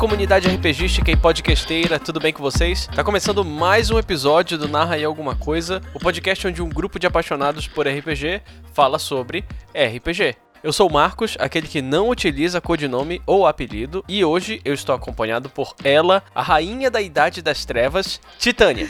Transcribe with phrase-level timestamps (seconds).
[0.00, 2.86] Comunidade RPGística e podcasteira, tudo bem com vocês?
[2.86, 6.98] Tá começando mais um episódio do Narra aí Alguma Coisa, o podcast onde um grupo
[6.98, 8.40] de apaixonados por RPG
[8.72, 9.44] fala sobre
[9.74, 10.36] RPG.
[10.64, 14.94] Eu sou o Marcos, aquele que não utiliza codinome ou apelido, e hoje eu estou
[14.94, 18.88] acompanhado por ela, a rainha da Idade das Trevas, Titânia.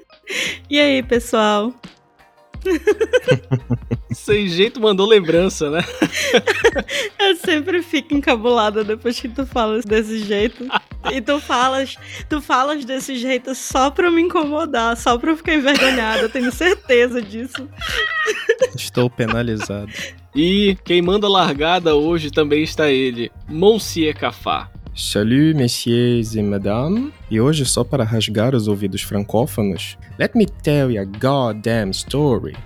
[0.70, 1.74] e aí, pessoal?
[4.10, 5.84] Sem jeito mandou lembrança, né?
[7.18, 10.66] Eu sempre fico encabulada depois que tu falas desse jeito.
[11.12, 11.96] E tu falas,
[12.28, 16.50] tu falas desse jeito só pra me incomodar, só pra eu ficar envergonhada, eu tenho
[16.50, 17.68] certeza disso.
[18.74, 19.92] Estou penalizado.
[20.34, 24.70] E quem manda largada hoje também está ele, Monsieur Cafá.
[24.94, 27.12] Salut, messieurs et madame.
[27.30, 32.56] E hoje, só para rasgar os ouvidos francófonos, let me tell you a goddamn story.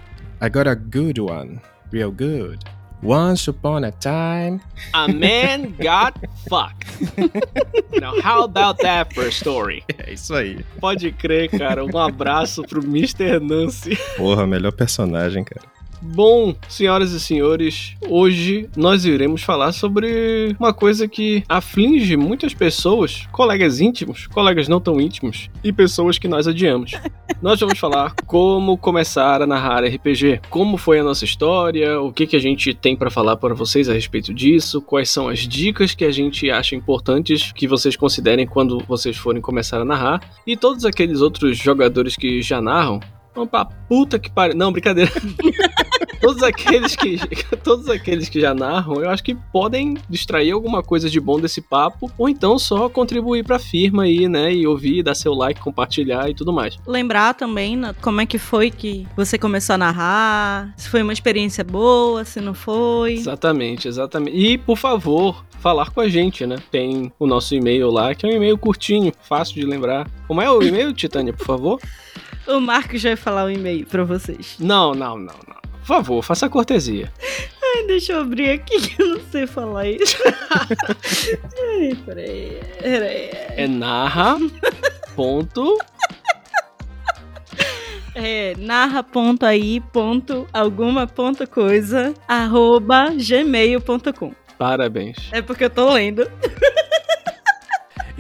[0.43, 1.61] I got a good one.
[1.93, 2.65] Real good.
[3.01, 4.61] Once upon a time,
[4.93, 6.85] a man got fucked.
[8.01, 9.85] Now, how about that for a story?
[10.05, 10.65] É isso aí.
[10.81, 11.85] Pode crer, cara.
[11.85, 13.39] Um abraço pro Mr.
[13.39, 13.97] Nancy.
[14.17, 15.65] Porra, melhor personagem, cara.
[16.05, 23.29] Bom, senhoras e senhores, hoje nós iremos falar sobre uma coisa que aflige muitas pessoas,
[23.31, 26.91] colegas íntimos, colegas não tão íntimos e pessoas que nós odiamos.
[27.41, 32.27] nós vamos falar como começar a narrar RPG, como foi a nossa história, o que,
[32.27, 35.95] que a gente tem para falar para vocês a respeito disso, quais são as dicas
[35.95, 40.57] que a gente acha importantes que vocês considerem quando vocês forem começar a narrar e
[40.57, 42.99] todos aqueles outros jogadores que já narram
[43.35, 43.51] Vamos
[43.89, 44.57] puta que pariu.
[44.57, 45.11] Não, brincadeira.
[46.23, 47.19] todos aqueles que
[47.63, 51.61] todos aqueles que já narram, eu acho que podem distrair alguma coisa de bom desse
[51.61, 55.61] papo ou então só contribuir para a firma aí, né, e ouvir, dar seu like,
[55.61, 56.79] compartilhar e tudo mais.
[56.87, 61.13] Lembrar também né, como é que foi que você começou a narrar, se foi uma
[61.13, 63.15] experiência boa, se não foi.
[63.15, 64.37] Exatamente, exatamente.
[64.37, 66.57] E por favor, falar com a gente, né?
[66.71, 70.09] Tem o nosso e-mail lá, que é um e-mail curtinho, fácil de lembrar.
[70.29, 71.81] Como é o e-mail, Titânia, por favor?
[72.47, 74.57] O Marcos vai falar o um e-mail pra vocês.
[74.59, 75.62] Não, não, não, não.
[75.83, 77.13] Por favor, faça a cortesia.
[77.63, 80.17] Ai, deixa eu abrir aqui que eu não sei falar isso.
[80.25, 83.31] Ai, peraí, peraí.
[83.57, 84.39] É narra.
[85.17, 85.77] ponto.
[88.15, 94.33] É, narra ponto aí ponto alguma ponto coisa arroba gmail.com.
[94.59, 95.17] Parabéns.
[95.33, 96.31] É porque eu tô lendo.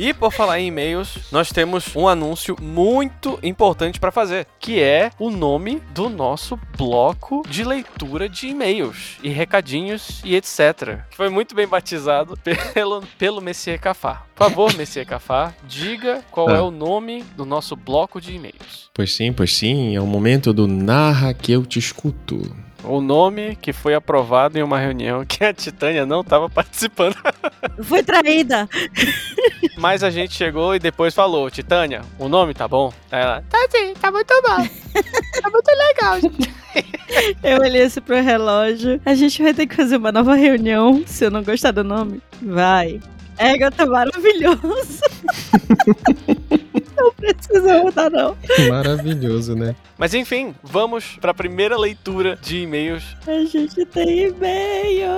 [0.02, 5.12] E por falar em e-mails, nós temos um anúncio muito importante para fazer, que é
[5.16, 11.04] o nome do nosso bloco de leitura de e-mails e recadinhos e etc.
[11.08, 12.36] Que foi muito bem batizado
[12.74, 14.26] pelo, pelo Messier Cafá.
[14.34, 16.56] Por favor, Messier Cafá, diga qual ah.
[16.56, 18.90] é o nome do nosso bloco de e-mails.
[18.92, 22.42] Pois sim, pois sim, é o momento do Narra que eu te escuto
[22.84, 27.16] o nome que foi aprovado em uma reunião que a Titânia não estava participando.
[27.82, 28.68] Foi traída.
[29.78, 32.92] Mas a gente chegou e depois falou, Titânia, o nome tá bom?
[33.10, 34.68] Ela, tá sim, tá muito bom.
[35.40, 36.18] tá muito legal.
[37.42, 39.00] Eu olhei assim pro relógio.
[39.04, 42.22] A gente vai ter que fazer uma nova reunião se eu não gostar do nome.
[42.40, 43.00] Vai.
[43.38, 45.00] Ega tá maravilhoso.
[47.02, 48.36] não precisa mudar, não.
[48.68, 49.74] Maravilhoso, né?
[49.98, 53.04] Mas enfim, vamos para a primeira leitura de e-mails.
[53.26, 55.08] A gente tem e-mail.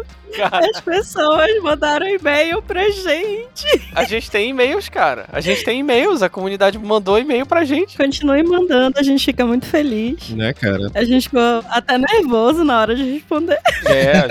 [0.52, 3.66] As pessoas mandaram e-mail pra gente.
[3.94, 5.26] A gente tem e-mails, cara.
[5.32, 6.22] A gente tem e-mails.
[6.22, 7.96] A comunidade mandou e-mail pra gente.
[7.96, 10.30] Continue mandando, a gente fica muito feliz.
[10.30, 10.90] Né, cara?
[10.94, 13.58] A gente ficou até nervoso na hora de responder.
[13.86, 14.28] É.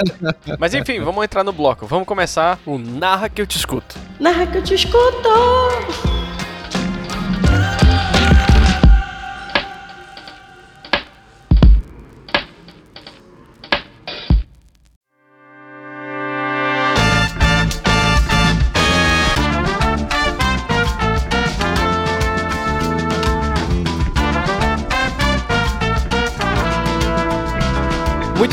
[0.58, 1.86] Mas enfim, vamos entrar no bloco.
[1.86, 3.98] Vamos começar o Narra que eu te escuto.
[4.20, 5.30] Narra que eu te escuto!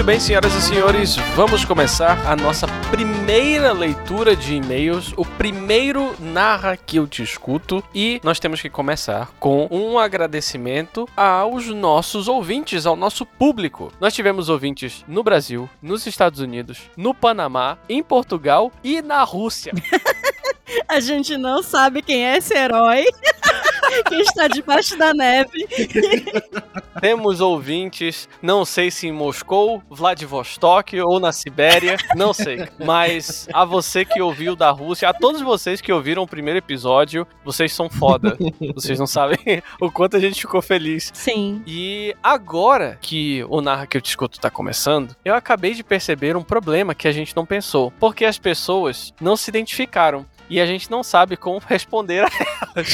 [0.07, 6.77] Bem, senhoras e senhores, vamos começar a nossa primeira leitura de e-mails, o primeiro Narra
[6.77, 12.87] que eu te escuto, e nós temos que começar com um agradecimento aos nossos ouvintes,
[12.87, 13.93] ao nosso público.
[14.01, 19.73] Nós tivemos ouvintes no Brasil, nos Estados Unidos, no Panamá, em Portugal e na Rússia.
[20.87, 23.05] A gente não sabe quem é esse herói
[24.09, 25.67] que está debaixo da neve.
[27.01, 32.67] Temos ouvintes, não sei se em Moscou, Vladivostok ou na Sibéria, não sei.
[32.85, 37.27] Mas a você que ouviu da Rússia, a todos vocês que ouviram o primeiro episódio,
[37.45, 38.37] vocês são foda.
[38.75, 39.39] Vocês não sabem
[39.81, 41.11] o quanto a gente ficou feliz.
[41.15, 41.63] Sim.
[41.67, 46.37] E agora que o Narra que eu te escuto tá começando, eu acabei de perceber
[46.37, 47.93] um problema que a gente não pensou.
[48.01, 50.25] Porque as pessoas não se identificaram.
[50.49, 52.29] E a gente não sabe como responder a
[52.75, 52.89] elas.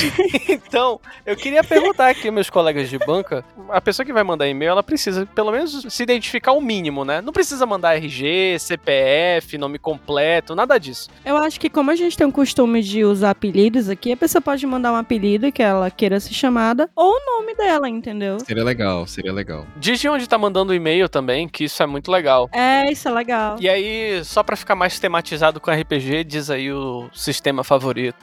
[0.49, 4.71] então, eu queria perguntar aqui, meus colegas de banca, a pessoa que vai mandar e-mail,
[4.71, 7.21] ela precisa pelo menos se identificar o mínimo, né?
[7.21, 11.09] Não precisa mandar RG, CPF, nome completo, nada disso.
[11.25, 14.41] Eu acho que como a gente tem o costume de usar apelidos aqui, a pessoa
[14.41, 18.39] pode mandar um apelido que ela queira ser chamada ou o nome dela, entendeu?
[18.41, 19.67] Seria legal, seria legal.
[19.77, 22.49] Diz de onde tá mandando o e-mail também, que isso é muito legal.
[22.53, 23.57] É, isso é legal.
[23.61, 28.17] E aí, só pra ficar mais tematizado com RPG, diz aí o sistema favorito.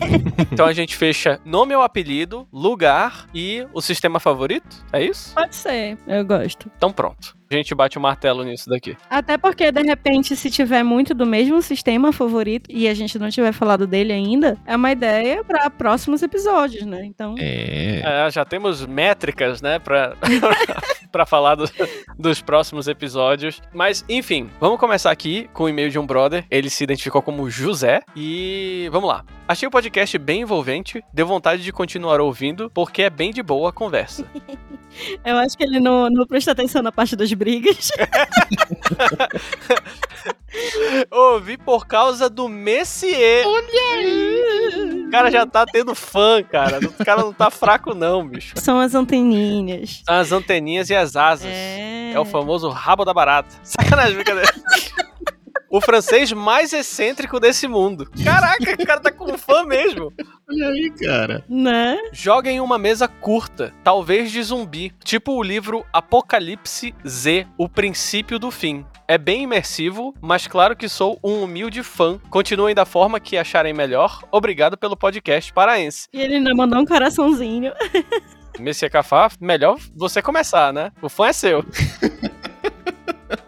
[0.50, 4.84] então a gente fecha nome ou apelido, lugar e o sistema favorito?
[4.92, 5.34] É isso?
[5.34, 6.70] Pode ser, eu gosto.
[6.76, 7.36] Então pronto.
[7.54, 8.96] A gente bate o martelo nisso daqui.
[9.08, 13.30] Até porque, de repente, se tiver muito do mesmo sistema favorito e a gente não
[13.30, 17.04] tiver falado dele ainda, é uma ideia para próximos episódios, né?
[17.04, 17.34] Então.
[17.38, 18.02] É.
[18.04, 20.14] É, já temos métricas, né, pra,
[21.12, 21.70] pra falar do-
[22.18, 23.60] dos próximos episódios.
[23.72, 26.44] Mas, enfim, vamos começar aqui com o e-mail de um brother.
[26.50, 28.00] Ele se identificou como José.
[28.16, 29.24] E vamos lá.
[29.46, 33.68] Achei o podcast bem envolvente, deu vontade de continuar ouvindo, porque é bem de boa
[33.68, 34.24] a conversa.
[35.24, 37.90] Eu acho que ele não, não presta atenção na parte das brigas.
[41.10, 43.44] Ouvi por causa do Messier.
[43.46, 46.78] O cara já tá tendo fã, cara.
[46.78, 48.54] O cara não tá fraco, não, bicho.
[48.56, 50.02] São as anteninhas.
[50.06, 51.48] São as anteninhas e as asas.
[51.50, 52.12] É.
[52.14, 53.50] É o famoso rabo da barata.
[53.62, 54.50] Sacanagem, brincadeira.
[55.74, 58.08] O francês mais excêntrico desse mundo.
[58.22, 60.12] Caraca, o cara tá com fã mesmo.
[60.48, 61.44] Olha aí, cara.
[61.48, 61.98] Né?
[62.12, 68.38] Joga em uma mesa curta, talvez de zumbi, tipo o livro Apocalipse Z, O Princípio
[68.38, 68.86] do Fim.
[69.08, 72.20] É bem imersivo, mas claro que sou um humilde fã.
[72.30, 74.22] Continuem da forma que acharem melhor.
[74.30, 76.06] Obrigado pelo podcast paraense.
[76.12, 77.72] E ele ainda mandou um coraçãozinho.
[78.60, 80.92] Messia Cafá, melhor você começar, né?
[81.02, 81.64] O fã é seu.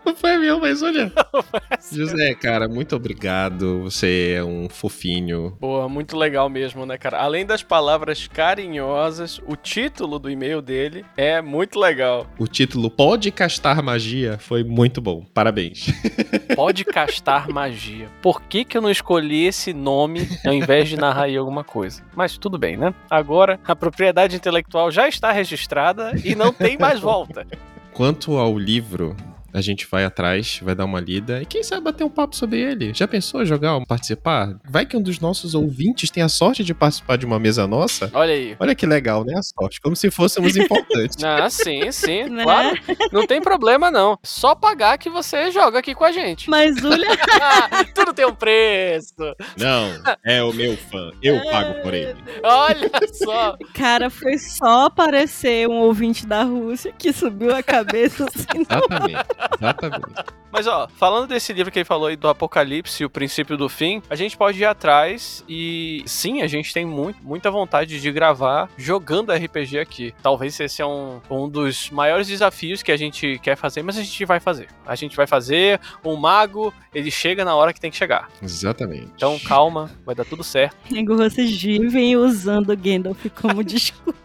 [0.05, 1.13] Não foi meu, mas olha.
[1.93, 3.83] José, cara, muito obrigado.
[3.83, 5.57] Você é um fofinho.
[5.61, 7.19] Boa, muito legal mesmo, né, cara?
[7.19, 12.27] Além das palavras carinhosas, o título do e-mail dele é muito legal.
[12.39, 15.25] O título Pode Castar Magia foi muito bom.
[15.35, 15.87] Parabéns.
[16.55, 18.09] Pode castar magia.
[18.23, 22.03] Por que, que eu não escolhi esse nome ao invés de narrar aí alguma coisa?
[22.15, 22.95] Mas tudo bem, né?
[23.11, 27.47] Agora a propriedade intelectual já está registrada e não tem mais volta.
[27.93, 29.17] Quanto ao livro,
[29.57, 32.61] a gente vai atrás, vai dar uma lida e quem sabe bater um papo sobre
[32.61, 32.93] ele.
[32.93, 34.55] Já pensou jogar, participar?
[34.69, 38.11] Vai que um dos nossos ouvintes tem a sorte de participar de uma mesa nossa?
[38.13, 38.55] Olha aí.
[38.61, 39.33] Olha que legal, né?
[39.39, 41.17] A sorte, como se fôssemos importantes.
[41.27, 42.43] Ah, sim, sim, Né?
[42.45, 42.79] claro.
[43.13, 44.19] Não tem problema, não.
[44.23, 46.49] Só pagar que você joga aqui com a gente.
[46.51, 47.09] Mas olha.
[47.95, 49.15] Tudo tem um preço.
[49.57, 49.91] Não,
[50.25, 51.11] é o meu fã.
[51.23, 52.17] Eu pago por ele.
[52.43, 53.57] Olha só.
[53.75, 58.61] Cara, foi só aparecer um ouvinte da Rússia que subiu a cabeça assim.
[58.61, 59.25] Exatamente.
[59.55, 60.37] Exatamente.
[60.51, 63.69] Mas ó, falando desse livro que ele falou aí do Apocalipse e o princípio do
[63.69, 68.13] fim, a gente pode ir atrás e sim, a gente tem muito, muita vontade de
[68.13, 70.15] gravar jogando RPG aqui.
[70.23, 74.03] Talvez esse é um, um dos maiores desafios que a gente quer fazer, mas a
[74.03, 74.69] gente vai fazer.
[74.87, 75.79] A gente vai fazer.
[76.05, 78.29] Um mago, ele chega na hora que tem que chegar.
[78.43, 79.11] Exatamente.
[79.15, 80.77] Então calma, vai dar tudo certo.
[80.91, 84.17] Nego, vocês vivem usando o Gandalf como desculpa.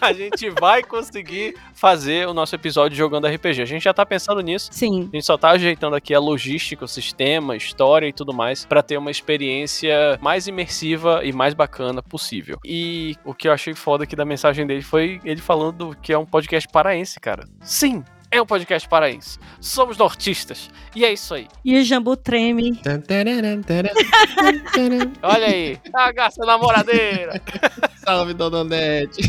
[0.00, 3.62] A gente vai conseguir fazer o nosso episódio jogando RPG.
[3.62, 4.67] A gente já tá pensando nisso.
[4.70, 5.08] Sim.
[5.12, 8.64] A gente só tá ajeitando aqui a logística, o sistema, a história e tudo mais
[8.64, 12.58] pra ter uma experiência mais imersiva e mais bacana possível.
[12.64, 16.18] E o que eu achei foda aqui da mensagem dele foi ele falando que é
[16.18, 17.44] um podcast paraense, cara.
[17.60, 19.38] Sim, é um podcast paraense.
[19.60, 20.70] Somos nortistas.
[20.94, 21.46] E é isso aí.
[21.64, 22.80] E o Jambu treme.
[25.22, 25.78] Olha aí.
[25.94, 27.40] Agaça namoradeira.
[28.04, 29.20] Salve, Dona Nete.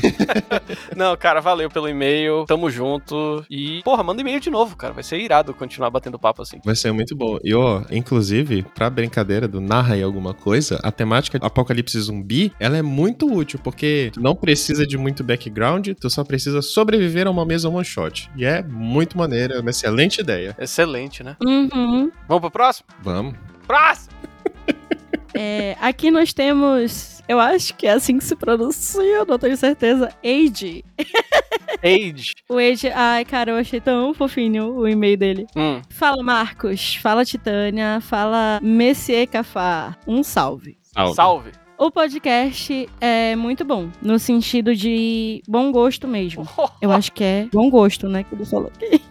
[0.96, 2.46] Não, cara, valeu pelo e-mail.
[2.46, 3.44] Tamo junto.
[3.50, 4.94] E, porra, manda e-mail de novo, cara.
[4.94, 6.60] Vai ser irado continuar batendo papo assim.
[6.64, 7.38] Vai ser muito bom.
[7.44, 12.78] E, ó, inclusive, pra brincadeira do narra aí alguma coisa, a temática apocalipse zumbi, ela
[12.78, 17.32] é muito útil, porque tu não precisa de muito background, tu só precisa sobreviver a
[17.32, 18.30] uma mesa one shot.
[18.36, 20.56] E é muito maneiro, é uma excelente ideia.
[20.60, 21.36] Excelente, né?
[21.44, 22.12] Uhum.
[22.28, 22.88] Vamos pro próximo?
[23.02, 23.36] Vamos.
[23.68, 24.10] Próximo!
[25.34, 27.22] É, aqui nós temos.
[27.28, 30.12] Eu acho que é assim que se pronuncia, não tenho certeza.
[30.24, 30.84] Age.
[31.84, 32.34] Age.
[32.50, 32.90] O Age.
[32.90, 35.48] Ai, cara, eu achei tão fofinho o e-mail dele.
[35.56, 35.82] Hum.
[35.90, 36.96] Fala, Marcos.
[36.96, 38.02] Fala, Titânia.
[38.02, 39.96] Fala, Messier Cafá.
[40.08, 40.78] Um salve.
[40.82, 41.16] Salve.
[41.16, 41.52] Salve.
[41.80, 46.46] O podcast é muito bom, no sentido de bom gosto mesmo.
[46.82, 48.22] Eu acho que é bom gosto, né?
[48.22, 49.02] Que ele falou aqui.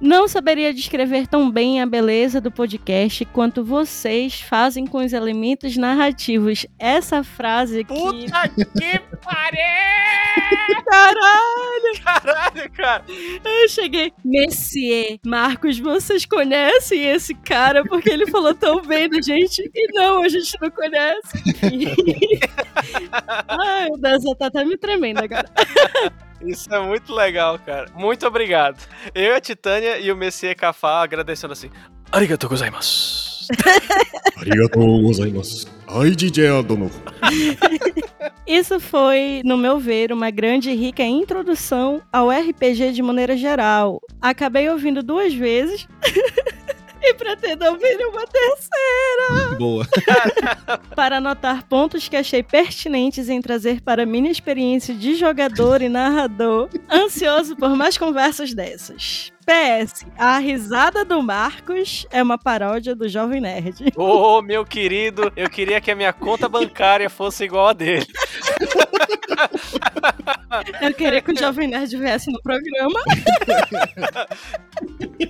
[0.00, 5.76] Não saberia descrever tão bem a beleza do podcast quanto vocês fazem com os elementos
[5.76, 6.66] narrativos.
[6.78, 7.94] Essa frase aqui.
[7.94, 10.84] Puta que pariu!
[10.84, 12.02] Caralho!
[12.04, 13.04] Caralho, cara!
[13.44, 14.12] Eu cheguei.
[14.22, 19.62] Messier, Marcos, vocês conhecem esse cara porque ele falou tão bem da gente?
[19.74, 21.42] E não, a gente não conhece.
[23.48, 25.50] Ai, eu tô até me tremendo agora.
[26.40, 27.86] Isso é muito legal, cara.
[27.94, 28.78] Muito obrigado.
[29.14, 31.70] Eu, a Titânia e o Messier Cafá agradecendo assim.
[32.12, 33.46] Arigatou gozaimasu.
[34.36, 35.66] Arigatou gozaimasu.
[35.88, 36.90] Ai, DJ Adono.
[38.46, 44.00] Isso foi, no meu ver, uma grande e rica introdução ao RPG de maneira geral.
[44.22, 45.88] Acabei ouvindo duas vezes.
[47.08, 49.56] e pretendo ouvir uma terceira.
[49.58, 49.86] Boa.
[50.94, 55.88] para anotar pontos que achei pertinentes em trazer para a minha experiência de jogador e
[55.88, 56.68] narrador.
[56.90, 59.32] Ansioso por mais conversas dessas.
[59.46, 63.92] PS, a risada do Marcos é uma paródia do Jovem Nerd.
[63.94, 68.06] Ô, meu querido, eu queria que a minha conta bancária fosse igual a dele.
[70.80, 73.00] Eu queria que o Jovem Nerd viesse no programa.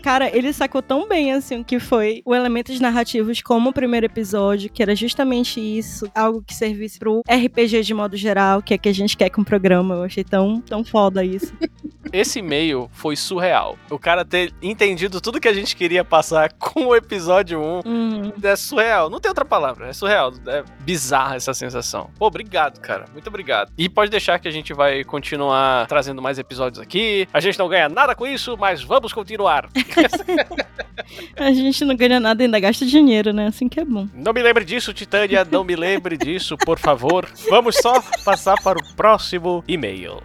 [0.03, 4.71] Cara, ele sacou tão bem, assim, que foi o elementos narrativos como o primeiro episódio,
[4.71, 8.89] que era justamente isso, algo que servisse pro RPG de modo geral, que é que
[8.89, 9.95] a gente quer com o programa.
[9.95, 11.53] Eu achei tão, tão foda isso.
[12.13, 13.77] Esse e-mail foi surreal.
[13.91, 18.33] O cara ter entendido tudo que a gente queria passar com o episódio 1 Uhum.
[18.43, 19.09] é surreal.
[19.11, 20.33] Não tem outra palavra, é surreal.
[20.47, 22.11] É bizarra essa sensação.
[22.19, 23.05] Pô, obrigado, cara.
[23.13, 23.71] Muito obrigado.
[23.77, 27.29] E pode deixar que a gente vai continuar trazendo mais episódios aqui.
[27.33, 29.69] A gente não ganha nada com isso, mas vamos continuar.
[31.37, 33.47] A gente não ganha nada e ainda gasta dinheiro, né?
[33.49, 34.09] Assim que é bom.
[34.15, 35.47] Não me lembre disso, Titânia.
[35.49, 37.29] Não me lembre disso, por favor.
[37.51, 40.21] Vamos só passar para o próximo e-mail.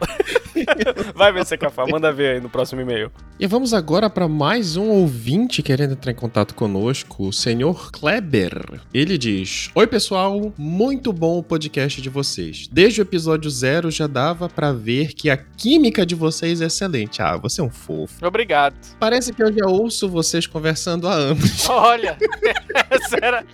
[1.13, 1.88] Vai ver, Cafá.
[1.90, 3.10] Manda ver aí no próximo e-mail.
[3.40, 8.82] E vamos agora para mais um ouvinte querendo entrar em contato conosco, o senhor Kleber.
[8.94, 12.68] Ele diz: Oi, pessoal, muito bom o podcast de vocês.
[12.68, 17.22] Desde o episódio zero já dava para ver que a química de vocês é excelente.
[17.22, 18.25] Ah, você é um fofo.
[18.25, 18.75] Obrigado.
[19.00, 21.68] Parece que eu já ouço vocês conversando há anos.
[21.70, 22.18] Olha,
[22.90, 23.46] essa era.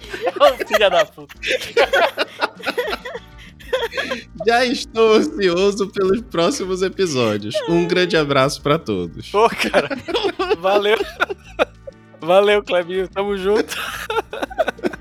[0.67, 1.35] Filha da puta.
[4.45, 7.55] Já estou ansioso pelos próximos episódios.
[7.67, 9.29] Um grande abraço para todos.
[9.29, 9.89] Pô, cara.
[10.59, 10.97] Valeu.
[12.21, 13.07] Valeu, Clebinho.
[13.07, 13.75] Tamo junto.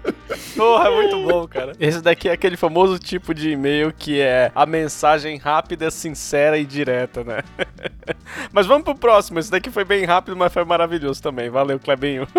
[0.57, 1.73] Porra, é muito bom, cara.
[1.79, 6.65] Esse daqui é aquele famoso tipo de e-mail que é a mensagem rápida, sincera e
[6.65, 7.43] direta, né?
[8.53, 9.39] Mas vamos pro próximo.
[9.39, 11.51] Esse daqui foi bem rápido, mas foi maravilhoso também.
[11.51, 12.27] Valeu, Clebinho.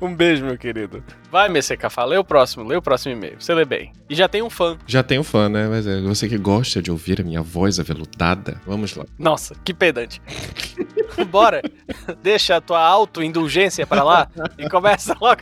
[0.00, 1.02] Um beijo, meu querido.
[1.30, 3.36] Vai, Messê Cafá, lê o próximo, lê o próximo e-mail.
[3.38, 3.92] Você lê bem.
[4.10, 4.76] E já tem um fã.
[4.86, 5.68] Já tenho fã, né?
[5.68, 8.60] Mas é você que gosta de ouvir a minha voz aveludada.
[8.66, 9.04] Vamos lá.
[9.18, 10.20] Nossa, que pedante.
[11.30, 11.62] Bora.
[12.22, 14.28] Deixa a tua autoindulgência pra lá
[14.58, 15.40] e começa logo.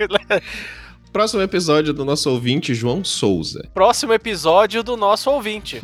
[1.14, 3.68] Próximo episódio do nosso ouvinte, João Souza.
[3.72, 5.80] Próximo episódio do nosso ouvinte.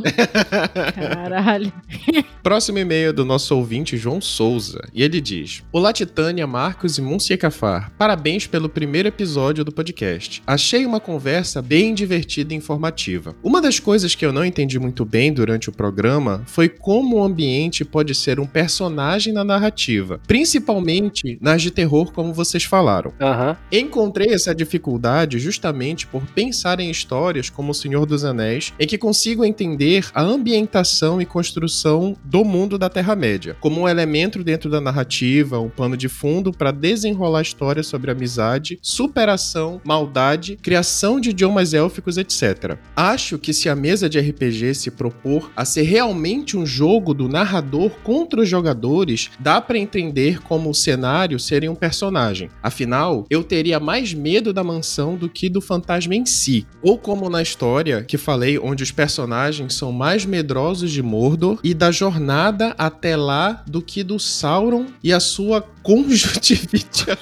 [0.93, 1.73] Caralho.
[2.43, 4.81] Próximo e-mail do nosso ouvinte, João Souza.
[4.93, 7.93] E ele diz: Olá, Titânia, Marcos e Monsieur Cafar.
[7.97, 10.43] Parabéns pelo primeiro episódio do podcast.
[10.45, 13.37] Achei uma conversa bem divertida e informativa.
[13.41, 17.23] Uma das coisas que eu não entendi muito bem durante o programa foi como o
[17.23, 23.13] ambiente pode ser um personagem na narrativa, principalmente nas de terror, como vocês falaram.
[23.21, 23.57] Aham.
[23.71, 28.99] Encontrei essa dificuldade justamente por pensar em histórias como O Senhor dos Anéis, em que
[28.99, 34.81] consigo entender a ambientação e construção do mundo da Terra-média, como um elemento dentro da
[34.81, 41.31] narrativa, um pano de fundo para desenrolar a história sobre amizade, superação, maldade, criação de
[41.31, 42.77] idiomas élficos, etc.
[42.95, 47.29] Acho que se a mesa de RPG se propor a ser realmente um jogo do
[47.29, 52.51] narrador contra os jogadores, dá para entender como o cenário seria um personagem.
[52.63, 56.67] Afinal, eu teria mais medo da mansão do que do fantasma em si.
[56.83, 61.75] Ou como na história que falei, onde os personagens são mais medrosos de Mordor e
[61.75, 67.07] da jornada até lá do que do Sauron e a sua conjuntivite.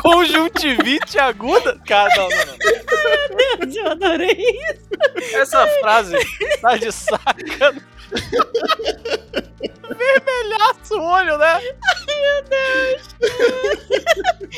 [0.00, 1.78] Conjuntivite aguda?
[1.86, 2.46] Cara, não, não,
[3.66, 3.74] não.
[3.74, 5.36] Eu adorei isso.
[5.36, 6.16] Essa frase
[6.60, 7.74] tá de saca.
[9.60, 11.46] Vermelhaço o olho, né?
[11.46, 13.08] Ai, meu Deus.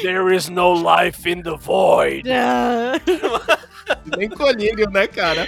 [0.03, 2.29] There is no life in the void.
[2.31, 2.93] Ah,
[4.17, 5.47] Nem colírio, né, cara?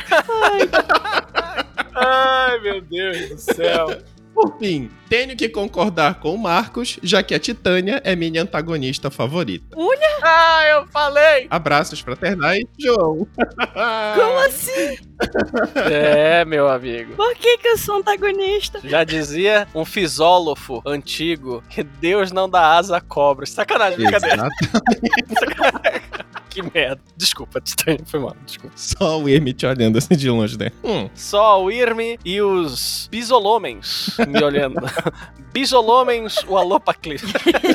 [1.95, 3.87] Ai, meu Deus do céu.
[4.35, 9.11] Por fim, tenho que concordar com o Marcos, já que a Titânia é minha antagonista
[9.11, 9.77] favorita.
[10.23, 11.47] Ah, eu falei!
[11.51, 13.29] Abraços fraternais, João.
[13.37, 14.99] Como assim?
[15.91, 17.15] É, meu amigo.
[17.15, 18.81] Por que, que eu sou antagonista?
[18.83, 23.51] Já dizia um fisólogo antigo que Deus não dá asa a cobras.
[23.51, 24.49] Sacanagem, brincadeira.
[24.49, 26.01] Exato.
[26.55, 27.01] que merda.
[27.17, 28.77] Desculpa, Titânia, foi mal, desculpa.
[28.77, 30.71] Só o Emi te olhando assim de longe, né?
[30.85, 31.11] Hum.
[31.15, 34.77] Só o Irme e os bisolomens me olhando.
[35.53, 37.23] bisolomens, o Alopaclis.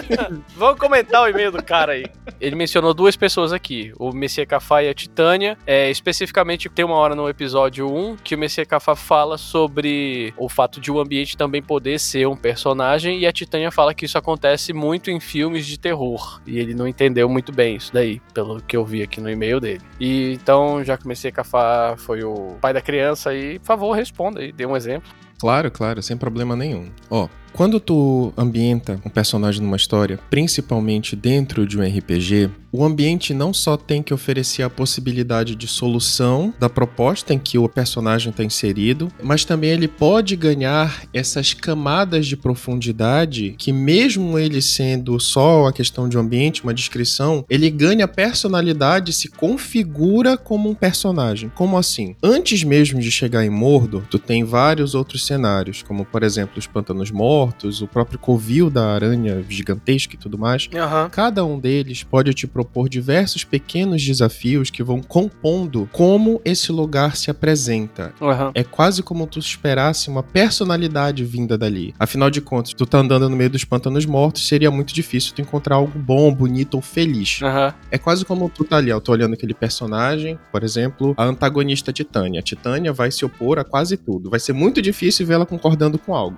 [0.56, 2.06] Vamos comentar o e-mail do cara aí.
[2.40, 5.58] Ele mencionou duas pessoas aqui, o Messias Cafá e a Titânia.
[5.66, 10.50] É, especificamente, tem uma hora no episódio 1 que o Messias Cafá fala sobre o
[10.50, 14.18] fato de o ambiente também poder ser um personagem, e a Titânia fala que isso
[14.18, 16.42] acontece muito em filmes de terror.
[16.46, 19.60] E ele não entendeu muito bem isso daí, pelo que eu vi aqui no e-mail
[19.60, 19.82] dele.
[20.00, 24.40] E então, já o Messias Cafá foi o pai da criança aí, por favor, responda
[24.40, 25.10] aí, dê um exemplo.
[25.40, 26.92] Claro, claro, sem problema nenhum.
[27.10, 33.34] Ó, quando tu ambienta um personagem numa história, principalmente dentro de um RPG, o ambiente
[33.34, 38.30] não só tem que oferecer a possibilidade de solução da proposta em que o personagem
[38.30, 45.20] está inserido, mas também ele pode ganhar essas camadas de profundidade que, mesmo ele sendo
[45.20, 50.76] só a questão de um ambiente, uma descrição, ele ganha personalidade se configura como um
[50.76, 51.52] personagem.
[51.56, 52.16] Como assim?
[52.22, 56.68] Antes mesmo de chegar em Mordor, tu tem vários outros cenários, como por exemplo os
[56.68, 57.39] Pântanos Mortos,
[57.82, 60.68] o próprio Covil da Aranha Gigantesca e tudo mais.
[60.74, 61.10] Aham.
[61.10, 67.16] Cada um deles pode te propor diversos pequenos desafios que vão compondo como esse lugar
[67.16, 68.14] se apresenta.
[68.22, 68.52] Aham.
[68.54, 71.94] É quase como tu esperasse uma personalidade vinda dali.
[72.00, 75.42] Afinal de contas, tu tá andando no meio dos pântanos mortos, seria muito difícil tu
[75.42, 77.40] encontrar algo bom, bonito ou feliz.
[77.42, 77.74] Aham.
[77.92, 81.94] É quase como tu tá ali, ó, tô olhando aquele personagem, por exemplo, a antagonista
[81.94, 82.40] Titânia.
[82.40, 84.30] A Titânia vai se opor a quase tudo.
[84.30, 86.38] Vai ser muito difícil vê-la concordando com algo.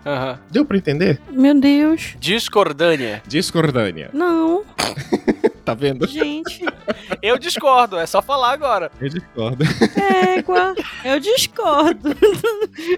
[0.51, 0.90] Deu pra entender?
[1.31, 2.15] Meu Deus.
[2.19, 3.21] Discordânia.
[3.27, 4.09] Discordânia.
[4.13, 4.63] Não,
[5.63, 6.07] Tá vendo?
[6.07, 6.61] gente.
[7.21, 8.91] Eu discordo, é só falar agora.
[8.99, 9.63] Eu discordo.
[10.35, 10.75] Égua.
[11.03, 12.09] Eu discordo.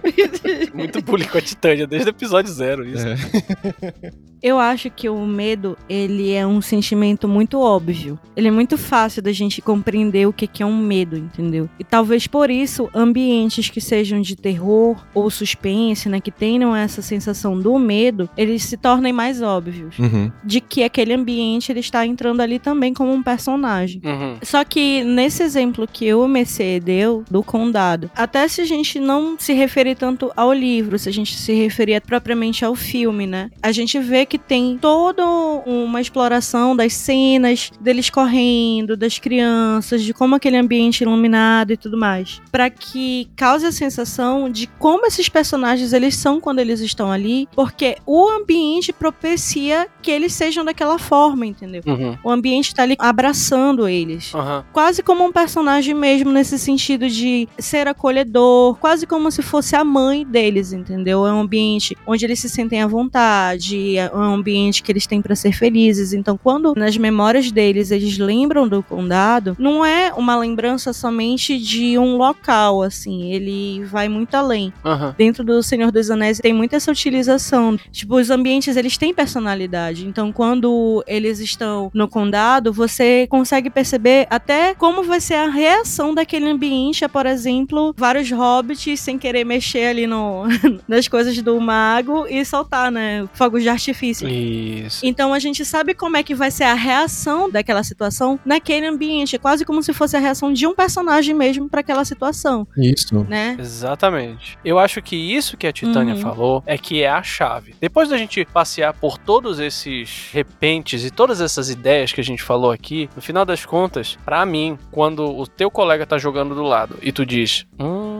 [0.72, 2.86] Muito bullying com a Titânia desde o episódio zero.
[2.86, 3.06] Isso.
[3.06, 4.12] É.
[4.44, 8.18] Eu acho que o medo, ele é um sentimento muito óbvio.
[8.36, 11.66] Ele é muito fácil da gente compreender o que que é um medo, entendeu?
[11.78, 17.00] E talvez por isso, ambientes que sejam de terror ou suspense, né, que tenham essa
[17.00, 19.98] sensação do medo, eles se tornem mais óbvios.
[19.98, 20.30] Uhum.
[20.44, 24.00] De que aquele ambiente, ele está entrando ali também como um personagem.
[24.04, 24.36] Uhum.
[24.42, 29.36] Só que nesse exemplo que o Messê deu do condado, até se a gente não
[29.38, 33.50] se referir tanto ao livro, se a gente se referir propriamente ao filme, né?
[33.62, 35.24] A gente vê que tem toda
[35.66, 41.96] uma exploração das cenas deles correndo, das crianças, de como aquele ambiente iluminado e tudo
[41.96, 47.10] mais, Pra que cause a sensação de como esses personagens eles são quando eles estão
[47.10, 51.82] ali, porque o ambiente propicia que eles sejam daquela forma, entendeu?
[51.86, 52.16] Uhum.
[52.22, 54.34] O ambiente tá ali abraçando eles.
[54.34, 54.64] Aham.
[54.72, 59.82] Quase como um personagem mesmo, nesse sentido de ser acolhedor, quase como se fosse a
[59.82, 61.26] mãe deles, entendeu?
[61.26, 65.22] É um ambiente onde eles se sentem à vontade, é um ambiente que eles têm
[65.22, 66.12] pra ser felizes.
[66.12, 71.98] Então, quando nas memórias deles eles lembram do condado, não é uma lembrança somente de
[71.98, 75.14] um local, assim, ele vai muito além Aham.
[75.16, 77.78] dentro do Senhor dos Anéis tem muita essa utilização.
[77.90, 80.06] Tipo, os ambientes, eles têm personalidade.
[80.06, 82.33] Então, quando eles estão no condado,
[82.72, 88.30] você consegue perceber até como vai ser a reação daquele ambiente a, por exemplo, vários
[88.30, 90.44] hobbits sem querer mexer ali no,
[90.88, 94.28] nas coisas do mago e soltar, né, fogos de artifício.
[94.28, 95.04] Isso.
[95.04, 99.36] Então a gente sabe como é que vai ser a reação daquela situação naquele ambiente.
[99.36, 103.24] É quase como se fosse a reação de um personagem mesmo para aquela situação, Isso.
[103.28, 103.56] né?
[103.58, 104.58] Exatamente.
[104.64, 106.20] Eu acho que isso que a Titânia Uhum.
[106.20, 107.74] falou é que é a chave.
[107.80, 112.42] Depois da gente passear por todos esses repentes e todas essas ideias que a gente
[112.42, 116.62] falou aqui, no final das contas, pra mim, quando o teu colega tá jogando do
[116.62, 118.13] lado e tu diz, hum,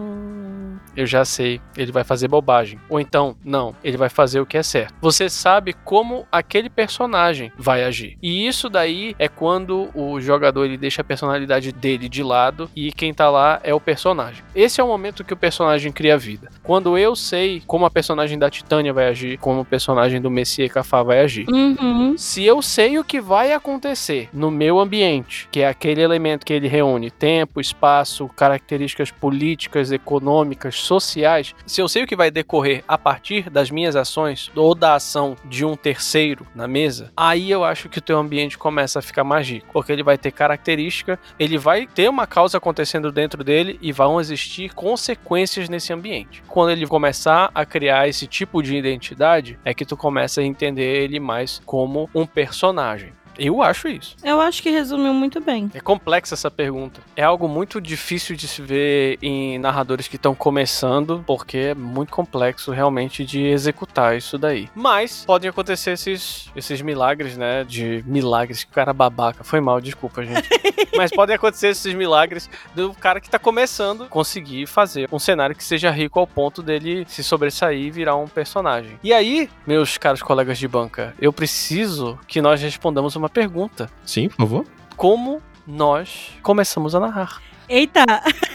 [0.96, 2.78] eu já sei, ele vai fazer bobagem.
[2.88, 4.94] Ou então, não, ele vai fazer o que é certo.
[5.00, 8.16] Você sabe como aquele personagem vai agir.
[8.22, 12.92] E isso daí é quando o jogador ele deixa a personalidade dele de lado e
[12.92, 14.42] quem tá lá é o personagem.
[14.54, 16.50] Esse é o momento que o personagem cria vida.
[16.62, 20.72] Quando eu sei como a personagem da Titânia vai agir, como o personagem do Messias
[20.72, 21.46] Cafá vai agir.
[21.48, 22.16] Uhum.
[22.16, 26.52] Se eu sei o que vai acontecer no meu ambiente, que é aquele elemento que
[26.52, 32.84] ele reúne tempo, espaço, características políticas, econômicas, sociais, se eu sei o que vai decorrer
[32.86, 37.64] a partir das minhas ações ou da ação de um terceiro na mesa, aí eu
[37.64, 41.58] acho que o teu ambiente começa a ficar mágico, porque ele vai ter característica, ele
[41.58, 46.42] vai ter uma causa acontecendo dentro dele e vão existir consequências nesse ambiente.
[46.48, 51.02] Quando ele começar a criar esse tipo de identidade, é que tu começa a entender
[51.02, 53.12] ele mais como um personagem.
[53.38, 54.16] Eu acho isso.
[54.22, 55.70] Eu acho que resumiu muito bem.
[55.74, 57.00] É complexa essa pergunta.
[57.16, 62.12] É algo muito difícil de se ver em narradores que estão começando, porque é muito
[62.12, 64.68] complexo realmente de executar isso daí.
[64.74, 67.64] Mas podem acontecer esses, esses milagres, né?
[67.64, 69.44] De milagres, que cara babaca.
[69.44, 70.48] Foi mal, desculpa, gente.
[70.96, 75.64] Mas podem acontecer esses milagres do cara que tá começando conseguir fazer um cenário que
[75.64, 78.98] seja rico ao ponto dele se sobressair e virar um personagem.
[79.02, 83.90] E aí, meus caros colegas de banca, eu preciso que nós respondamos uma pergunta.
[84.04, 84.66] Sim, por favor.
[84.96, 87.42] Como nós começamos a narrar?
[87.68, 88.04] Eita!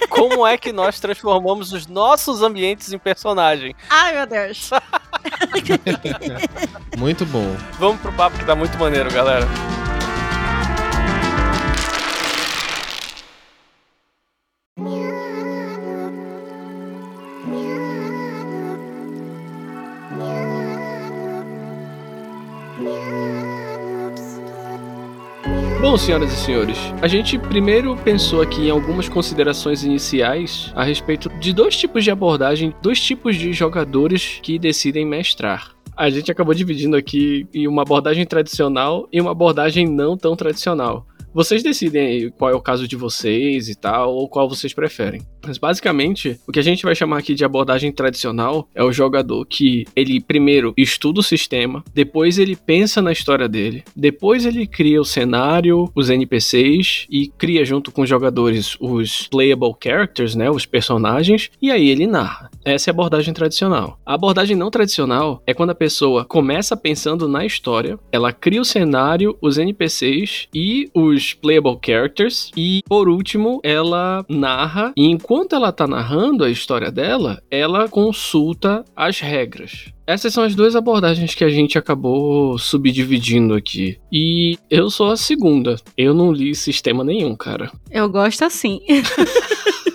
[0.10, 3.76] Como é que nós transformamos os nossos ambientes em personagem?
[3.90, 4.70] Ai, meu Deus!
[6.98, 7.56] Muito bom.
[7.80, 9.48] Vamos pro papo que tá muito maneiro, galera.
[25.82, 31.30] Bom, senhoras e senhores, a gente primeiro pensou aqui em algumas considerações iniciais a respeito
[31.40, 35.72] de dois tipos de abordagem, dois tipos de jogadores que decidem mestrar.
[35.96, 41.08] A gente acabou dividindo aqui em uma abordagem tradicional e uma abordagem não tão tradicional.
[41.34, 45.22] Vocês decidem aí qual é o caso de vocês e tal, ou qual vocês preferem.
[45.46, 49.46] Mas basicamente, o que a gente vai chamar aqui de abordagem tradicional é o jogador
[49.46, 55.00] que ele primeiro estuda o sistema, depois ele pensa na história dele, depois ele cria
[55.00, 60.66] o cenário, os NPCs e cria junto com os jogadores os playable characters, né, os
[60.66, 62.50] personagens, e aí ele narra.
[62.66, 64.00] Essa é a abordagem tradicional.
[64.06, 68.66] A abordagem não tradicional é quando a pessoa começa pensando na história, ela cria o
[68.66, 75.72] cenário, os NPCs e os playable characters e por último ela narra e enquanto ela
[75.72, 79.92] tá narrando a história dela, ela consulta as regras.
[80.06, 84.00] Essas são as duas abordagens que a gente acabou subdividindo aqui.
[84.12, 85.76] E eu sou a segunda.
[85.96, 87.72] Eu não li sistema nenhum, cara.
[87.92, 88.82] Eu gosto assim.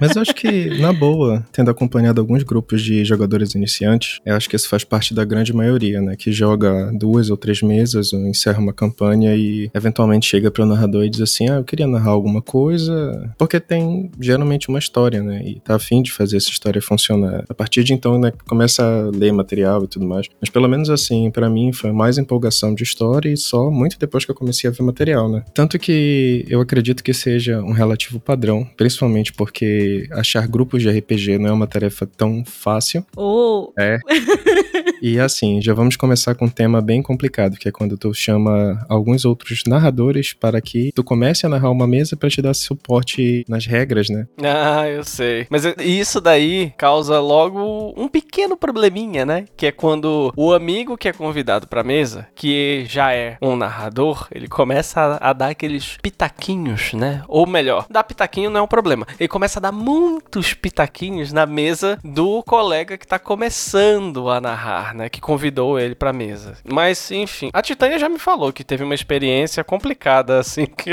[0.00, 4.48] Mas eu acho que, na boa, tendo acompanhado alguns grupos de jogadores iniciantes, eu acho
[4.48, 6.16] que isso faz parte da grande maioria, né?
[6.16, 10.66] Que joga duas ou três mesas, ou encerra uma campanha e eventualmente chega para o
[10.66, 13.34] narrador e diz assim: Ah, eu queria narrar alguma coisa.
[13.38, 15.42] Porque tem geralmente uma história, né?
[15.44, 17.44] E tá afim de fazer essa história funcionar.
[17.48, 20.26] A partir de então, né, começa a ler material e tudo mais.
[20.40, 24.24] Mas pelo menos assim, para mim foi mais empolgação de história e só muito depois
[24.24, 25.44] que eu comecei a ver material, né?
[25.54, 31.38] Tanto que eu acredito que seja um relativo padrão, principalmente porque achar grupos de RPG
[31.38, 33.04] não é uma tarefa tão fácil.
[33.16, 33.72] Oh.
[33.78, 33.98] É.
[35.00, 38.84] E assim, já vamos começar com um tema bem complicado, que é quando tu chama
[38.88, 43.44] alguns outros narradores para que tu comece a narrar uma mesa para te dar suporte
[43.48, 44.26] nas regras, né?
[44.42, 45.46] Ah, eu sei.
[45.50, 49.44] Mas isso daí causa logo um pequeno probleminha, né?
[49.56, 54.26] Que é quando o amigo que é convidado pra mesa, que já é um narrador,
[54.32, 57.22] ele começa a, a dar aqueles pitaquinhos, né?
[57.28, 59.06] Ou melhor, dar pitaquinho não é um problema.
[59.18, 64.85] Ele começa a dar muitos pitaquinhos na mesa do colega que tá começando a narrar,
[64.94, 65.08] né?
[65.08, 66.54] Que convidou ele pra mesa.
[66.64, 70.92] Mas, enfim, a Titânia já me falou que teve uma experiência complicada, assim, que,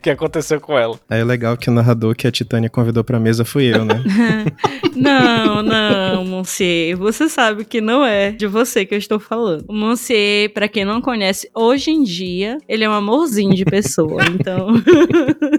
[0.00, 0.98] que aconteceu com ela.
[1.08, 4.02] É legal que o narrador que a Titânia convidou pra mesa fui eu, né?
[4.94, 6.96] não, não, Monsieur.
[6.96, 9.64] Você sabe que não é de você que eu estou falando.
[9.68, 14.22] O Monsieur, pra quem não conhece, hoje em dia, ele é um amorzinho de pessoa.
[14.32, 14.68] Então.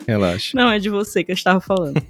[0.08, 0.52] Relaxa.
[0.56, 2.02] Não é de você que eu estava falando.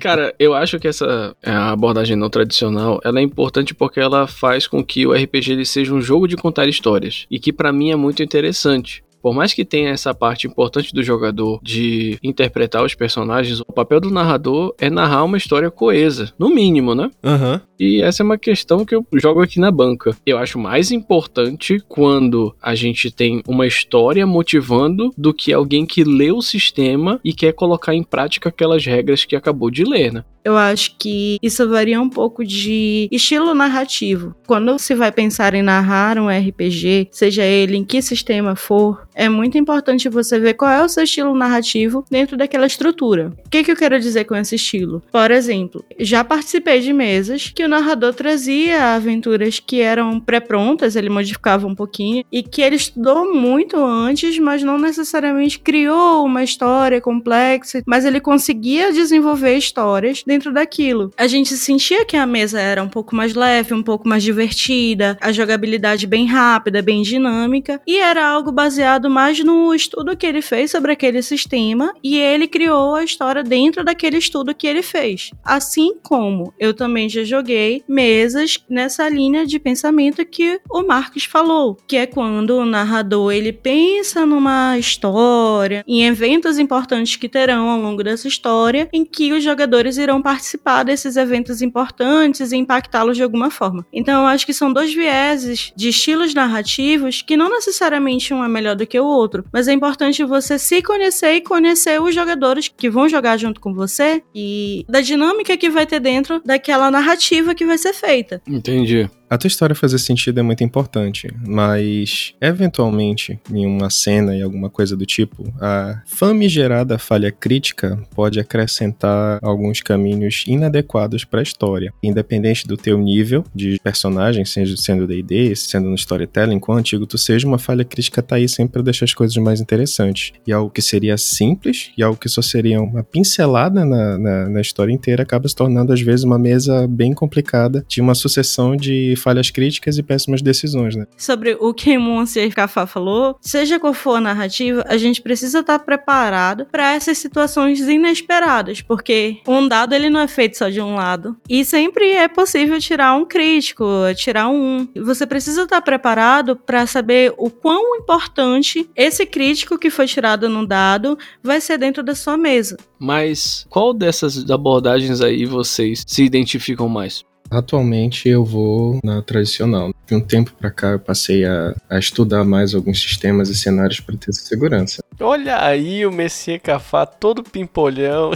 [0.00, 4.66] Cara, eu acho que essa a abordagem não tradicional, ela é importante porque ela faz
[4.66, 7.90] com que o RPG ele seja um jogo de contar histórias e que para mim
[7.90, 9.02] é muito interessante.
[9.20, 14.00] Por mais que tenha essa parte importante do jogador de interpretar os personagens, o papel
[14.00, 17.10] do narrador é narrar uma história coesa, no mínimo, né?
[17.22, 17.60] Aham.
[17.78, 20.16] E essa é uma questão que eu jogo aqui na banca.
[20.26, 26.04] Eu acho mais importante quando a gente tem uma história motivando do que alguém que
[26.04, 30.24] lê o sistema e quer colocar em prática aquelas regras que acabou de ler, né?
[30.48, 34.34] Eu acho que isso varia um pouco de estilo narrativo.
[34.46, 39.28] Quando se vai pensar em narrar um RPG, seja ele em que sistema for, é
[39.28, 43.30] muito importante você ver qual é o seu estilo narrativo dentro daquela estrutura.
[43.44, 45.02] O que, que eu quero dizer com esse estilo?
[45.12, 51.10] Por exemplo, já participei de mesas que o narrador trazia aventuras que eram pré-prontas, ele
[51.10, 57.02] modificava um pouquinho, e que ele estudou muito antes, mas não necessariamente criou uma história
[57.02, 61.12] complexa, mas ele conseguia desenvolver histórias dentro dentro daquilo.
[61.16, 65.18] A gente sentia que a mesa era um pouco mais leve, um pouco mais divertida,
[65.20, 70.40] a jogabilidade bem rápida, bem dinâmica, e era algo baseado mais no estudo que ele
[70.40, 75.32] fez sobre aquele sistema, e ele criou a história dentro daquele estudo que ele fez.
[75.44, 81.76] Assim como eu também já joguei mesas nessa linha de pensamento que o Marcos falou,
[81.88, 87.80] que é quando o narrador ele pensa numa história, em eventos importantes que terão ao
[87.80, 93.22] longo dessa história, em que os jogadores irão participar desses eventos importantes e impactá-los de
[93.22, 93.86] alguma forma.
[93.92, 98.48] Então eu acho que são dois vieses de estilos narrativos que não necessariamente um é
[98.48, 102.68] melhor do que o outro, mas é importante você se conhecer e conhecer os jogadores
[102.68, 107.54] que vão jogar junto com você e da dinâmica que vai ter dentro daquela narrativa
[107.54, 108.40] que vai ser feita.
[108.46, 109.08] Entendi.
[109.30, 114.70] A tua história fazer sentido é muito importante, mas eventualmente, em uma cena e alguma
[114.70, 121.92] coisa do tipo, a famigerada falha crítica pode acrescentar alguns caminhos inadequados para a história.
[122.02, 127.46] Independente do teu nível de personagem, sendo D&D, sendo no storytelling, quão antigo tu seja,
[127.46, 130.32] uma falha crítica tá aí sempre para deixar as coisas mais interessantes.
[130.46, 134.60] E algo que seria simples e algo que só seria uma pincelada na, na, na
[134.60, 139.17] história inteira acaba se tornando às vezes uma mesa bem complicada de uma sucessão de
[139.18, 141.06] falhas críticas e péssimas decisões, né?
[141.16, 145.78] Sobre o que Monsieur Cafá falou, seja qual for a narrativa, a gente precisa estar
[145.80, 150.94] preparado para essas situações inesperadas, porque um dado ele não é feito só de um
[150.94, 151.36] lado.
[151.48, 153.84] E sempre é possível tirar um crítico,
[154.16, 154.88] tirar um.
[154.96, 160.66] Você precisa estar preparado para saber o quão importante esse crítico que foi tirado no
[160.66, 162.76] dado vai ser dentro da sua mesa.
[162.98, 167.24] Mas qual dessas abordagens aí vocês se identificam mais?
[167.50, 169.92] Atualmente eu vou na tradicional.
[170.06, 174.00] De um tempo para cá eu passei a, a, estudar mais alguns sistemas e cenários
[174.00, 175.02] para ter essa segurança.
[175.20, 178.30] Olha aí o Messier Cafá todo pimpolhão.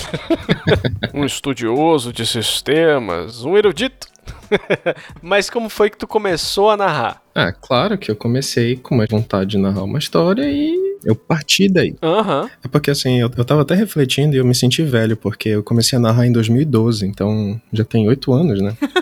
[1.14, 4.12] um estudioso de sistemas, um erudito.
[5.22, 7.22] Mas como foi que tu começou a narrar?
[7.34, 11.68] Ah, claro que eu comecei com uma vontade de narrar uma história e eu parti
[11.68, 11.94] daí.
[12.02, 12.48] Uhum.
[12.62, 15.62] É porque assim, eu, eu tava até refletindo e eu me senti velho, porque eu
[15.62, 18.76] comecei a narrar em 2012, então já tem oito anos, né?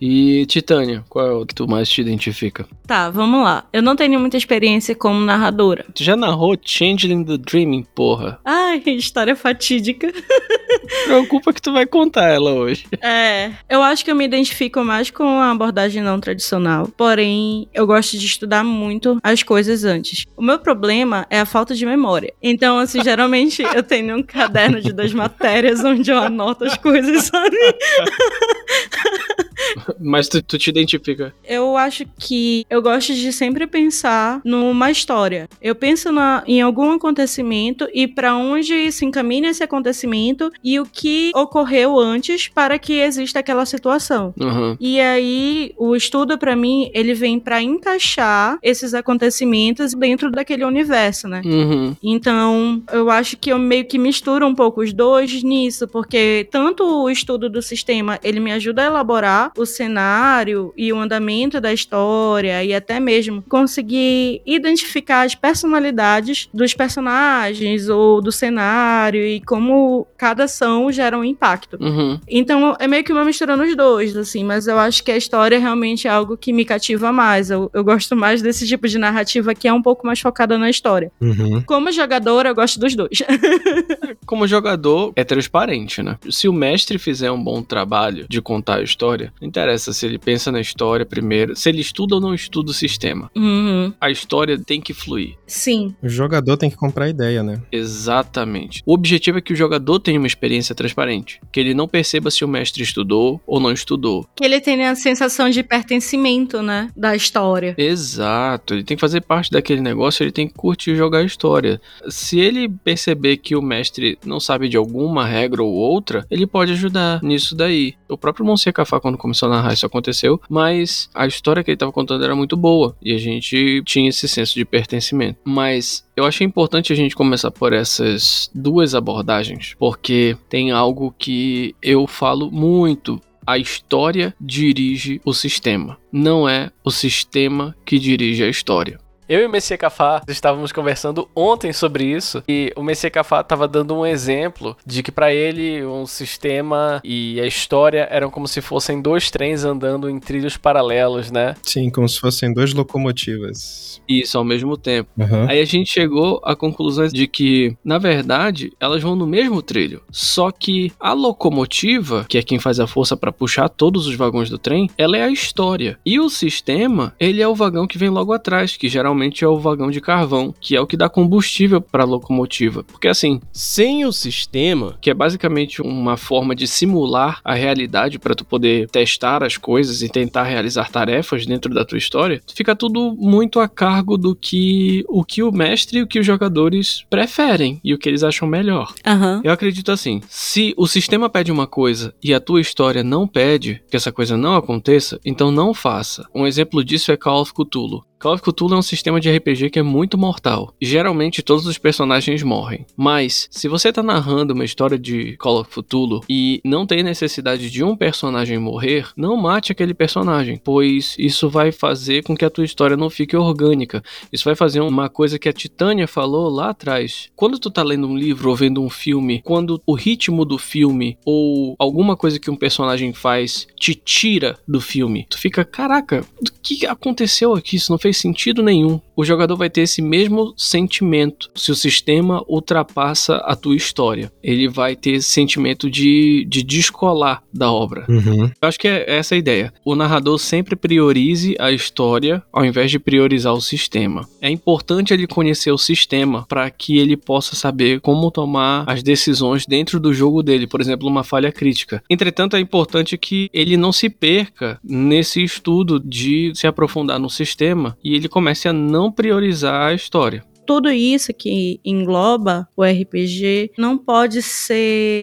[0.00, 2.66] E Titânia, qual é o que tu mais te identifica?
[2.86, 3.64] Tá, vamos lá.
[3.72, 5.86] Eu não tenho muita experiência como narradora.
[5.94, 8.38] Tu já narrou Changeling the Dreaming, porra?
[8.44, 10.12] Ai, história fatídica.
[11.06, 12.86] Preocupa que tu vai contar ela hoje.
[13.00, 16.88] É, eu acho que eu me identifico mais com a abordagem não tradicional.
[16.96, 20.26] Porém, eu gosto de estudar muito as coisas antes.
[20.36, 22.32] O meu problema é a falta de memória.
[22.42, 27.24] Então, assim, geralmente eu tenho um caderno de duas matérias onde eu anoto as coisas,
[27.24, 27.56] sabe?
[30.00, 31.34] Mas tu, tu, te identifica?
[31.44, 35.48] Eu acho que eu gosto de sempre pensar numa história.
[35.60, 40.86] Eu penso na, em algum acontecimento e para onde se encaminha esse acontecimento e o
[40.86, 44.34] que ocorreu antes para que exista aquela situação.
[44.38, 44.76] Uhum.
[44.80, 51.28] E aí o estudo para mim ele vem para encaixar esses acontecimentos dentro daquele universo,
[51.28, 51.42] né?
[51.44, 51.96] Uhum.
[52.02, 56.84] Então eu acho que eu meio que misturo um pouco os dois nisso, porque tanto
[56.84, 61.72] o estudo do sistema ele me ajuda a elaborar o cenário e o andamento da
[61.72, 70.06] história e até mesmo conseguir identificar as personalidades dos personagens ou do cenário e como
[70.16, 71.76] cada ação gera um impacto.
[71.80, 72.18] Uhum.
[72.28, 75.58] Então é meio que uma mistura nos dois, assim, mas eu acho que a história
[75.58, 77.50] realmente é algo que me cativa mais.
[77.50, 80.70] Eu, eu gosto mais desse tipo de narrativa que é um pouco mais focada na
[80.70, 81.10] história.
[81.20, 81.62] Uhum.
[81.62, 83.22] Como jogadora, eu gosto dos dois.
[84.26, 86.16] Como jogador, é transparente, né?
[86.30, 90.18] Se o mestre fizer um bom trabalho de contar a história, não interessa se ele
[90.18, 93.30] pensa na história primeiro, se ele estuda ou não estuda o sistema.
[93.36, 93.92] Uhum.
[94.00, 95.36] A história tem que fluir.
[95.46, 95.94] Sim.
[96.02, 97.60] O jogador tem que comprar a ideia, né?
[97.70, 98.82] Exatamente.
[98.86, 102.44] O objetivo é que o jogador tenha uma experiência transparente, que ele não perceba se
[102.44, 104.26] o mestre estudou ou não estudou.
[104.34, 107.74] Que ele tenha a sensação de pertencimento, né, da história.
[107.76, 108.74] Exato.
[108.74, 111.80] Ele tem que fazer parte daquele negócio, ele tem que curtir jogar a história.
[112.08, 116.72] Se ele perceber que o mestre não sabe de alguma regra ou outra, ele pode
[116.72, 117.94] ajudar nisso daí.
[118.14, 121.74] O próprio Monsieur Cafá, quando começou a narrar, isso aconteceu, mas a história que ele
[121.74, 125.40] estava contando era muito boa e a gente tinha esse senso de pertencimento.
[125.44, 131.74] Mas eu achei importante a gente começar por essas duas abordagens, porque tem algo que
[131.82, 135.98] eu falo muito a história dirige o sistema.
[136.10, 138.98] Não é o sistema que dirige a história.
[139.26, 143.66] Eu e o Messias Cafá estávamos conversando ontem sobre isso e o Messias Cafá estava
[143.66, 148.60] dando um exemplo de que para ele um sistema e a história eram como se
[148.60, 151.54] fossem dois trens andando em trilhos paralelos, né?
[151.62, 153.98] Sim, como se fossem duas locomotivas.
[154.06, 155.08] Isso ao mesmo tempo.
[155.16, 155.48] Uhum.
[155.48, 160.02] Aí a gente chegou à conclusão de que, na verdade, elas vão no mesmo trilho.
[160.10, 164.50] Só que a locomotiva, que é quem faz a força para puxar todos os vagões
[164.50, 165.98] do trem, ela é a história.
[166.04, 169.13] E o sistema, ele é o vagão que vem logo atrás, que geralmente
[169.44, 172.82] é o vagão de carvão, que é o que dá combustível para a locomotiva.
[172.82, 178.34] Porque assim, sem o sistema, que é basicamente uma forma de simular a realidade para
[178.34, 183.14] tu poder testar as coisas e tentar realizar tarefas dentro da tua história, fica tudo
[183.18, 187.80] muito a cargo do que o que o mestre e o que os jogadores preferem
[187.84, 188.92] e o que eles acham melhor.
[189.06, 189.40] Aham.
[189.44, 193.82] Eu acredito assim: se o sistema pede uma coisa e a tua história não pede
[193.90, 196.26] que essa coisa não aconteça, então não faça.
[196.34, 198.04] Um exemplo disso é Call of Cthulhu.
[198.24, 200.72] Call of Cthulhu é um sistema de RPG que é muito mortal.
[200.80, 202.86] Geralmente todos os personagens morrem.
[202.96, 207.68] Mas, se você tá narrando uma história de Call of Cthulhu e não tem necessidade
[207.70, 212.48] de um personagem morrer, não mate aquele personagem, pois isso vai fazer com que a
[212.48, 214.02] tua história não fique orgânica.
[214.32, 217.28] Isso vai fazer uma coisa que a Titânia falou lá atrás.
[217.36, 221.18] Quando tu tá lendo um livro ou vendo um filme, quando o ritmo do filme
[221.26, 226.44] ou alguma coisa que um personagem faz te tira do filme, tu fica, caraca, o
[226.62, 227.76] que aconteceu aqui?
[227.76, 229.00] Isso não fez sentido nenhum.
[229.16, 234.32] O jogador vai ter esse mesmo sentimento se o sistema ultrapassa a tua história.
[234.42, 238.04] Ele vai ter esse sentimento de, de descolar da obra.
[238.08, 238.50] Uhum.
[238.60, 239.72] Eu acho que é essa a ideia.
[239.84, 244.28] O narrador sempre priorize a história ao invés de priorizar o sistema.
[244.40, 249.66] É importante ele conhecer o sistema para que ele possa saber como tomar as decisões
[249.66, 252.02] dentro do jogo dele, por exemplo, uma falha crítica.
[252.10, 257.96] Entretanto, é importante que ele não se perca nesse estudo de se aprofundar no sistema
[258.02, 260.44] e ele comece a não priorizar a história.
[260.66, 265.22] Tudo isso que engloba o RPG não pode ser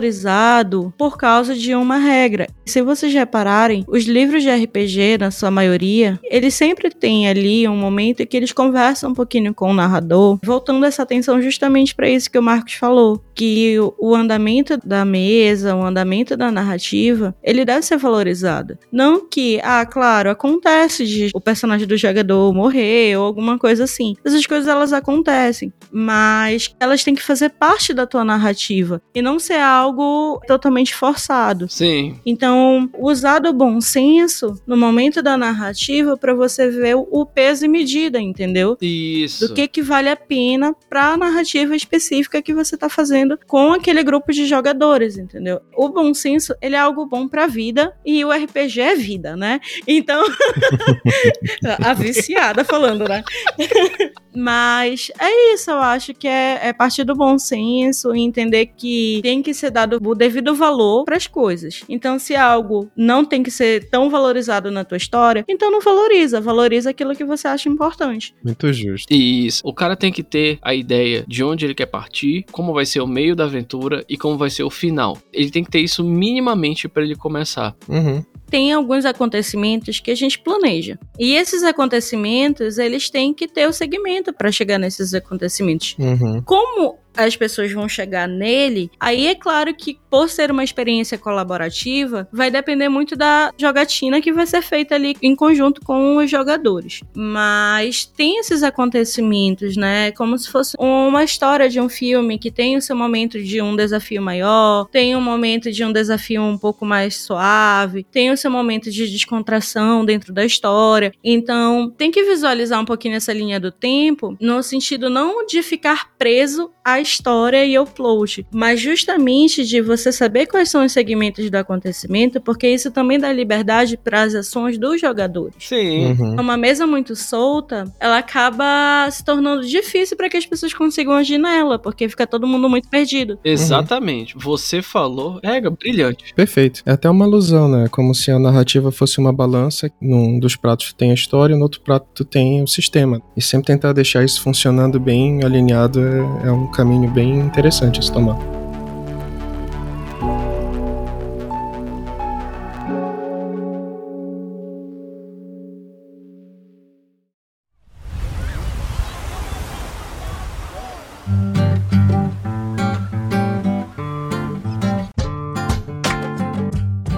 [0.00, 2.46] desvalorizado por causa de uma regra.
[2.66, 7.76] Se vocês repararem, os livros de RPG, na sua maioria, eles sempre têm ali um
[7.76, 12.08] momento em que eles conversam um pouquinho com o narrador, voltando essa atenção justamente para
[12.08, 17.64] isso que o Marcos falou, que o- andamento da mesa, o andamento da narrativa, ele
[17.64, 18.78] deve ser valorizado.
[18.92, 24.14] Não que, ah, claro, acontece de o personagem do jogador morrer ou alguma coisa assim.
[24.24, 29.38] Essas coisas elas acontecem, mas elas têm que fazer parte da tua narrativa e não
[29.38, 31.68] ser algo totalmente forçado.
[31.68, 37.64] Sim, Então, usar do bom senso no momento da narrativa para você ver o- peso
[37.64, 38.76] e medida, entendeu?
[38.80, 39.46] isso.
[39.48, 43.72] do que que vale a pena para a narrativa específica que você tá fazendo com
[43.72, 45.60] aquele grupo de jogadores, entendeu?
[45.76, 49.60] O bom senso, ele é algo bom pra vida e o RPG é vida, né?
[49.86, 50.24] Então,
[51.84, 53.22] a viciada falando, né?
[54.34, 59.20] Mas é isso, eu acho que é, é partir do bom senso e entender que
[59.22, 61.84] tem que ser dado o devido valor para as coisas.
[61.88, 66.40] Então, se algo não tem que ser tão valorizado na tua história, então não valoriza,
[66.40, 68.34] valoriza aquilo que você acha importante.
[68.42, 69.12] Muito justo.
[69.12, 69.62] Isso.
[69.64, 73.00] O cara tem que ter a ideia de onde ele quer partir, como vai ser
[73.00, 75.18] o meio da aventura e como vai ser o final.
[75.32, 77.74] Ele tem que ter isso minimamente para ele começar.
[77.88, 78.24] Uhum.
[78.50, 80.98] Tem alguns acontecimentos que a gente planeja.
[81.18, 85.96] E esses acontecimentos, eles têm que ter o segmento para chegar nesses acontecimentos.
[85.98, 86.42] Uhum.
[86.42, 92.28] Como as pessoas vão chegar nele, aí é claro que por ser uma experiência colaborativa,
[92.32, 97.00] vai depender muito da jogatina que vai ser feita ali em conjunto com os jogadores.
[97.14, 100.10] Mas tem esses acontecimentos, né?
[100.12, 103.76] Como se fosse uma história de um filme que tem o seu momento de um
[103.76, 108.50] desafio maior, tem um momento de um desafio um pouco mais suave, tem o seu
[108.50, 111.12] momento de descontração dentro da história.
[111.22, 116.10] Então, tem que visualizar um pouquinho essa linha do tempo, no sentido não de ficar
[116.18, 121.50] preso à história e ao plot, mas justamente de você saber quais são os segmentos
[121.50, 125.54] do acontecimento, porque isso também dá liberdade para as ações dos jogadores.
[125.58, 126.12] Sim.
[126.12, 126.40] Uhum.
[126.40, 131.38] Uma mesa muito solta, ela acaba se tornando difícil para que as pessoas consigam agir
[131.38, 133.38] nela, porque fica todo mundo muito perdido.
[133.44, 134.34] Exatamente.
[134.36, 135.38] Você falou.
[135.42, 136.34] É, brilhante.
[136.34, 136.82] Perfeito.
[136.84, 137.88] É até uma alusão, né?
[137.90, 139.90] Como se a narrativa fosse uma balança.
[140.00, 143.20] Num dos pratos tem a história, no outro prato tem o sistema.
[143.36, 148.02] E sempre tentar deixar isso funcionando bem alinhado é, é um caminho bem interessante a
[148.02, 148.36] se tomar.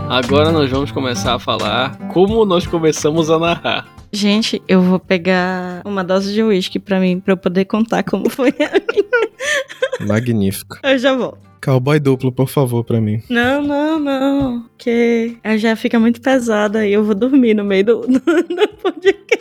[0.09, 4.02] Agora nós vamos começar a falar como nós começamos a narrar.
[4.13, 8.29] Gente, eu vou pegar uma dose de uísque pra mim, pra eu poder contar como
[8.29, 10.07] foi a minha.
[10.07, 10.79] Magnífico.
[10.83, 11.39] Eu já volto.
[11.65, 13.23] Cowboy duplo, por favor, pra mim.
[13.31, 14.69] Não, não, não.
[14.77, 19.33] Que já fica muito pesada e eu vou dormir no meio do, do, do podcast.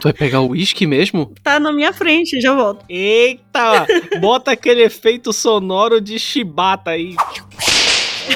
[0.00, 1.32] Tu vai pegar o uísque mesmo?
[1.42, 2.84] Tá na minha frente, já volto.
[2.88, 3.86] Eita!
[4.20, 7.14] Bota aquele efeito sonoro de chibata aí.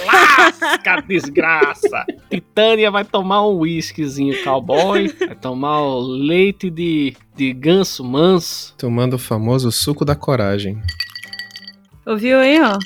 [0.06, 2.04] Lasca, desgraça!
[2.30, 8.74] Titânia vai tomar um whiskyzinho cowboy, vai tomar o leite de, de ganso manso.
[8.76, 10.80] Tomando o famoso suco da coragem.
[12.06, 12.78] Ouviu aí, ó?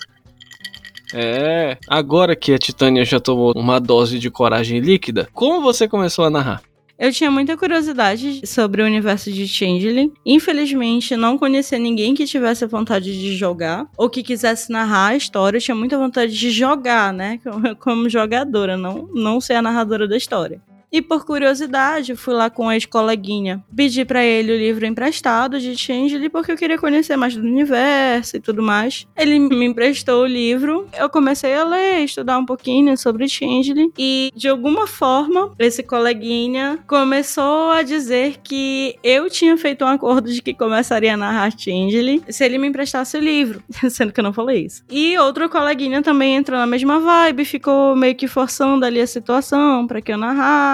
[1.14, 6.24] É, agora que a Titânia já tomou uma dose de coragem líquida, como você começou
[6.24, 6.62] a narrar?
[6.98, 10.12] Eu tinha muita curiosidade sobre o universo de Changeling.
[10.26, 15.58] Infelizmente, não conhecia ninguém que tivesse vontade de jogar ou que quisesse narrar a história.
[15.58, 17.38] Eu tinha muita vontade de jogar, né?
[17.78, 20.60] Como jogadora, não, não ser a narradora da história.
[20.90, 25.76] E por curiosidade, fui lá com a ex-coleguinha, pedi para ele o livro emprestado de
[25.76, 29.06] Changeling porque eu queria conhecer mais do universo e tudo mais.
[29.16, 34.30] Ele me emprestou o livro, eu comecei a ler, estudar um pouquinho sobre Changeling e
[34.34, 40.40] de alguma forma esse coleguinha começou a dizer que eu tinha feito um acordo de
[40.40, 44.32] que começaria a narrar Changeling se ele me emprestasse o livro, sendo que eu não
[44.32, 44.82] falei isso.
[44.90, 49.86] E outro coleguinha também entrou na mesma vibe, ficou meio que forçando ali a situação
[49.86, 50.18] para que eu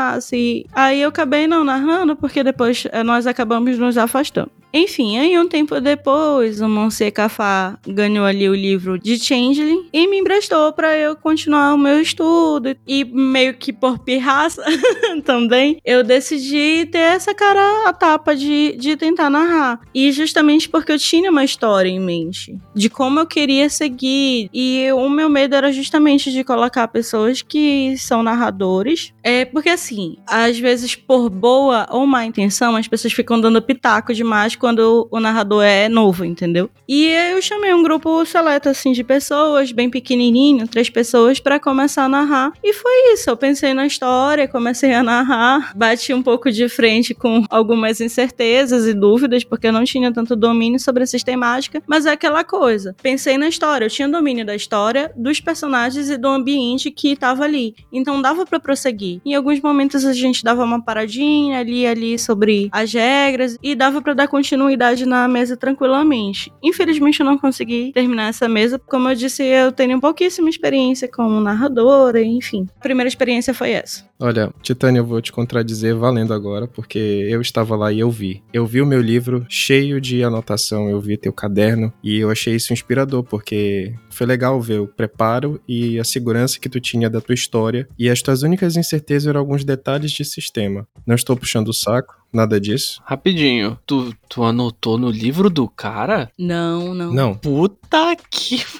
[0.05, 0.66] narrasse.
[0.72, 4.50] Aí eu acabei não narrando, porque depois eh, nós acabamos nos afastando.
[4.76, 10.08] Enfim, aí um tempo depois, o Monsieur Cafá ganhou ali o livro de Changeling e
[10.08, 12.74] me emprestou para eu continuar o meu estudo.
[12.84, 14.64] E meio que por pirraça
[15.24, 19.78] também, eu decidi ter essa cara a tapa de, de tentar narrar.
[19.94, 24.50] E justamente porque eu tinha uma história em mente, de como eu queria seguir.
[24.52, 29.14] E o meu medo era justamente de colocar pessoas que são narradores.
[29.22, 34.12] É porque assim, às vezes por boa ou má intenção, as pessoas ficam dando pitaco
[34.12, 36.70] demais quando o narrador é novo, entendeu?
[36.88, 42.04] E eu chamei um grupo seleto, assim, de pessoas, bem pequenininho, três pessoas, para começar
[42.04, 42.50] a narrar.
[42.64, 43.28] E foi isso.
[43.28, 48.86] Eu pensei na história, comecei a narrar, bati um pouco de frente com algumas incertezas
[48.86, 52.96] e dúvidas, porque eu não tinha tanto domínio sobre a sistemática, mas é aquela coisa.
[53.02, 57.44] Pensei na história, eu tinha domínio da história, dos personagens e do ambiente que estava
[57.44, 57.74] ali.
[57.92, 59.20] Então dava para prosseguir.
[59.26, 64.00] Em alguns momentos a gente dava uma paradinha ali ali sobre as regras e dava
[64.00, 66.52] para dar continuidade continuidade na mesa tranquilamente.
[66.62, 71.40] Infelizmente eu não consegui terminar essa mesa, como eu disse, eu tenho pouquíssima experiência como
[71.40, 72.66] narradora, enfim.
[72.78, 74.05] A primeira experiência foi essa.
[74.20, 78.42] Olha, Titânia, eu vou te contradizer valendo agora, porque eu estava lá e eu vi.
[78.52, 82.55] Eu vi o meu livro cheio de anotação, eu vi teu caderno e eu achei
[82.55, 87.20] isso inspirador, porque foi legal ver o preparo e a segurança que tu tinha da
[87.20, 90.86] tua história e as tuas únicas incertezas eram alguns detalhes de sistema.
[91.05, 93.01] Não estou puxando o saco, nada disso.
[93.05, 96.30] Rapidinho, tu, tu anotou no livro do cara?
[96.39, 97.12] Não, não.
[97.12, 97.35] Não.
[97.35, 98.64] Puta que.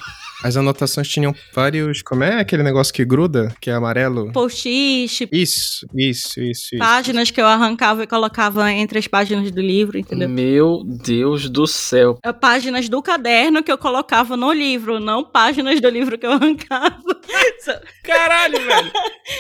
[0.45, 2.03] As anotações tinham vários.
[2.03, 4.31] Como é aquele negócio que gruda, que é amarelo?
[4.31, 6.77] Post-it, Isso, isso, isso, isso.
[6.77, 10.29] páginas que eu arrancava e colocava entre as páginas do livro, entendeu?
[10.29, 12.19] Meu Deus do céu.
[12.23, 16.33] É, Páginas do caderno que eu colocava no livro, não páginas do livro que eu
[16.33, 17.03] arrancava.
[18.03, 18.93] Caralho, velho.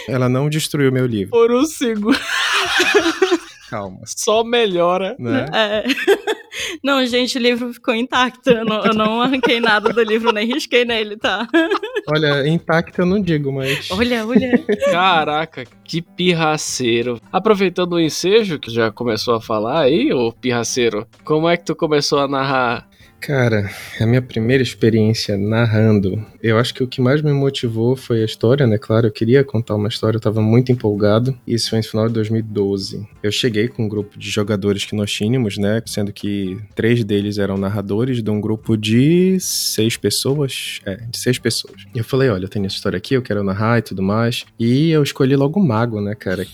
[0.08, 1.32] Ela não destruiu meu livro.
[1.32, 2.16] Por um segundo.
[3.68, 4.00] Calma.
[4.04, 5.16] Só melhora.
[5.18, 5.46] Né?
[5.52, 5.84] É.
[6.82, 8.50] Não, gente, o livro ficou intacto.
[8.50, 11.48] Eu não, eu não arranquei nada do livro, nem risquei nele, tá?
[12.14, 13.90] Olha, intacto eu não digo, mas.
[13.90, 14.62] Olha, olha.
[14.92, 17.18] Caraca, que pirraceiro.
[17.32, 21.74] Aproveitando o ensejo que já começou a falar aí, ô pirraceiro, como é que tu
[21.74, 22.86] começou a narrar?
[23.26, 28.20] Cara, a minha primeira experiência narrando, eu acho que o que mais me motivou foi
[28.20, 28.76] a história, né?
[28.76, 31.34] Claro, eu queria contar uma história, eu tava muito empolgado.
[31.46, 33.08] Isso foi no final de 2012.
[33.22, 35.82] Eu cheguei com um grupo de jogadores que nós tínhamos, né?
[35.86, 40.80] Sendo que três deles eram narradores de um grupo de seis pessoas.
[40.84, 41.86] É, de seis pessoas.
[41.94, 44.44] E eu falei: olha, eu tenho essa história aqui, eu quero narrar e tudo mais.
[44.60, 46.46] E eu escolhi logo o Mago, né, cara?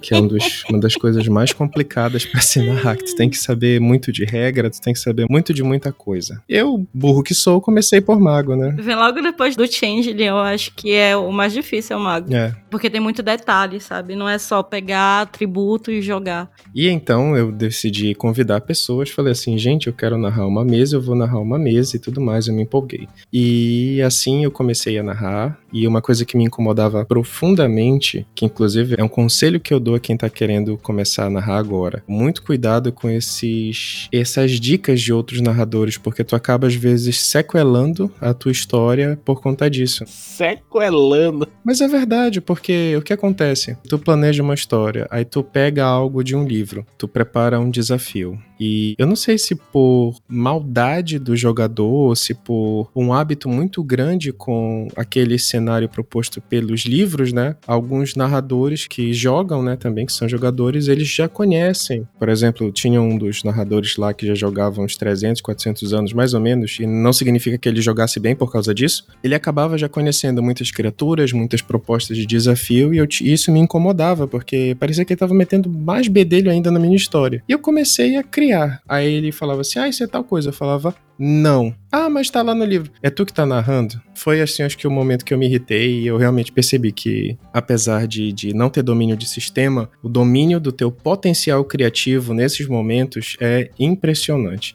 [0.00, 3.36] Que é um dos, uma das coisas mais complicadas pra se narrar, tu tem que
[3.36, 6.42] saber muito de regra, tu tem que saber muito de muita coisa.
[6.48, 8.74] Eu, burro que sou, comecei por mago, né?
[8.78, 12.34] Vem logo depois do Changeling, eu acho que é o mais difícil, é o mago.
[12.34, 12.54] É.
[12.70, 14.16] Porque tem muito detalhe, sabe?
[14.16, 16.50] Não é só pegar atributo e jogar.
[16.74, 21.00] E então eu decidi convidar pessoas, falei assim, gente, eu quero narrar uma mesa, eu
[21.00, 23.08] vou narrar uma mesa e tudo mais, eu me empolguei.
[23.32, 28.96] E assim eu comecei a narrar, E uma coisa que me incomodava profundamente, que inclusive
[28.98, 32.02] é um conselho que eu dou a quem tá querendo começar a narrar agora.
[32.06, 38.10] Muito cuidado com esses essas dicas de outros narradores, porque tu acaba às vezes sequelando
[38.20, 40.04] a tua história por conta disso.
[40.06, 41.48] Sequelando.
[41.64, 43.76] Mas é verdade, porque o que acontece?
[43.88, 48.38] Tu planeja uma história, aí tu pega algo de um livro, tu prepara um desafio.
[48.60, 53.84] E eu não sei se por maldade do jogador ou se por um hábito muito
[53.84, 55.57] grande com aquele cenário
[55.88, 57.56] proposto pelos livros, né?
[57.66, 62.06] Alguns narradores que jogam, né, também, que são jogadores, eles já conhecem.
[62.18, 66.34] Por exemplo, tinha um dos narradores lá que já jogava uns 300, 400 anos mais
[66.34, 69.06] ou menos, e não significa que ele jogasse bem por causa disso.
[69.22, 74.26] Ele acabava já conhecendo muitas criaturas, muitas propostas de desafio, e eu, isso me incomodava,
[74.26, 77.42] porque parecia que ele estava metendo mais bedelho ainda na minha história.
[77.48, 78.80] E eu comecei a criar criar.
[78.88, 80.48] Aí ele falava assim: ah, isso é tal coisa.
[80.48, 81.74] Eu falava: não.
[81.90, 82.92] Ah, mas tá lá no livro.
[83.02, 84.00] É tu que tá narrando?
[84.14, 87.38] Foi assim, acho que o momento que eu me irritei e eu realmente percebi que,
[87.52, 92.66] apesar de, de não ter domínio de sistema, o domínio do teu potencial criativo nesses
[92.66, 94.74] momentos é impressionante.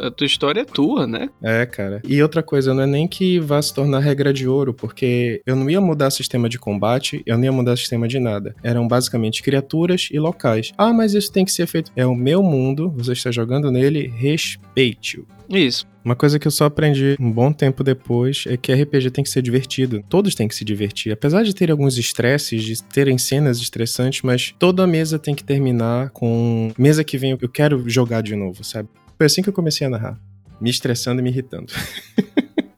[0.00, 1.30] a tua história é tua, né?
[1.42, 2.00] É, cara.
[2.06, 5.56] E outra coisa, não é nem que vá se tornar regra de ouro, porque eu
[5.56, 8.54] não ia mudar sistema de combate, eu não ia mudar sistema de nada.
[8.62, 10.72] Eram basicamente criaturas e locais.
[10.78, 11.90] Ah, mas isso tem que ser feito.
[11.96, 15.26] É o meu mundo, você está jogando nele, respeite-o.
[15.52, 15.86] Isso.
[16.04, 19.30] Uma coisa que eu só aprendi um bom tempo depois é que RPG tem que
[19.30, 20.02] ser divertido.
[20.08, 21.12] Todos têm que se divertir.
[21.12, 26.10] Apesar de ter alguns estresses, de terem cenas estressantes, mas toda mesa tem que terminar
[26.10, 28.88] com mesa que vem eu quero jogar de novo, sabe?
[29.16, 30.18] Foi assim que eu comecei a narrar.
[30.60, 31.72] Me estressando e me irritando.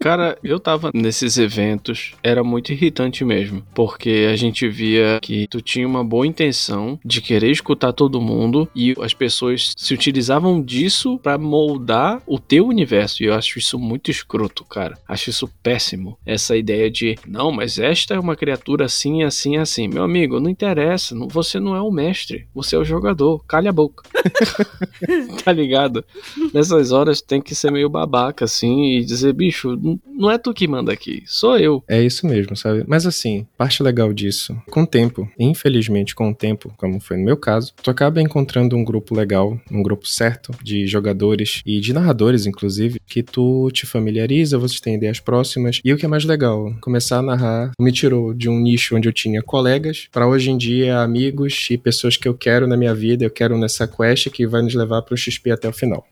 [0.05, 5.63] Cara, eu tava nesses eventos, era muito irritante mesmo, porque a gente via que tu
[5.63, 11.19] tinha uma boa intenção de querer escutar todo mundo e as pessoas se utilizavam disso
[11.23, 13.23] para moldar o teu universo.
[13.23, 14.99] E eu acho isso muito escroto, cara.
[15.09, 16.19] Acho isso péssimo.
[16.27, 19.89] Essa ideia de, não, mas esta é uma criatura assim, assim, assim.
[19.89, 23.43] Meu amigo, não interessa, você não é o mestre, você é o jogador.
[23.47, 24.03] Calha a boca.
[25.43, 26.05] tá ligado?
[26.53, 29.94] Nessas horas tem que ser meio babaca assim e dizer, bicho, não
[30.31, 31.83] é tu que manda aqui, sou eu.
[31.89, 32.85] É isso mesmo, sabe?
[32.87, 37.25] Mas assim, parte legal disso, com o tempo, infelizmente com o tempo, como foi no
[37.25, 41.93] meu caso, tu acaba encontrando um grupo legal, um grupo certo de jogadores e de
[41.93, 45.81] narradores, inclusive, que tu te familiariza, vocês têm ideias próximas.
[45.85, 49.09] E o que é mais legal, começar a narrar me tirou de um nicho onde
[49.09, 52.95] eu tinha colegas para hoje em dia amigos e pessoas que eu quero na minha
[52.95, 56.07] vida, eu quero nessa quest que vai nos levar pro XP até o final.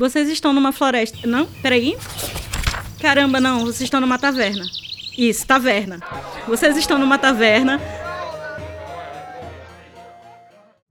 [0.00, 1.26] Vocês estão numa floresta.
[1.26, 1.44] Não?
[1.60, 1.94] Peraí.
[3.02, 3.66] Caramba, não.
[3.66, 4.64] Vocês estão numa taverna.
[5.18, 6.00] Isso, taverna.
[6.48, 7.78] Vocês estão numa taverna.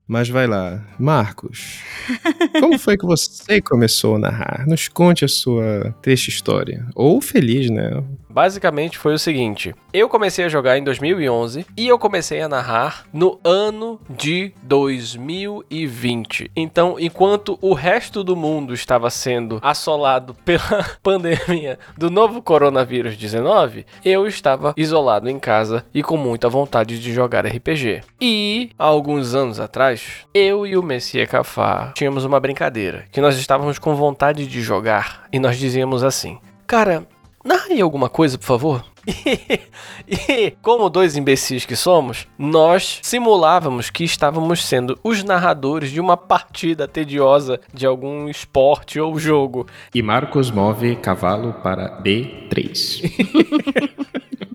[0.06, 1.80] Mas vai lá, Marcos.
[2.60, 4.64] Como foi que você começou a narrar?
[4.68, 6.86] Nos conte a sua triste história.
[6.94, 7.90] Ou feliz, né?
[8.30, 13.04] Basicamente foi o seguinte: eu comecei a jogar em 2011 e eu comecei a narrar
[13.12, 16.52] no ano de 2020.
[16.54, 23.84] Então, enquanto o resto do mundo estava sendo assolado pela pandemia do novo coronavírus 19,
[24.04, 28.02] eu estava isolado em casa e com muita vontade de jogar RPG.
[28.20, 33.78] E, alguns anos atrás, eu e o Messia Cafá tínhamos uma brincadeira que nós estávamos
[33.78, 37.06] com vontade de jogar e nós dizíamos assim: Cara,
[37.44, 38.84] narre alguma coisa, por favor.
[40.28, 46.16] E, como dois imbecis que somos, nós simulávamos que estávamos sendo os narradores de uma
[46.16, 49.68] partida tediosa de algum esporte ou jogo.
[49.94, 53.02] E Marcos move cavalo para B3.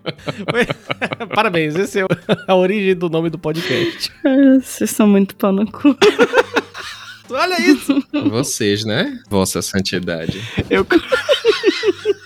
[1.34, 2.06] Parabéns, essa é
[2.48, 4.12] a origem do nome do podcast.
[4.62, 5.96] Vocês são muito pau no cu.
[7.30, 8.04] Olha isso!
[8.30, 9.20] Vocês, né?
[9.30, 10.42] Vossa Santidade.
[10.70, 10.86] Eu.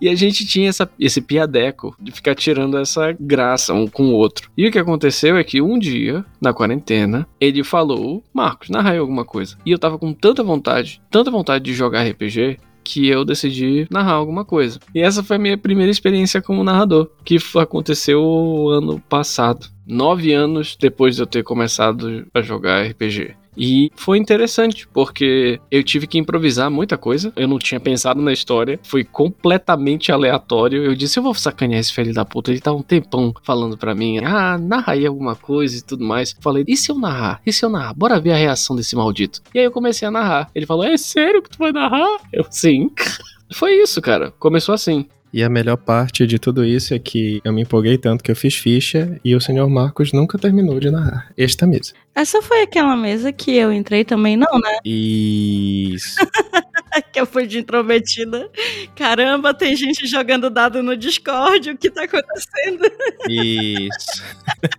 [0.00, 4.12] E a gente tinha essa, esse piadeco de ficar tirando essa graça um com o
[4.12, 4.50] outro.
[4.56, 8.98] E o que aconteceu é que um dia, na quarentena, ele falou: Marcos, narra aí
[8.98, 9.56] alguma coisa.
[9.64, 14.12] E eu tava com tanta vontade, tanta vontade de jogar RPG, que eu decidi narrar
[14.12, 14.78] alguma coisa.
[14.94, 18.22] E essa foi a minha primeira experiência como narrador, que aconteceu
[18.70, 19.66] ano passado.
[19.84, 23.34] Nove anos depois de eu ter começado a jogar RPG.
[23.56, 27.32] E foi interessante, porque eu tive que improvisar muita coisa.
[27.36, 28.78] Eu não tinha pensado na história.
[28.82, 30.84] Foi completamente aleatório.
[30.84, 32.50] Eu disse, eu vou sacanear esse filho da puta.
[32.50, 34.18] Ele tá um tempão falando para mim.
[34.18, 36.36] Ah, narra aí alguma coisa e tudo mais.
[36.40, 37.40] Falei, e se eu narrar?
[37.46, 37.94] E se eu narrar?
[37.94, 39.40] Bora ver a reação desse maldito.
[39.54, 40.50] E aí eu comecei a narrar.
[40.54, 42.18] Ele falou, é sério que tu vai narrar?
[42.32, 42.90] Eu, sim.
[43.52, 44.32] Foi isso, cara.
[44.38, 45.06] Começou assim.
[45.36, 48.34] E a melhor parte de tudo isso é que eu me empolguei tanto que eu
[48.34, 51.92] fiz ficha e o senhor Marcos nunca terminou de narrar esta mesa.
[52.14, 54.78] Essa foi aquela mesa que eu entrei também, não, né?
[54.82, 56.16] Isso.
[57.12, 58.50] que eu fui de intrometida.
[58.94, 62.84] Caramba, tem gente jogando dado no Discord, o que tá acontecendo?
[63.28, 64.22] Isso.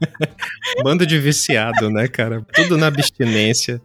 [0.83, 2.45] Bando de viciado, né, cara?
[2.53, 3.81] Tudo na abstinência.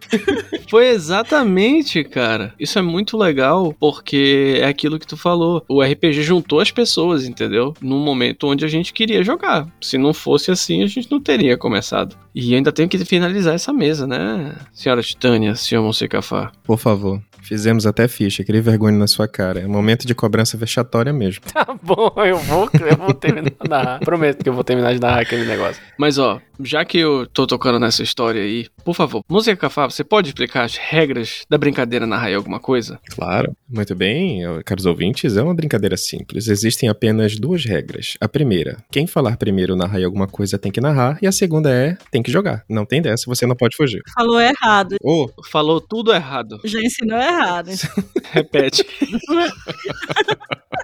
[0.68, 2.54] Foi exatamente, cara.
[2.58, 5.64] Isso é muito legal, porque é aquilo que tu falou.
[5.68, 7.74] O RPG juntou as pessoas, entendeu?
[7.80, 9.66] Num momento onde a gente queria jogar.
[9.80, 12.16] Se não fosse assim, a gente não teria começado.
[12.34, 16.50] E ainda tenho que finalizar essa mesa, né, senhora Titânia, senhor Monsecafá?
[16.64, 17.20] Por favor.
[17.42, 19.60] Fizemos até ficha, aquele vergonha na sua cara.
[19.60, 21.42] É momento de cobrança vexatória mesmo.
[21.52, 23.98] Tá bom, eu vou, eu vou terminar de narrar.
[24.00, 25.82] Prometo que eu vou terminar de narrar aquele negócio.
[25.98, 30.02] Mas ó, já que eu tô tocando nessa história aí, por favor, Música Cafá, você
[30.04, 32.98] pode explicar as regras da brincadeira narrar aí alguma coisa?
[33.10, 33.56] Claro.
[33.68, 36.48] Muito bem, caros ouvintes, é uma brincadeira simples.
[36.48, 38.16] Existem apenas duas regras.
[38.20, 41.70] A primeira, quem falar primeiro narrar aí alguma coisa tem que narrar, e a segunda
[41.70, 42.64] é tem que jogar.
[42.68, 44.02] Não tem dessa, você não pode fugir.
[44.14, 44.96] Falou errado.
[45.02, 46.60] Ô, Falou tudo errado.
[46.64, 47.70] Já ensinou errado.
[48.32, 48.84] Repete.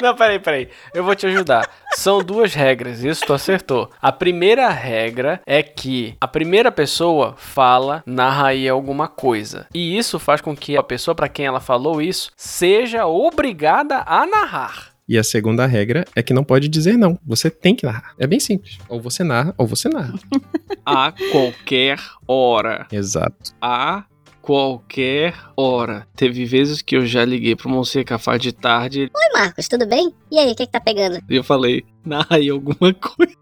[0.00, 0.68] Não, peraí, peraí.
[0.94, 1.68] Eu vou te ajudar.
[1.94, 3.90] São duas regras, isso tu acertou.
[4.00, 9.66] A primeira regra é que a primeira pessoa fala, narra aí alguma coisa.
[9.74, 14.26] E isso faz com que a pessoa para quem ela falou isso seja obrigada a
[14.26, 14.92] narrar.
[15.08, 17.18] E a segunda regra é que não pode dizer não.
[17.26, 18.12] Você tem que narrar.
[18.18, 18.78] É bem simples.
[18.90, 20.12] Ou você narra, ou você narra.
[20.84, 22.86] A qualquer hora.
[22.92, 23.54] Exato.
[23.60, 24.04] A
[24.48, 26.08] qualquer hora.
[26.16, 30.10] Teve vezes que eu já liguei pro Monsenhor Cafá de tarde Oi, Marcos, tudo bem?
[30.32, 31.20] E aí, o que que tá pegando?
[31.28, 33.36] e eu falei, narra aí alguma coisa.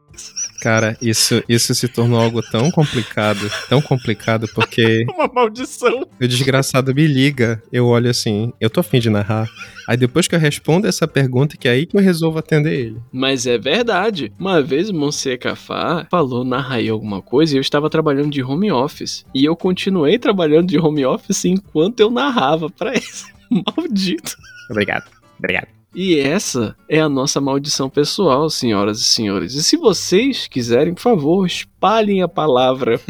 [0.60, 6.06] Cara, isso, isso se tornou algo tão complicado, tão complicado, porque Uma maldição.
[6.20, 9.48] o desgraçado me liga, eu olho assim, eu tô afim de narrar.
[9.88, 13.00] Aí depois que eu respondo essa pergunta, que é aí que eu resolvo atender ele.
[13.12, 14.32] Mas é verdade.
[14.38, 18.42] Uma vez o Monsenhor Cafá falou narra aí alguma coisa e eu estava trabalhando de
[18.42, 19.24] home office.
[19.34, 24.36] E eu continuei trabalhando de home office enquanto eu narrava pra esse maldito.
[24.70, 25.04] Obrigado,
[25.38, 25.68] obrigado.
[25.94, 29.54] E essa é a nossa maldição pessoal, senhoras e senhores.
[29.54, 33.00] E se vocês quiserem, por favor, espalhem a palavra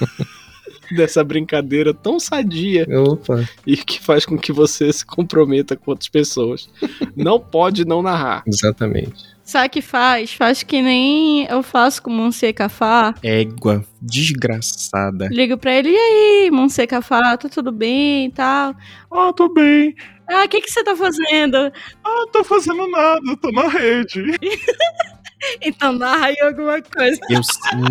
[0.94, 6.08] dessa brincadeira tão sadia Opa, e que faz com que você se comprometa com outras
[6.08, 6.70] pessoas.
[7.14, 8.42] Não pode não narrar.
[8.46, 9.36] exatamente.
[9.44, 10.32] Sabe o que faz?
[10.32, 13.14] Faz que nem eu faço com o Monse Cafá.
[13.22, 15.28] Égua desgraçada.
[15.30, 18.74] Ligo pra ele, e aí, Monse Cafá, tá tudo bem e tal?
[19.12, 19.94] Ah, tô bem.
[20.28, 21.72] Ah, o que, que você tá fazendo?
[22.04, 24.22] Ah, tô fazendo nada, tô na rede.
[25.62, 27.18] Então narra aí alguma coisa.
[27.30, 27.40] Eu,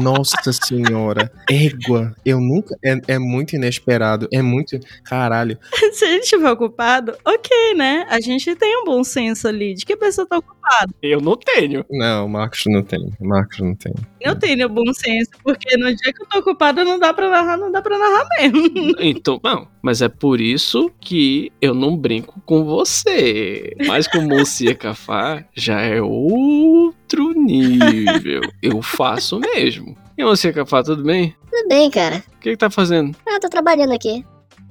[0.02, 2.16] nossa senhora, égua.
[2.26, 2.76] Eu nunca.
[2.84, 4.28] É, é muito inesperado.
[4.32, 4.80] É muito.
[5.04, 5.58] Caralho.
[5.94, 8.06] Se a gente estiver ocupado, ok, né?
[8.10, 10.94] A gente tem um bom senso ali de que a pessoa tá ocupada.
[11.02, 11.86] Eu não tenho.
[11.90, 13.12] Não, o Marcos não tem.
[13.20, 13.94] O Marcos não tem.
[14.20, 17.58] Eu tenho bom senso, porque no dia que eu tô ocupada não dá pra narrar,
[17.58, 18.96] não dá pra narrar mesmo.
[19.06, 19.68] Então, não.
[19.82, 23.76] Mas é por isso que eu não brinco com você.
[23.86, 28.42] Mas com o Monsieur Cafá já é outro nível.
[28.62, 29.96] Eu faço mesmo.
[30.18, 31.36] E você, Cafá, tudo bem?
[31.52, 32.24] Tudo bem, cara.
[32.36, 33.16] O que, que tá fazendo?
[33.28, 34.26] Ah, tô trabalhando aqui.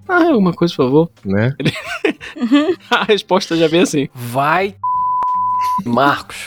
[0.09, 1.11] Ah, alguma coisa, por favor.
[1.25, 1.55] Né?
[2.91, 4.09] A resposta já vem assim.
[4.15, 4.75] Vai,
[5.85, 6.47] Marcos.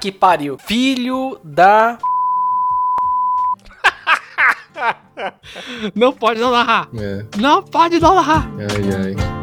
[0.00, 0.56] que pariu.
[0.66, 1.98] Filho da.
[5.94, 6.88] Não pode não narrar.
[6.94, 7.24] É.
[7.38, 8.46] Não pode não narrar.
[8.58, 9.35] Ai, ai.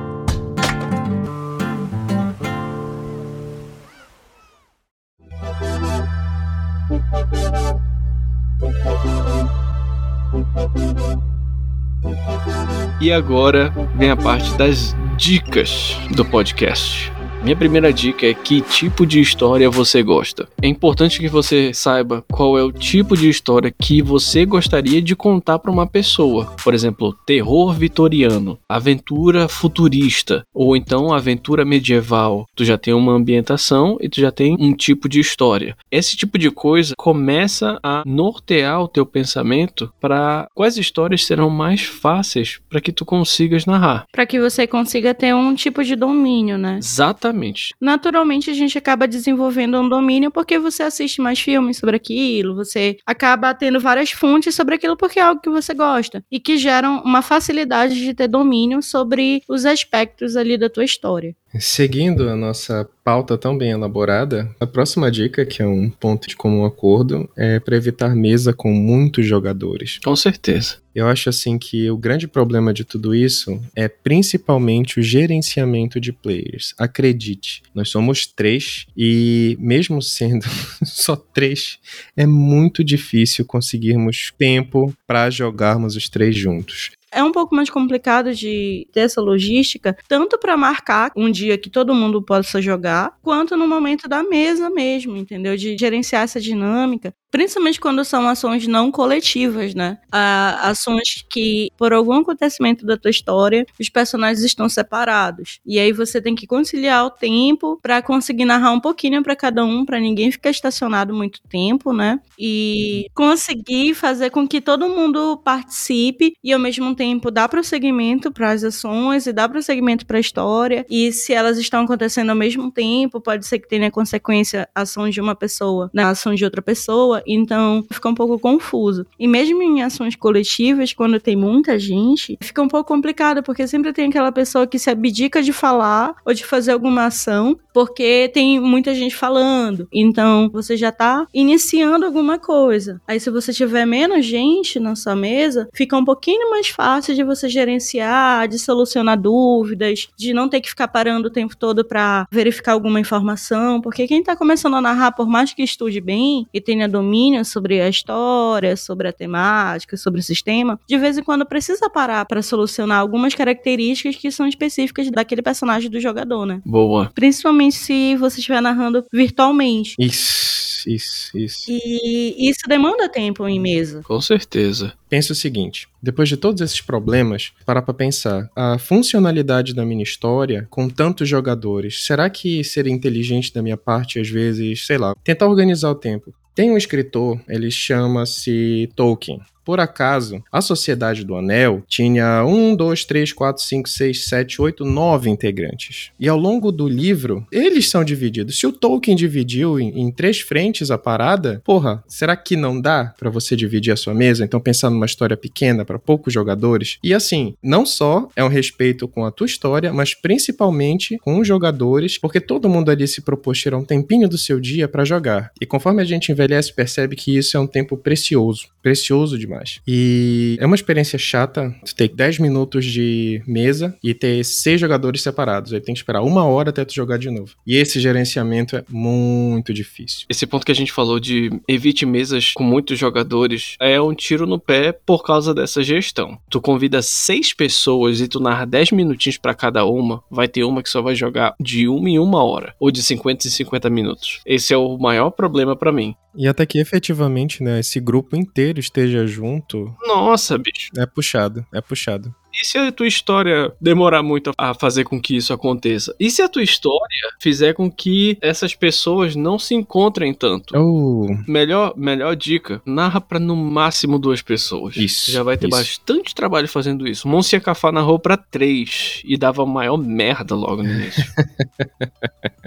[12.99, 17.12] E agora vem a parte das dicas do podcast.
[17.44, 20.48] Minha primeira dica é que tipo de história você gosta.
[20.62, 25.14] É importante que você saiba qual é o tipo de história que você gostaria de
[25.14, 26.56] contar para uma pessoa.
[26.64, 32.46] Por exemplo, terror vitoriano, aventura futurista ou então aventura medieval.
[32.56, 35.76] Tu já tem uma ambientação e tu já tem um tipo de história.
[35.91, 41.82] Esse tipo de coisa começa a nortear o teu pensamento para quais histórias serão mais
[41.82, 44.06] fáceis para que tu consigas narrar.
[44.14, 46.78] Pra que você consiga ter um tipo de domínio, né?
[46.78, 47.33] Exatamente.
[47.80, 52.98] Naturalmente a gente acaba desenvolvendo um domínio porque você assiste mais filmes sobre aquilo, você
[53.06, 57.02] acaba tendo várias fontes sobre aquilo porque é algo que você gosta e que geram
[57.04, 61.36] uma facilidade de ter domínio sobre os aspectos ali da tua história.
[61.60, 66.36] Seguindo a nossa pauta tão bem elaborada, a próxima dica, que é um ponto de
[66.36, 69.99] comum acordo, é para evitar mesa com muitos jogadores.
[70.04, 70.78] Com certeza.
[70.95, 76.12] Eu acho assim que o grande problema de tudo isso é principalmente o gerenciamento de
[76.12, 76.76] players.
[76.78, 80.45] Acredite, nós somos três e mesmo sendo
[80.86, 81.80] só três,
[82.16, 86.91] é muito difícil conseguirmos tempo para jogarmos os três juntos.
[87.14, 91.70] É um pouco mais complicado de ter essa logística, tanto para marcar um dia que
[91.70, 95.55] todo mundo possa jogar, quanto no momento da mesa mesmo, entendeu?
[95.57, 97.14] De gerenciar essa dinâmica.
[97.34, 99.98] Principalmente quando são ações não coletivas, né?
[100.12, 105.60] Ah, ações que, por algum acontecimento da tua história, os personagens estão separados.
[105.66, 109.66] E aí você tem que conciliar o tempo para conseguir narrar um pouquinho para cada
[109.66, 112.20] um, para ninguém ficar estacionado muito tempo, né?
[112.38, 118.52] E conseguir fazer com que todo mundo participe e ao mesmo tempo dar prosseguimento para
[118.52, 120.86] as ações e dar prosseguimento para a história.
[120.88, 125.10] E se elas estão acontecendo ao mesmo tempo, pode ser que tenha consequência a ação
[125.10, 129.06] de uma pessoa na ação de outra pessoa então fica um pouco confuso.
[129.20, 133.94] E mesmo em ações coletivas, quando tem muita gente, fica um pouco complicado, porque sempre
[133.94, 138.60] tem aquela pessoa que se abdica de falar ou de fazer alguma ação, porque tem
[138.60, 139.88] muita gente falando.
[139.92, 143.02] Então você já tá iniciando alguma coisa.
[143.08, 147.24] Aí se você tiver menos gente na sua mesa, fica um pouquinho mais fácil de
[147.24, 152.28] você gerenciar, de solucionar dúvidas, de não ter que ficar parando o tempo todo para
[152.32, 156.62] verificar alguma informação, porque quem tá começando a narrar, por mais que estude bem e
[156.62, 161.24] tenha domínio domínio sobre a história, sobre a temática, sobre o sistema, de vez em
[161.24, 166.59] quando precisa parar para solucionar algumas características que são específicas daquele personagem do jogador, né?
[166.66, 167.11] Boa.
[167.14, 169.95] Principalmente se você estiver narrando virtualmente.
[169.99, 171.66] Isso, isso, isso.
[171.70, 174.01] E isso demanda tempo em mesa.
[174.03, 174.93] Com certeza.
[175.07, 178.49] Pensa o seguinte: depois de todos esses problemas, parar pra pensar.
[178.55, 184.20] A funcionalidade da minha história, com tantos jogadores, será que seria inteligente da minha parte,
[184.20, 186.34] às vezes, sei lá, tentar organizar o tempo?
[186.56, 189.41] Tem um escritor, ele chama-se Tolkien.
[189.64, 194.84] Por acaso, a Sociedade do Anel tinha 1, 2, 3, 4, 5, 6, 7, 8,
[194.86, 196.11] 9 integrantes.
[196.20, 198.59] E ao longo do livro, eles são divididos.
[198.59, 203.14] Se o Tolkien dividiu em, em três frentes a parada, porra, será que não dá
[203.18, 204.43] para você dividir a sua mesa?
[204.43, 206.97] Então, pensar numa história pequena para poucos jogadores.
[207.01, 211.47] E assim, não só é um respeito com a tua história, mas principalmente com os
[211.47, 215.51] jogadores, porque todo mundo ali se propôs tirar um tempinho do seu dia para jogar.
[215.61, 218.68] E conforme a gente envelhece, percebe que isso é um tempo precioso.
[218.82, 219.80] Precioso demais demais.
[219.88, 225.22] E é uma experiência chata tu ter 10 minutos de mesa e ter seis jogadores
[225.22, 225.74] separados.
[225.74, 227.56] Aí tem que esperar uma hora até tu jogar de novo.
[227.66, 230.26] E esse gerenciamento é muito difícil.
[230.30, 234.45] Esse ponto que a gente falou de evite mesas com muitos jogadores é um tiro
[234.45, 236.38] no pé por causa dessa gestão.
[236.49, 240.82] Tu convida seis pessoas e tu narra 10 minutinhos para cada uma, vai ter uma
[240.82, 244.41] que só vai jogar de uma em uma hora, ou de 50 em 50 minutos.
[244.45, 246.16] Esse é o maior problema para mim.
[246.36, 249.96] E até que efetivamente, né, esse grupo inteiro esteja junto.
[250.06, 250.90] Nossa, bicho.
[250.98, 252.34] É puxado, é puxado.
[252.64, 256.16] E se a tua história demorar muito a fazer com que isso aconteça?
[256.18, 260.74] E se a tua história fizer com que essas pessoas não se encontrem tanto?
[260.78, 261.28] Oh.
[261.45, 264.95] Melhor, melhor dica: narra pra no máximo duas pessoas.
[264.95, 265.30] Isso.
[265.30, 265.78] Já vai ter isso.
[265.78, 267.28] bastante trabalho fazendo isso.
[267.28, 271.24] Monsieur Cafá narrou pra três e dava maior merda logo no início.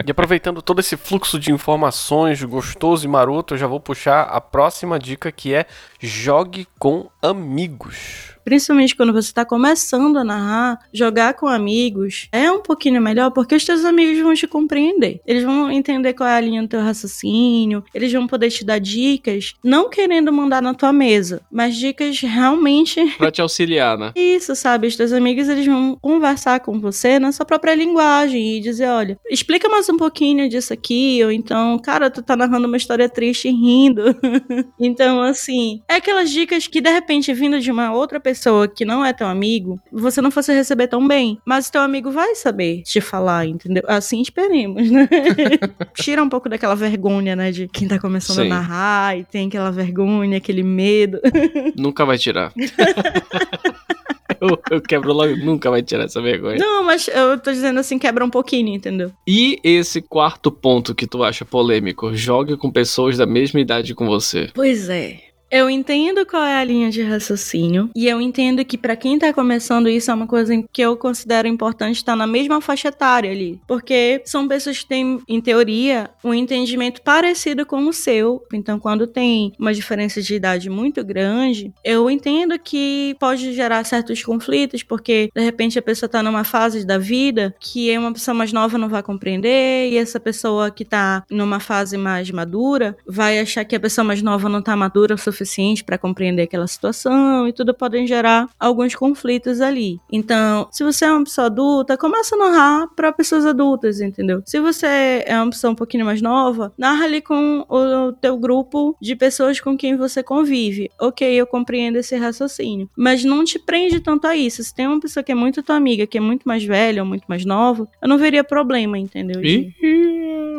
[0.07, 4.41] E aproveitando todo esse fluxo de informações gostoso e maroto, eu já vou puxar a
[4.41, 5.65] próxima dica que é
[5.99, 8.36] jogue com amigos.
[8.47, 13.57] Principalmente quando você está começando a narrar, jogar com amigos é um pouquinho melhor porque
[13.57, 15.21] os teus amigos vão te compreender.
[15.27, 18.79] Eles vão entender qual é a linha do teu raciocínio, eles vão poder te dar
[18.79, 24.13] dicas, não querendo mandar na tua mesa, mas dicas realmente pra te auxiliar, né?
[24.15, 24.87] Isso, sabe?
[24.87, 29.19] Os teus amigos eles vão conversar com você na sua própria linguagem e dizer: olha,
[29.29, 33.49] explica mais um pouquinho disso aqui, ou então, cara, tu tá narrando uma história triste
[33.49, 34.05] e rindo.
[34.79, 38.36] então, assim, é aquelas dicas que de repente vindo de uma outra pessoa
[38.75, 41.39] que não é teu amigo, você não fosse receber tão bem.
[41.45, 43.83] Mas teu amigo vai saber te falar, entendeu?
[43.87, 45.09] Assim esperemos, né?
[45.95, 47.51] Tira um pouco daquela vergonha, né?
[47.51, 48.47] De quem tá começando Sim.
[48.47, 51.21] a narrar e tem aquela vergonha, aquele medo.
[51.77, 52.53] Nunca vai tirar.
[54.41, 56.59] eu, eu quebro logo, nunca vai tirar essa vergonha.
[56.59, 59.13] Não, mas eu tô dizendo assim, quebra um pouquinho, entendeu?
[59.27, 62.15] E esse quarto ponto que tu acha polêmico?
[62.15, 64.51] Jogue com pessoas da mesma idade com você.
[64.55, 65.21] Pois é.
[65.57, 69.33] Eu entendo qual é a linha de raciocínio e eu entendo que pra quem tá
[69.33, 73.59] começando isso é uma coisa que eu considero importante estar na mesma faixa etária ali,
[73.67, 78.45] porque são pessoas que têm, em teoria, um entendimento parecido com o seu.
[78.53, 84.23] Então, quando tem uma diferença de idade muito grande, eu entendo que pode gerar certos
[84.23, 88.53] conflitos, porque de repente a pessoa tá numa fase da vida que uma pessoa mais
[88.53, 93.65] nova não vai compreender e essa pessoa que tá numa fase mais madura vai achar
[93.65, 97.47] que a pessoa mais nova não tá madura o suficiente suficiente para compreender aquela situação
[97.49, 99.99] e tudo podem gerar alguns conflitos ali.
[100.13, 104.43] Então, se você é uma pessoa adulta, começa a narrar para pessoas adultas, entendeu?
[104.45, 108.97] Se você é uma pessoa um pouquinho mais nova, narra ali com o teu grupo
[109.01, 110.91] de pessoas com quem você convive.
[111.01, 112.89] Ok, eu compreendo esse raciocínio.
[112.97, 114.63] Mas não te prende tanto a isso.
[114.63, 117.09] Se tem uma pessoa que é muito tua amiga, que é muito mais velha ou
[117.09, 119.41] muito mais nova, eu não veria problema, entendeu?
[119.41, 119.73] De-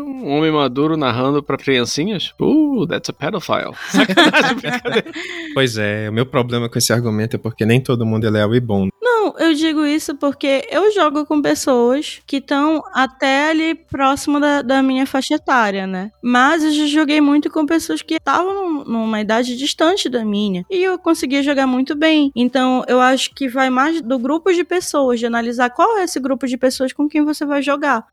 [0.07, 2.33] um homem maduro narrando pra criancinhas?
[2.39, 3.73] Uh, that's a pedophile.
[3.89, 4.66] Sacanagem.
[5.53, 8.53] Pois é, o meu problema com esse argumento é porque nem todo mundo é leal
[8.53, 8.87] e bom.
[9.01, 14.61] Não, eu digo isso porque eu jogo com pessoas que estão até ali próximo da,
[14.61, 16.11] da minha faixa etária, né?
[16.21, 20.63] Mas eu já joguei muito com pessoas que estavam num- numa idade distante da minha.
[20.69, 22.31] E eu conseguia jogar muito bem.
[22.35, 26.19] Então eu acho que vai mais do grupo de pessoas, de analisar qual é esse
[26.19, 28.05] grupo de pessoas com quem você vai jogar.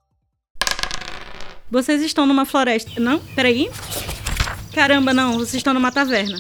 [1.71, 3.01] Vocês estão numa floresta.
[3.01, 3.19] Não?
[3.35, 3.69] Peraí.
[4.75, 6.37] Caramba, não, vocês estão numa taverna.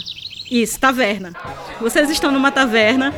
[0.50, 1.32] Isso, taverna.
[1.80, 3.14] Vocês estão numa taverna.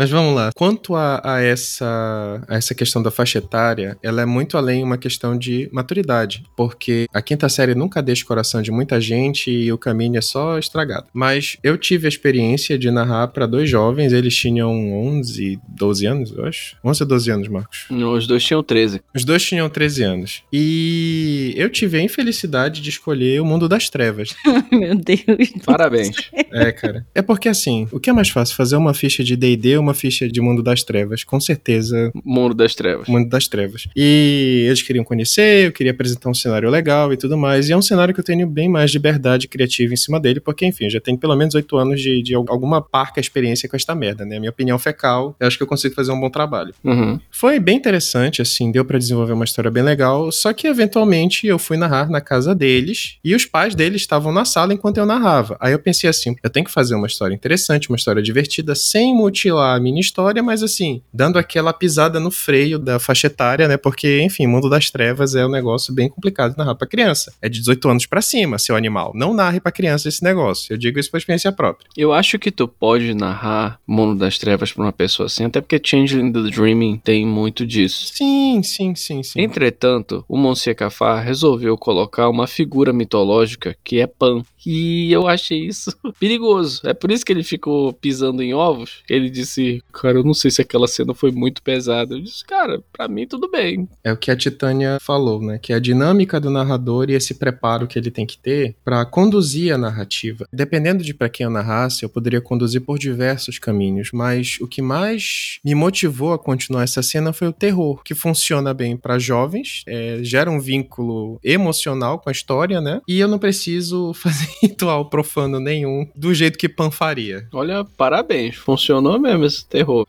[0.00, 0.50] Mas vamos lá.
[0.56, 4.96] Quanto a, a essa, a essa questão da faixa etária, ela é muito além uma
[4.96, 6.42] questão de maturidade.
[6.56, 10.22] Porque a quinta série nunca deixa o coração de muita gente e o caminho é
[10.22, 11.08] só estragado.
[11.12, 16.32] Mas eu tive a experiência de narrar para dois jovens, eles tinham 11, 12 anos,
[16.34, 16.78] eu acho.
[16.82, 17.86] 11 ou 12 anos, Marcos.
[17.90, 19.02] Os dois tinham 13.
[19.14, 20.42] Os dois tinham 13 anos.
[20.50, 24.30] E eu tive a infelicidade de escolher o mundo das trevas.
[24.72, 25.52] Meu Deus.
[25.62, 26.16] Parabéns.
[26.50, 27.06] É, cara.
[27.14, 28.56] É porque assim, o que é mais fácil?
[28.56, 31.24] Fazer uma ficha de DD ou uma ficha de Mundo das Trevas?
[31.24, 33.08] Com certeza, Mundo das Trevas.
[33.08, 33.88] Mundo das Trevas.
[33.96, 37.68] E eles queriam conhecer, eu queria apresentar um cenário legal e tudo mais.
[37.68, 40.66] E é um cenário que eu tenho bem mais liberdade criativa em cima dele, porque,
[40.66, 43.94] enfim, eu já tenho pelo menos oito anos de, de alguma parca experiência com esta
[43.94, 44.38] merda, né?
[44.38, 46.74] Minha opinião fecal, eu acho que eu consigo fazer um bom trabalho.
[46.84, 47.18] Uhum.
[47.30, 51.58] Foi bem interessante, assim, deu pra desenvolver uma história bem legal, só que eventualmente eu
[51.58, 55.56] fui narrar na casa deles e os pais deles estavam na sala enquanto eu narrava.
[55.60, 59.14] Aí eu pensei assim, eu tenho que fazer uma história interessante, uma história divertida, sem
[59.14, 63.76] mutilar a minha história, mas assim, dando aquela pisada no freio da faixa etária, né?
[63.76, 67.32] Porque, enfim, Mundo das Trevas é um negócio bem complicado de narrar pra criança.
[67.40, 69.12] É de 18 anos pra cima, seu animal.
[69.14, 70.72] Não narre pra criança esse negócio.
[70.72, 71.88] Eu digo isso por experiência própria.
[71.96, 75.80] Eu acho que tu pode narrar Mundo das Trevas pra uma pessoa assim, até porque
[75.82, 78.12] Changeling the Dreaming tem muito disso.
[78.14, 79.40] Sim, sim, sim, sim.
[79.40, 84.42] Entretanto, o Monsieur Cafá resolveu colocar uma figura mitológica que é Pan.
[84.66, 86.80] E eu achei isso perigoso.
[86.84, 89.02] É por isso que ele ficou pisando em ovos.
[89.08, 89.59] Ele disse,
[89.92, 92.14] cara, eu não sei se aquela cena foi muito pesada.
[92.14, 93.88] Eu disse, cara, pra mim tudo bem.
[94.02, 95.58] É o que a Titânia falou, né?
[95.58, 99.04] Que é a dinâmica do narrador e esse preparo que ele tem que ter pra
[99.04, 100.46] conduzir a narrativa.
[100.52, 104.82] Dependendo de pra quem eu narrasse, eu poderia conduzir por diversos caminhos, mas o que
[104.82, 109.82] mais me motivou a continuar essa cena foi o terror, que funciona bem pra jovens,
[109.86, 113.00] é, gera um vínculo emocional com a história, né?
[113.06, 117.46] E eu não preciso fazer ritual profano nenhum do jeito que Pan faria.
[117.52, 118.56] Olha, parabéns.
[118.56, 120.06] Funcionou mesmo esse terror.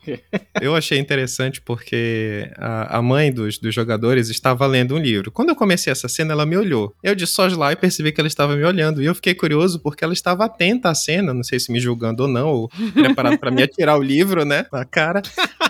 [0.60, 5.30] Eu achei interessante porque a, a mãe dos, dos jogadores estava lendo um livro.
[5.30, 6.94] Quando eu comecei essa cena, ela me olhou.
[7.02, 9.02] Eu de sós lá e percebi que ela estava me olhando.
[9.02, 12.22] E eu fiquei curioso porque ela estava atenta à cena, não sei se me julgando
[12.22, 15.22] ou não, ou preparado para me atirar o livro, né, na cara.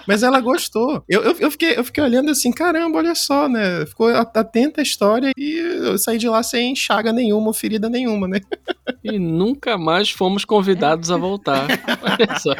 [0.07, 1.03] Mas ela gostou.
[1.09, 3.87] Eu, eu, eu, fiquei, eu fiquei olhando assim, caramba, olha só, né?
[3.87, 5.55] Ficou atenta à história e
[5.87, 8.41] eu saí de lá sem chaga nenhuma ou ferida nenhuma, né?
[9.03, 11.67] E nunca mais fomos convidados a voltar.
[12.03, 12.55] Olha só.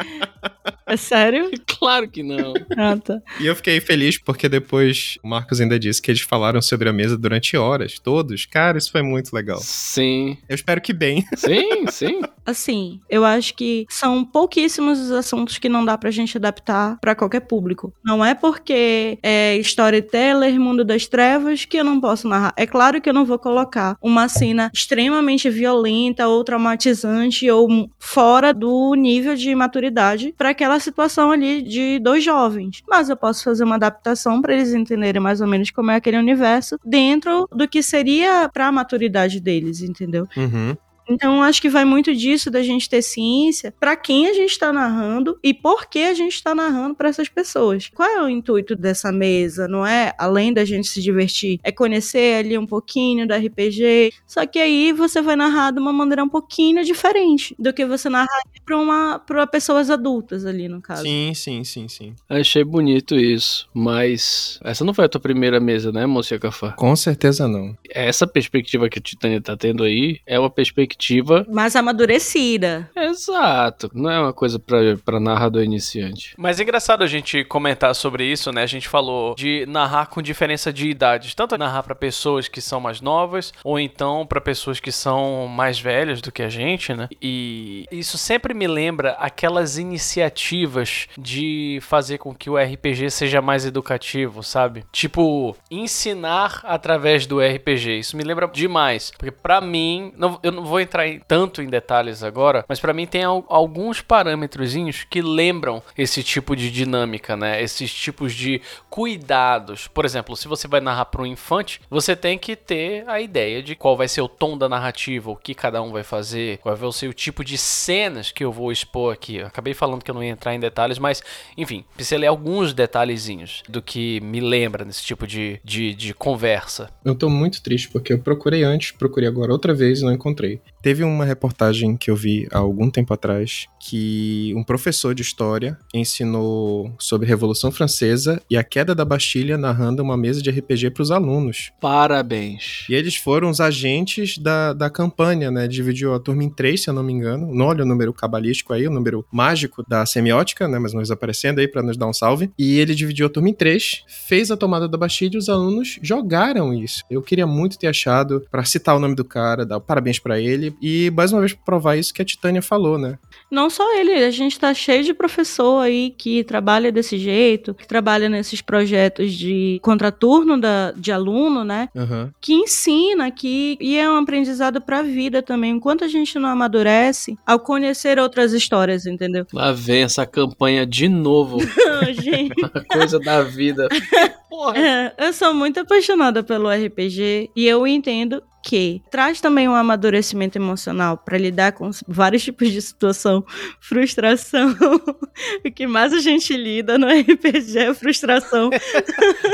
[0.85, 1.51] É sério?
[1.83, 2.53] Claro que não.
[2.77, 3.21] Ah, tá.
[3.41, 6.93] E eu fiquei feliz porque depois o Marcos ainda disse que eles falaram sobre a
[6.93, 8.45] mesa durante horas, todos.
[8.45, 9.59] Cara, isso foi muito legal.
[9.59, 10.37] Sim.
[10.47, 11.25] Eu espero que bem.
[11.35, 12.21] Sim, sim.
[12.45, 17.15] Assim, eu acho que são pouquíssimos os assuntos que não dá pra gente adaptar pra
[17.15, 17.93] qualquer público.
[18.03, 22.53] Não é porque é storyteller, mundo das trevas, que eu não posso narrar.
[22.57, 27.67] É claro que eu não vou colocar uma cena extremamente violenta ou traumatizante ou
[27.99, 32.81] fora do nível de maturidade pra aquela situação ali de dois jovens.
[32.87, 36.17] Mas eu posso fazer uma adaptação pra eles entenderem mais ou menos como é aquele
[36.17, 40.27] universo dentro do que seria pra maturidade deles, entendeu?
[40.35, 40.75] Uhum.
[41.07, 44.71] Então, acho que vai muito disso da gente ter ciência para quem a gente está
[44.71, 47.89] narrando e por que a gente está narrando para essas pessoas.
[47.93, 49.67] Qual é o intuito dessa mesa?
[49.67, 54.13] Não é além da gente se divertir, é conhecer ali um pouquinho do RPG.
[54.25, 58.09] Só que aí você vai narrar de uma maneira um pouquinho diferente do que você
[58.09, 58.27] narrar
[58.65, 61.03] para uma para pessoas adultas ali no caso.
[61.03, 62.15] Sim, sim, sim, sim.
[62.29, 66.71] Achei bonito isso, mas essa não foi a tua primeira mesa, né, Mocia Cafá?
[66.71, 67.77] Com certeza não.
[67.89, 71.45] Essa perspectiva que a Titânia tá tendo aí é uma perspectiva perspectiva.
[71.49, 72.89] Mais amadurecida.
[72.95, 73.89] Exato.
[73.93, 76.33] Não é uma coisa pra, pra narrador iniciante.
[76.37, 78.63] Mas é engraçado a gente comentar sobre isso, né?
[78.63, 82.79] A gente falou de narrar com diferença de idades, tanto narrar pra pessoas que são
[82.79, 87.07] mais novas ou então pra pessoas que são mais velhas do que a gente, né?
[87.21, 93.65] E isso sempre me lembra aquelas iniciativas de fazer com que o RPG seja mais
[93.65, 94.83] educativo, sabe?
[94.91, 97.99] Tipo, ensinar através do RPG.
[97.99, 101.67] Isso me lembra demais, porque pra mim, não- eu não vou entrar em- tanto em
[101.67, 107.35] detalhes agora, mas pra mim tem al- alguns parâmetrozinhos que lembram esse tipo de dinâmica,
[107.35, 107.61] né?
[107.61, 109.87] Esses tipos de cuidados.
[109.87, 113.61] Por exemplo, se você vai narrar para um infante, você tem que ter a ideia
[113.61, 116.75] de qual vai ser o tom da narrativa, o que cada um vai fazer, qual
[116.75, 119.37] vai ser o tipo de cenas que eu vou expor aqui.
[119.37, 121.21] Eu acabei falando que eu não ia entrar em detalhes, mas
[121.57, 126.89] enfim, pincelei alguns detalhezinhos do que me lembra nesse tipo de, de, de conversa.
[127.03, 130.61] Eu tô muito triste porque eu procurei antes, procurei agora outra vez e não encontrei.
[130.83, 135.77] Teve uma reportagem que eu vi há algum tempo atrás que um professor de história
[135.93, 140.91] ensinou sobre a Revolução Francesa e a queda da Bastilha narrando uma mesa de RPG
[140.91, 141.71] para os alunos.
[141.81, 142.85] Parabéns.
[142.89, 145.67] E eles foram os agentes da, da campanha, né?
[145.67, 147.53] Dividiu a turma em três, se eu não me engano.
[147.53, 150.79] Não olha o número cabalístico aí, o número mágico da semiótica, né?
[150.79, 152.51] Mas nós aparecendo aí para nos dar um salve.
[152.57, 155.99] E ele dividiu a turma em três, fez a tomada da Bastilha e os alunos
[156.01, 157.03] jogaram isso.
[157.09, 160.73] Eu queria muito ter achado para citar o nome do cara, dar parabéns para ele
[160.81, 163.19] e mais uma vez provar isso que a Titânia falou, né?
[163.51, 167.87] Não só ele, a gente tá cheio de professor aí que trabalha desse jeito, que
[167.87, 171.89] trabalha nesses projetos de contraturno da, de aluno, né?
[171.95, 172.31] Aham.
[172.39, 175.71] Que ensina que e é um aprendizado pra vida também.
[175.71, 179.45] Enquanto a gente não amadurece, ao conhecer outras histórias, entendeu?
[179.51, 181.57] Lá vem essa campanha de novo.
[182.21, 182.53] Gente.
[182.73, 183.87] A coisa da vida.
[184.53, 184.77] Porra.
[184.77, 190.57] É, eu sou muito apaixonada pelo RPG e eu entendo que traz também um amadurecimento
[190.57, 193.43] emocional pra lidar com vários tipos de situação,
[193.81, 194.73] frustração.
[195.65, 198.69] o que mais a gente lida no RPG é frustração.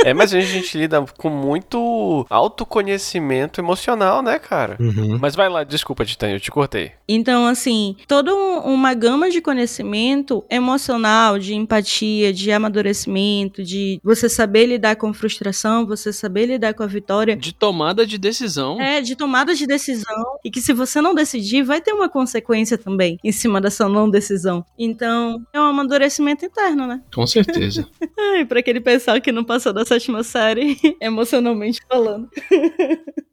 [0.06, 4.78] É, mas a gente lida com muito autoconhecimento emocional, né, cara?
[4.80, 5.18] Uhum.
[5.20, 6.92] Mas vai lá, desculpa, Titã, eu te cortei.
[7.08, 14.30] Então, assim, toda um- uma gama de conhecimento emocional, de empatia, de amadurecimento, de você
[14.30, 17.36] saber lidar com frustração, você saber lidar com a vitória.
[17.36, 18.80] De tomada de decisão.
[18.80, 20.40] É, de tomada de decisão.
[20.44, 24.10] E que se você não decidir, vai ter uma consequência também em cima dessa não
[24.10, 24.66] decisão.
[24.78, 27.02] Então, é um amadurecimento interno, né?
[27.14, 27.88] Com certeza.
[28.34, 32.30] Ai, pra aquele pessoal que não passou da sétima série, emocionalmente falando.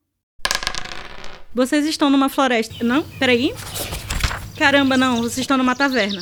[1.54, 2.84] Vocês estão numa floresta.
[2.84, 3.02] Não?
[3.18, 3.54] Peraí.
[4.59, 5.16] Caramba, não.
[5.16, 6.20] Vocês estão numa taverna.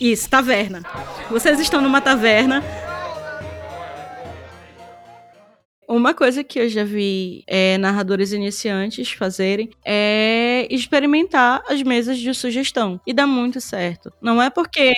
[0.00, 0.82] Isso, taverna.
[1.30, 2.64] Vocês estão numa taverna.
[5.88, 12.32] Uma coisa que eu já vi é, narradores iniciantes fazerem é experimentar as mesas de
[12.32, 13.00] sugestão.
[13.06, 14.12] E dá muito certo.
[14.22, 14.92] Não é porque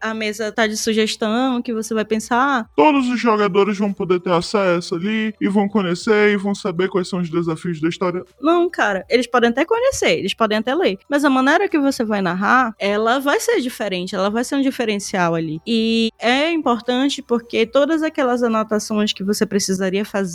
[0.00, 4.20] a mesa tá de sugestão que você vai pensar, "Ah, Todos os jogadores vão poder
[4.20, 8.24] ter acesso ali e vão conhecer e vão saber quais são os desafios da história.
[8.40, 10.98] Não, cara, eles podem até conhecer, eles podem até ler.
[11.08, 14.62] Mas a maneira que você vai narrar, ela vai ser diferente, ela vai ser um
[14.62, 15.60] diferencial ali.
[15.66, 20.27] E é importante porque todas aquelas anotações que você precisaria fazer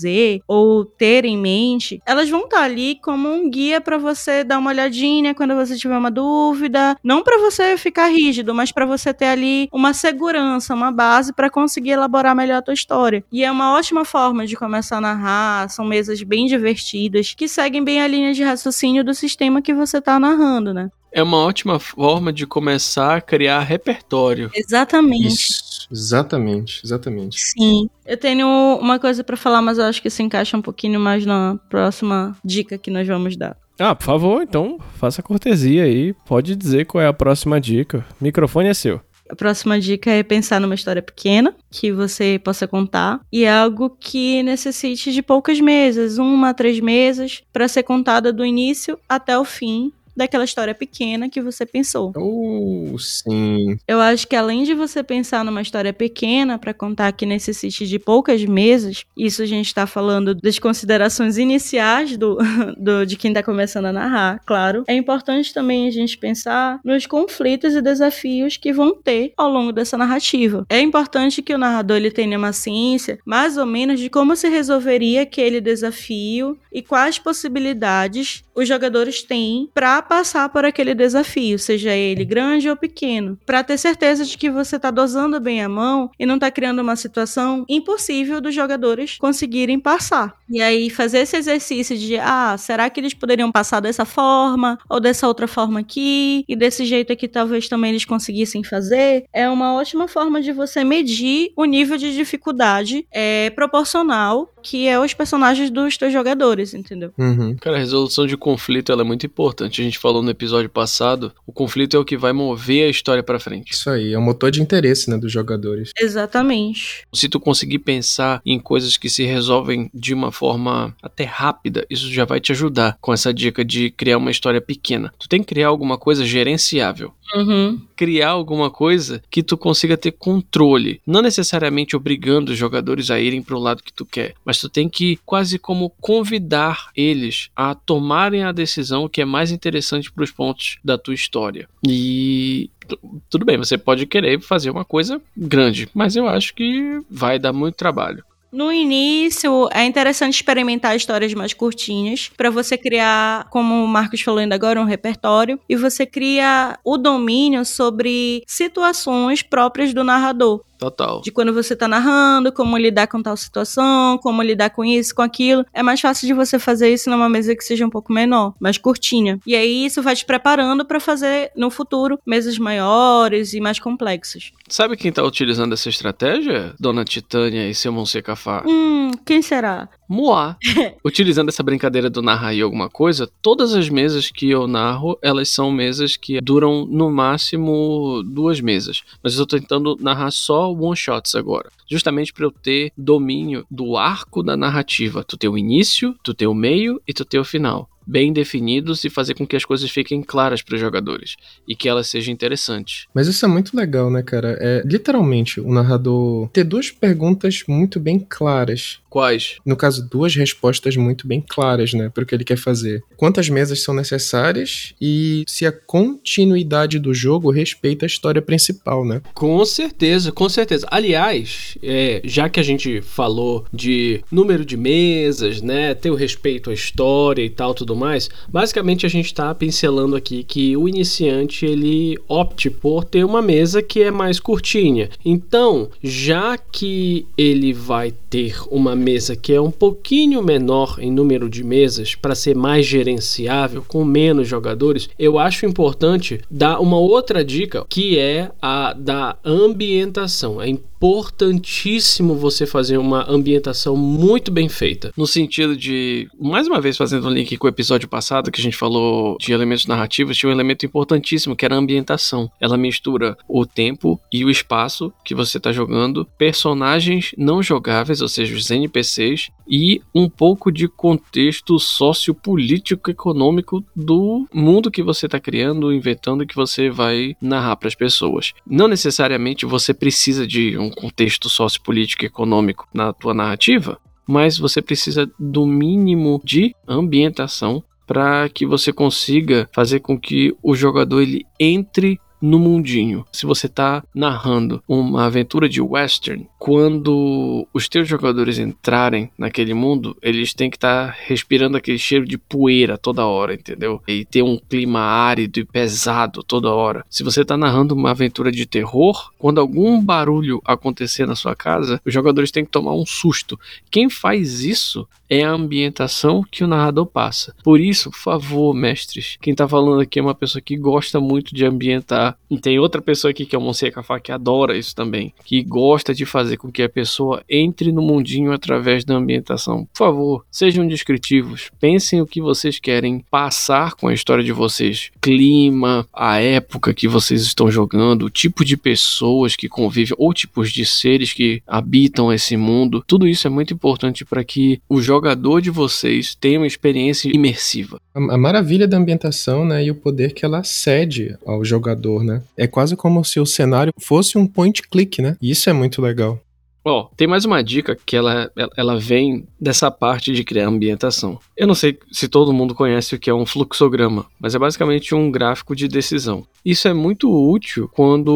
[0.48, 4.72] ou ter em mente, elas vão estar ali como um guia pra você dar uma
[4.72, 6.98] olhadinha quando você tiver uma dúvida.
[7.04, 11.50] Não pra você ficar rígido, mas pra você ter ali uma segurança, uma base pra
[11.50, 13.24] conseguir elaborar melhor a tua história.
[13.32, 17.84] E é uma ótima forma de começar a narrar, são mesas bem divertidas, que seguem
[17.84, 20.90] bem a linha de raciocínio do sistema que você tá narrando, né?
[21.16, 24.50] É uma ótima forma de começar a criar repertório.
[24.52, 25.28] Exatamente.
[25.28, 27.40] Isso, exatamente, exatamente.
[27.40, 27.88] Sim.
[28.04, 28.48] Eu tenho
[28.82, 32.36] uma coisa pra falar, mas eu acho que se encaixa um pouquinho mais na próxima
[32.44, 33.56] dica que nós vamos dar.
[33.78, 36.16] Ah, por favor, então faça a cortesia aí.
[36.26, 38.04] Pode dizer qual é a próxima dica.
[38.20, 39.00] O microfone é seu.
[39.30, 44.42] A próxima dica é pensar numa história pequena que você possa contar e algo que
[44.42, 49.46] necessite de poucas mesas, uma a três mesas, para ser contada do início até o
[49.46, 52.14] fim daquela história pequena que você pensou.
[52.16, 53.78] Oh, sim.
[53.88, 58.00] Eu acho que além de você pensar numa história pequena para contar que necessite de
[58.00, 62.38] poucas mesas, isso a gente está falando das considerações iniciais do,
[62.78, 64.84] do de quem está começando a narrar, claro.
[64.88, 69.72] É importante também a gente pensar nos conflitos e desafios que vão ter ao longo
[69.72, 70.66] dessa narrativa.
[70.70, 74.48] É importante que o narrador ele tenha uma ciência mais ou menos de como se
[74.48, 81.92] resolveria aquele desafio e quais possibilidades os jogadores têm para passar por aquele desafio, seja
[81.92, 86.12] ele grande ou pequeno, para ter certeza de que você tá dosando bem a mão
[86.20, 90.36] e não tá criando uma situação impossível dos jogadores conseguirem passar.
[90.50, 95.00] E aí fazer esse exercício de, ah, será que eles poderiam passar dessa forma ou
[95.00, 99.74] dessa outra forma aqui e desse jeito aqui talvez também eles conseguissem fazer, é uma
[99.74, 105.70] ótima forma de você medir o nível de dificuldade é, proporcional que é os personagens
[105.70, 107.12] dos teus jogadores, entendeu?
[107.18, 107.56] Uhum.
[107.58, 109.82] Cara, a resolução de conflito ela é muito importante.
[109.82, 113.22] A gente falou no episódio passado, o conflito é o que vai mover a história
[113.22, 113.74] pra frente.
[113.74, 115.92] Isso aí, é o motor de interesse, né, dos jogadores.
[116.00, 117.06] Exatamente.
[117.14, 122.12] Se tu conseguir pensar em coisas que se resolvem de uma forma até rápida, isso
[122.12, 125.14] já vai te ajudar com essa dica de criar uma história pequena.
[125.20, 127.14] Tu tem que criar alguma coisa gerenciável.
[127.36, 127.82] Uhum.
[127.96, 133.42] Criar alguma coisa que tu consiga ter controle, não necessariamente obrigando os jogadores a irem
[133.42, 137.76] para o lado que tu quer, mas tu tem que quase como convidar eles a
[137.76, 141.68] tomarem a decisão que é mais interessante para os pontos da tua história.
[141.88, 143.00] E tu-
[143.30, 147.54] tudo bem, você pode querer fazer uma coisa grande, mas eu acho que vai dar
[147.54, 148.24] muito trabalho.
[148.52, 154.40] No início, é interessante experimentar histórias mais curtinhas para você criar, como o Marcos falou
[154.40, 160.62] ainda agora, um repertório e você cria o domínio sobre situações próprias do narrador.
[160.84, 161.22] Total.
[161.22, 165.22] De quando você tá narrando, como lidar com tal situação, como lidar com isso, com
[165.22, 165.66] aquilo.
[165.74, 168.78] É mais fácil de você fazer isso numa mesa que seja um pouco menor, mais
[168.78, 169.40] curtinha.
[169.48, 174.52] E aí isso vai te preparando para fazer no futuro mesas maiores e mais complexas.
[174.68, 176.74] Sabe quem tá utilizando essa estratégia?
[176.78, 178.64] Dona Titânia e seu Monsecafá.
[178.68, 179.88] Hum, quem será?
[180.10, 180.58] Moá.
[181.04, 185.50] Utilizando essa brincadeira do narrar aí alguma coisa, todas as mesas que eu narro, elas
[185.50, 189.04] são mesas que duram no máximo duas mesas.
[189.24, 191.70] Mas eu tô tentando narrar só one shots agora.
[191.90, 195.24] Justamente para eu ter domínio do arco da narrativa.
[195.24, 197.90] Tu ter o início, tu ter o meio e tu ter o final.
[198.06, 201.88] Bem definidos e fazer com que as coisas fiquem claras para os jogadores e que
[201.88, 203.08] elas sejam interessantes.
[203.14, 204.58] Mas isso é muito legal, né, cara?
[204.60, 209.00] É literalmente o narrador ter duas perguntas muito bem claras.
[209.14, 209.58] Quais?
[209.64, 213.04] No caso, duas respostas muito bem claras, né, para o que ele quer fazer.
[213.16, 219.22] Quantas mesas são necessárias e se a continuidade do jogo respeita a história principal, né?
[219.36, 220.88] Com certeza, com certeza.
[220.90, 226.72] Aliás, é, já que a gente falou de número de mesas, né, ter o respeito
[226.72, 231.68] à história e tal, tudo mais, basicamente a gente está pincelando aqui que o iniciante
[231.68, 235.12] ele opte por ter uma mesa que é mais curtinha.
[235.24, 241.50] Então, já que ele vai ter uma mesa que é um pouquinho menor em número
[241.50, 247.44] de mesas para ser mais gerenciável com menos jogadores, eu acho importante dar uma outra
[247.44, 250.62] dica que é a da ambientação.
[250.62, 250.70] É
[251.04, 255.12] importantíssimo você fazer uma ambientação muito bem feita.
[255.18, 258.64] No sentido de, mais uma vez fazendo um link com o episódio passado que a
[258.64, 262.50] gente falou de elementos narrativos, tinha um elemento importantíssimo que era a ambientação.
[262.58, 268.30] Ela mistura o tempo e o espaço que você está jogando, personagens não jogáveis, ou
[268.30, 275.40] seja, os NPCs, e um pouco de contexto sociopolítico econômico do mundo que você está
[275.40, 278.54] criando, inventando que você vai narrar para as pessoas.
[278.66, 285.30] Não necessariamente você precisa de um contexto sociopolítico econômico na tua narrativa, mas você precisa
[285.40, 292.20] do mínimo de ambientação para que você consiga fazer com que o jogador ele entre
[292.44, 293.26] no mundinho.
[293.32, 300.18] Se você está narrando uma aventura de western, quando os teus jogadores entrarem naquele mundo,
[300.22, 304.02] eles têm que estar tá respirando aquele cheiro de poeira toda hora, entendeu?
[304.06, 307.06] E ter um clima árido e pesado toda hora.
[307.10, 312.02] Se você está narrando uma aventura de terror, quando algum barulho acontecer na sua casa,
[312.06, 313.58] os jogadores têm que tomar um susto.
[313.90, 317.56] Quem faz isso é a ambientação que o narrador passa.
[317.64, 321.56] Por isso, por favor, mestres, quem tá falando aqui é uma pessoa que gosta muito
[321.56, 322.38] de ambientar.
[322.50, 325.64] E tem outra pessoa aqui que é o Monseca Cafá que adora isso também, que
[325.64, 329.86] gosta de fazer com que a pessoa entre no mundinho através da ambientação.
[329.86, 335.10] Por favor, sejam descritivos, pensem o que vocês querem passar com a história de vocês.
[335.20, 340.72] Clima, a época que vocês estão jogando, o tipo de pessoas que convivem ou tipos
[340.72, 343.04] de seres que habitam esse mundo.
[343.08, 347.98] Tudo isso é muito importante para que o jogador de vocês tenha uma experiência imersiva.
[348.14, 352.44] A, a maravilha da ambientação, né, e o poder que ela cede ao jogador, né?
[352.58, 355.38] É quase como se o cenário fosse um point click, né?
[355.42, 356.43] E isso é muito legal.
[356.86, 361.40] Ó, oh, tem mais uma dica que ela, ela vem dessa parte de criar ambientação.
[361.56, 365.16] Eu não sei se todo mundo conhece o que é um fluxograma, mas é basicamente
[365.16, 366.46] um gráfico de decisão.
[366.66, 368.32] Isso é muito útil quando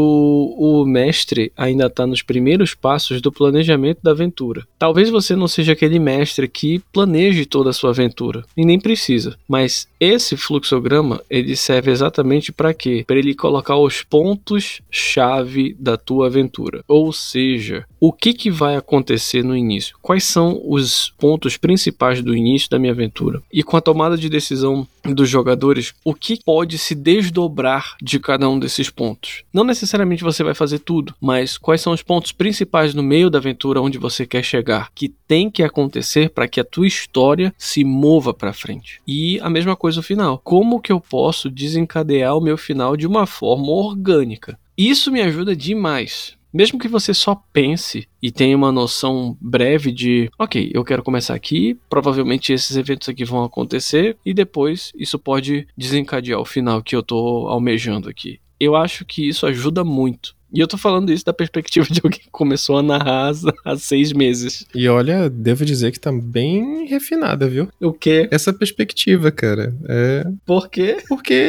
[0.57, 4.65] o mestre ainda está nos primeiros passos do planejamento da aventura.
[4.77, 9.37] Talvez você não seja aquele mestre que planeje toda a sua aventura, e nem precisa,
[9.47, 13.03] mas Esse fluxograma, ele serve exatamente para quê?
[13.07, 16.83] Para ele colocar os pontos chave da tua aventura.
[16.87, 19.97] Ou seja, o que que vai acontecer no início?
[20.01, 23.41] Quais são os pontos principais do início da minha aventura?
[23.51, 28.49] E com a tomada de decisão dos jogadores, o que pode se desdobrar de cada
[28.49, 29.43] um desses pontos?
[29.53, 33.39] Não necessariamente você vai fazer tudo, mas quais são os pontos principais no meio da
[33.39, 37.83] aventura onde você quer chegar, que tem que acontecer para que a tua história se
[37.83, 39.01] mova para frente.
[39.07, 40.39] E a mesma coisa no final.
[40.43, 44.57] Como que eu posso desencadear o meu final de uma forma orgânica?
[44.77, 46.36] Isso me ajuda demais.
[46.53, 51.33] Mesmo que você só pense e tenha uma noção breve de, ok, eu quero começar
[51.33, 56.95] aqui, provavelmente esses eventos aqui vão acontecer e depois isso pode desencadear o final que
[56.95, 58.39] eu tô almejando aqui.
[58.59, 60.36] Eu acho que isso ajuda muito.
[60.53, 63.31] E eu tô falando isso da perspectiva de alguém que começou a narrar
[63.65, 64.65] há seis meses.
[64.73, 67.67] E olha, devo dizer que tá bem refinada, viu?
[67.81, 68.27] O quê?
[68.31, 69.75] Essa perspectiva, cara.
[69.87, 70.25] É.
[70.45, 70.97] Por quê?
[71.07, 71.43] Porque.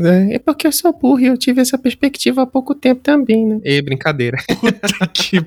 [0.00, 0.34] Né?
[0.34, 3.60] É porque eu sou burro e eu tive essa perspectiva há pouco tempo também, né?
[3.64, 4.38] É brincadeira.
[4.60, 5.38] Puta que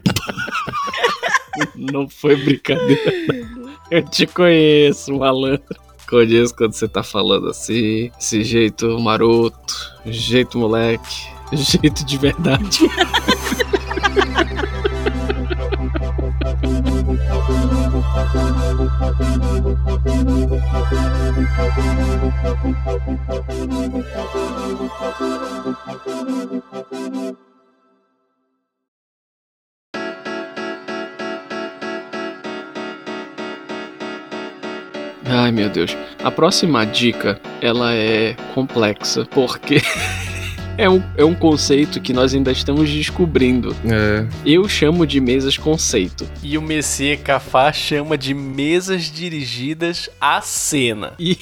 [1.76, 3.12] Não foi brincadeira.
[3.56, 3.76] Não.
[3.92, 5.64] Eu te conheço, malandro.
[6.08, 9.74] Conheço quando você tá falando assim, esse jeito maroto,
[10.06, 11.35] jeito moleque.
[11.54, 12.80] Jeito de verdade.
[35.28, 35.96] Ai meu Deus.
[36.24, 39.82] A próxima dica, ela é complexa, porque
[40.78, 43.74] É um, é um conceito que nós ainda estamos descobrindo.
[43.86, 44.28] É.
[44.46, 46.28] Eu chamo de mesas conceito.
[46.44, 51.14] E o Messias Cafá chama de mesas dirigidas à cena.
[51.18, 51.38] E...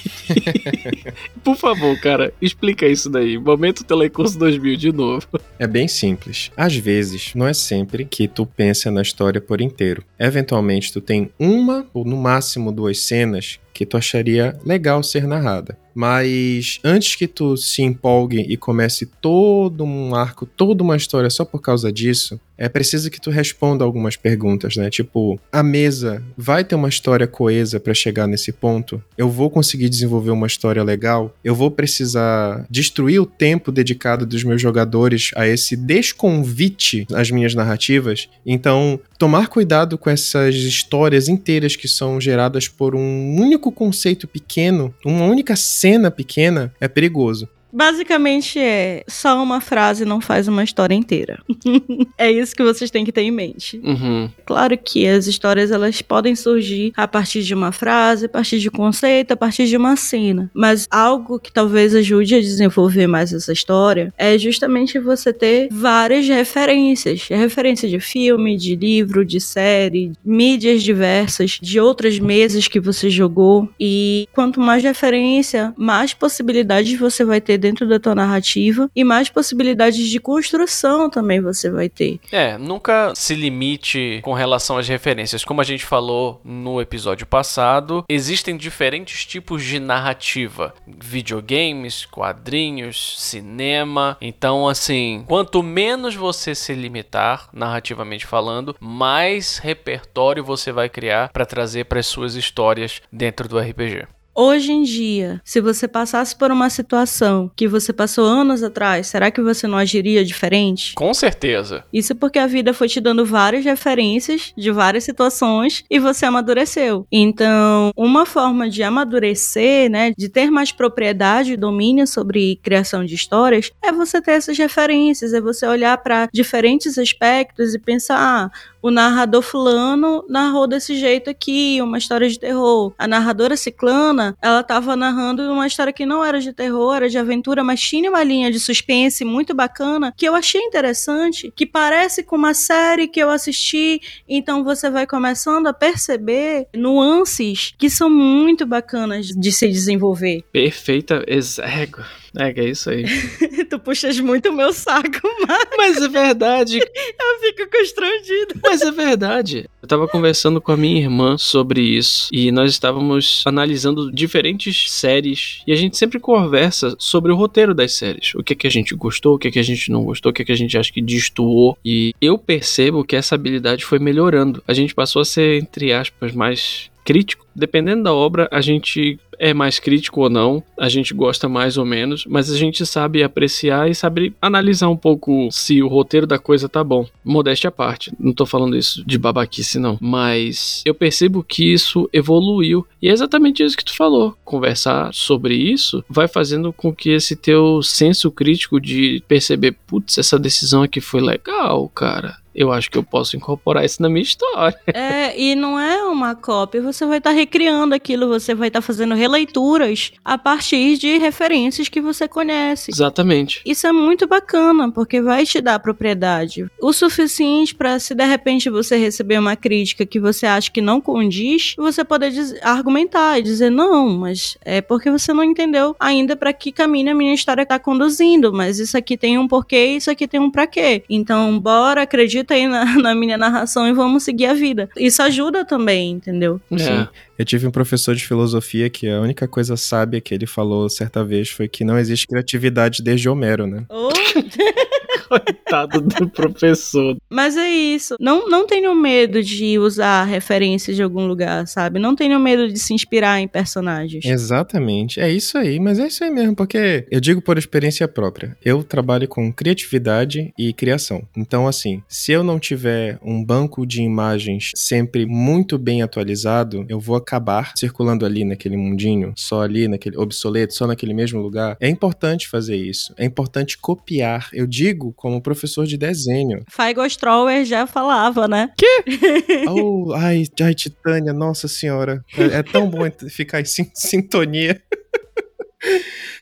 [1.43, 3.39] Por favor, cara, explica isso daí.
[3.39, 5.27] Momento Telecurso 2000 de novo.
[5.57, 6.51] É bem simples.
[6.55, 10.03] Às vezes, não é sempre que tu pensa na história por inteiro.
[10.19, 15.77] Eventualmente, tu tem uma ou no máximo duas cenas que tu acharia legal ser narrada.
[15.95, 21.45] Mas antes que tu se empolgue e comece todo um arco, toda uma história só
[21.45, 24.90] por causa disso, é preciso que tu responda algumas perguntas, né?
[24.90, 29.03] Tipo, a mesa vai ter uma história coesa para chegar nesse ponto?
[29.18, 31.35] Eu vou conseguir desenvolver uma história legal?
[31.44, 37.53] Eu vou precisar destruir o tempo dedicado dos meus jogadores a esse desconvite às minhas
[37.53, 38.30] narrativas?
[38.45, 44.95] Então, tomar cuidado com essas histórias inteiras que são geradas por um único conceito pequeno,
[45.06, 47.49] uma única cena pequena, é perigoso.
[47.73, 51.41] Basicamente é só uma frase não faz uma história inteira.
[52.17, 53.81] é isso que vocês têm que ter em mente.
[53.83, 54.29] Uhum.
[54.45, 58.69] Claro que as histórias elas podem surgir a partir de uma frase, a partir de
[58.69, 60.51] um conceito, a partir de uma cena.
[60.53, 66.27] Mas algo que talvez ajude a desenvolver mais essa história é justamente você ter várias
[66.27, 67.27] referências.
[67.27, 73.67] Referência de filme, de livro, de série, mídias diversas, de outras mesas que você jogou.
[73.79, 79.30] E quanto mais referência, mais possibilidades você vai ter dentro da tua narrativa e mais
[79.30, 82.19] possibilidades de construção também você vai ter.
[82.30, 85.45] É, nunca se limite com relação às referências.
[85.45, 94.18] Como a gente falou no episódio passado, existem diferentes tipos de narrativa: videogames, quadrinhos, cinema.
[94.19, 101.45] Então, assim, quanto menos você se limitar, narrativamente falando, mais repertório você vai criar para
[101.45, 104.06] trazer para as suas histórias dentro do RPG.
[104.35, 109.30] Hoje em dia, se você passasse por uma situação que você passou anos atrás, será
[109.30, 110.93] que você não agiria diferente?
[110.95, 111.84] Com certeza.
[111.93, 117.05] Isso porque a vida foi te dando várias referências de várias situações e você amadureceu.
[117.11, 123.14] Então, uma forma de amadurecer, né, de ter mais propriedade e domínio sobre criação de
[123.14, 128.72] histórias, é você ter essas referências, é você olhar para diferentes aspectos e pensar, ah,
[128.84, 132.93] o narrador fulano narrou desse jeito aqui, uma história de terror.
[132.97, 137.18] A narradora ciclana, ela estava narrando uma história que não era de terror, era de
[137.18, 142.23] aventura, mas tinha uma linha de suspense muito bacana que eu achei interessante, que parece
[142.23, 148.10] com uma série que eu assisti, então você vai começando a perceber nuances que são
[148.10, 150.43] muito bacanas de se desenvolver.
[150.51, 152.22] Perfeita, exato.
[152.38, 153.05] É, que é isso aí.
[153.69, 155.64] tu puxas muito o meu saco, mas...
[155.77, 156.80] Mas é verdade.
[156.80, 158.55] eu fico constrangido.
[158.64, 159.69] Mas é verdade.
[159.81, 165.61] Eu tava conversando com a minha irmã sobre isso e nós estávamos analisando diferentes séries
[165.68, 168.34] e a gente sempre conversa sobre o roteiro das séries.
[168.35, 170.31] O que é que a gente gostou, o que é que a gente não gostou,
[170.31, 171.77] o que é que a gente acha que destoou.
[171.84, 174.64] E eu percebo que essa habilidade foi melhorando.
[174.68, 177.45] A gente passou a ser, entre aspas, mais crítico.
[177.55, 181.84] Dependendo da obra, a gente é mais crítico ou não, a gente gosta mais ou
[181.84, 186.40] menos, mas a gente sabe apreciar e sabe analisar um pouco se o roteiro da
[186.40, 187.06] coisa tá bom.
[187.26, 192.10] Modéstia à parte, não tô falando isso de babaquice não, mas eu percebo que isso
[192.14, 194.34] evoluiu e é exatamente isso que tu falou.
[194.45, 200.40] Conversar sobre isso vai fazendo com que esse teu senso crítico de perceber, putz, essa
[200.40, 204.77] decisão aqui foi legal, cara eu acho que eu posso incorporar isso na minha história.
[204.95, 208.80] É, e não é uma cópia, você vai estar tá recriando aquilo, você vai estar
[208.80, 212.91] tá fazendo releituras a partir de referências que você conhece.
[212.91, 213.61] Exatamente.
[213.65, 218.69] Isso é muito bacana, porque vai te dar propriedade o suficiente para se de repente
[218.69, 222.31] você receber uma crítica que você acha que não condiz, você poder
[222.61, 227.15] argumentar e dizer não, mas é porque você não entendeu ainda para que caminho a
[227.15, 230.67] minha história está conduzindo, mas isso aqui tem um porquê, isso aqui tem um para
[230.67, 231.03] quê.
[231.09, 234.90] Então, bora acreditar acredita aí na, na minha narração e vamos seguir a vida.
[234.98, 236.61] Isso ajuda também, entendeu?
[236.72, 236.78] É.
[236.78, 237.07] Sim.
[237.38, 241.24] Eu tive um professor de filosofia que a única coisa sábia que ele falou certa
[241.24, 243.86] vez foi que não existe criatividade desde Homero, né?
[243.90, 244.10] Oh.
[245.29, 247.17] Coitado do professor.
[247.29, 248.15] Mas é isso.
[248.19, 251.99] Não, não tenham medo de usar referências de algum lugar, sabe?
[251.99, 254.25] Não tenham medo de se inspirar em personagens.
[254.25, 255.19] Exatamente.
[255.19, 255.79] É isso aí.
[255.79, 258.55] Mas é isso aí mesmo, porque eu digo por experiência própria.
[258.63, 261.27] Eu trabalho com criatividade e criação.
[261.35, 266.99] Então, assim, se eu não tiver um banco de imagens sempre muito bem atualizado, eu
[266.99, 271.77] vou acabar circulando ali naquele mundinho, só ali, naquele obsoleto, só naquele mesmo lugar.
[271.79, 273.13] É importante fazer isso.
[273.17, 274.49] É importante copiar.
[274.53, 276.64] Eu digo como professor de desenho.
[276.69, 278.72] Feigo Strower já falava, né?
[278.77, 279.03] Que?
[279.69, 282.23] oh, ai, ai, Titânia, nossa senhora.
[282.38, 282.99] É, é tão bom
[283.30, 284.81] ficar em sintonia.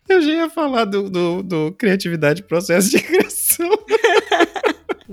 [0.07, 3.69] Eu já ia falar do, do, do criatividade processo de criação.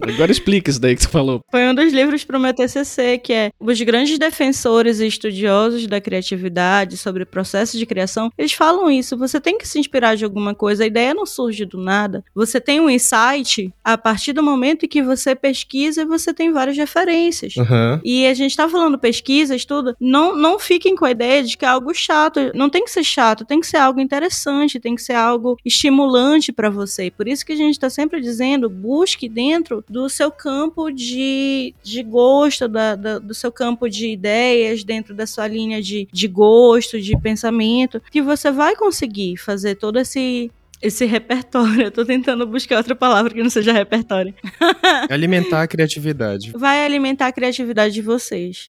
[0.00, 1.40] Agora explica isso daí que você falou.
[1.50, 5.86] Foi um dos livros para o meu TCC, que é Os Grandes Defensores e Estudiosos
[5.86, 8.30] da Criatividade sobre o processo de criação.
[8.36, 11.64] Eles falam isso, você tem que se inspirar de alguma coisa, a ideia não surge
[11.64, 12.24] do nada.
[12.34, 16.52] Você tem um insight a partir do momento em que você pesquisa e você tem
[16.52, 17.56] várias referências.
[17.56, 18.00] Uhum.
[18.04, 21.64] E a gente está falando pesquisa, estudo, não, não fiquem com a ideia de que
[21.64, 22.52] é algo chato.
[22.54, 26.52] Não tem que ser chato, tem que ser algo interessante, tem que ser algo estimulante
[26.52, 27.10] para você.
[27.10, 32.02] Por isso que a gente está sempre dizendo, busque dentro do seu campo de, de
[32.02, 37.00] gosto, da, da, do seu campo de ideias, dentro da sua linha de, de gosto,
[37.00, 40.50] de pensamento, que você vai conseguir fazer todo esse,
[40.82, 41.84] esse repertório.
[41.88, 44.34] Eu tô tentando buscar outra palavra que não seja repertório.
[45.08, 46.52] Alimentar a criatividade.
[46.52, 48.68] Vai alimentar a criatividade de vocês.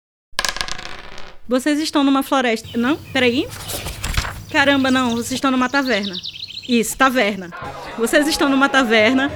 [1.49, 2.77] Vocês estão numa floresta.
[2.77, 2.97] Não?
[3.13, 3.47] Peraí.
[4.51, 5.11] Caramba, não.
[5.11, 6.17] Vocês estão numa taverna.
[6.69, 7.51] Isso, taverna.
[7.97, 9.31] Vocês estão numa taverna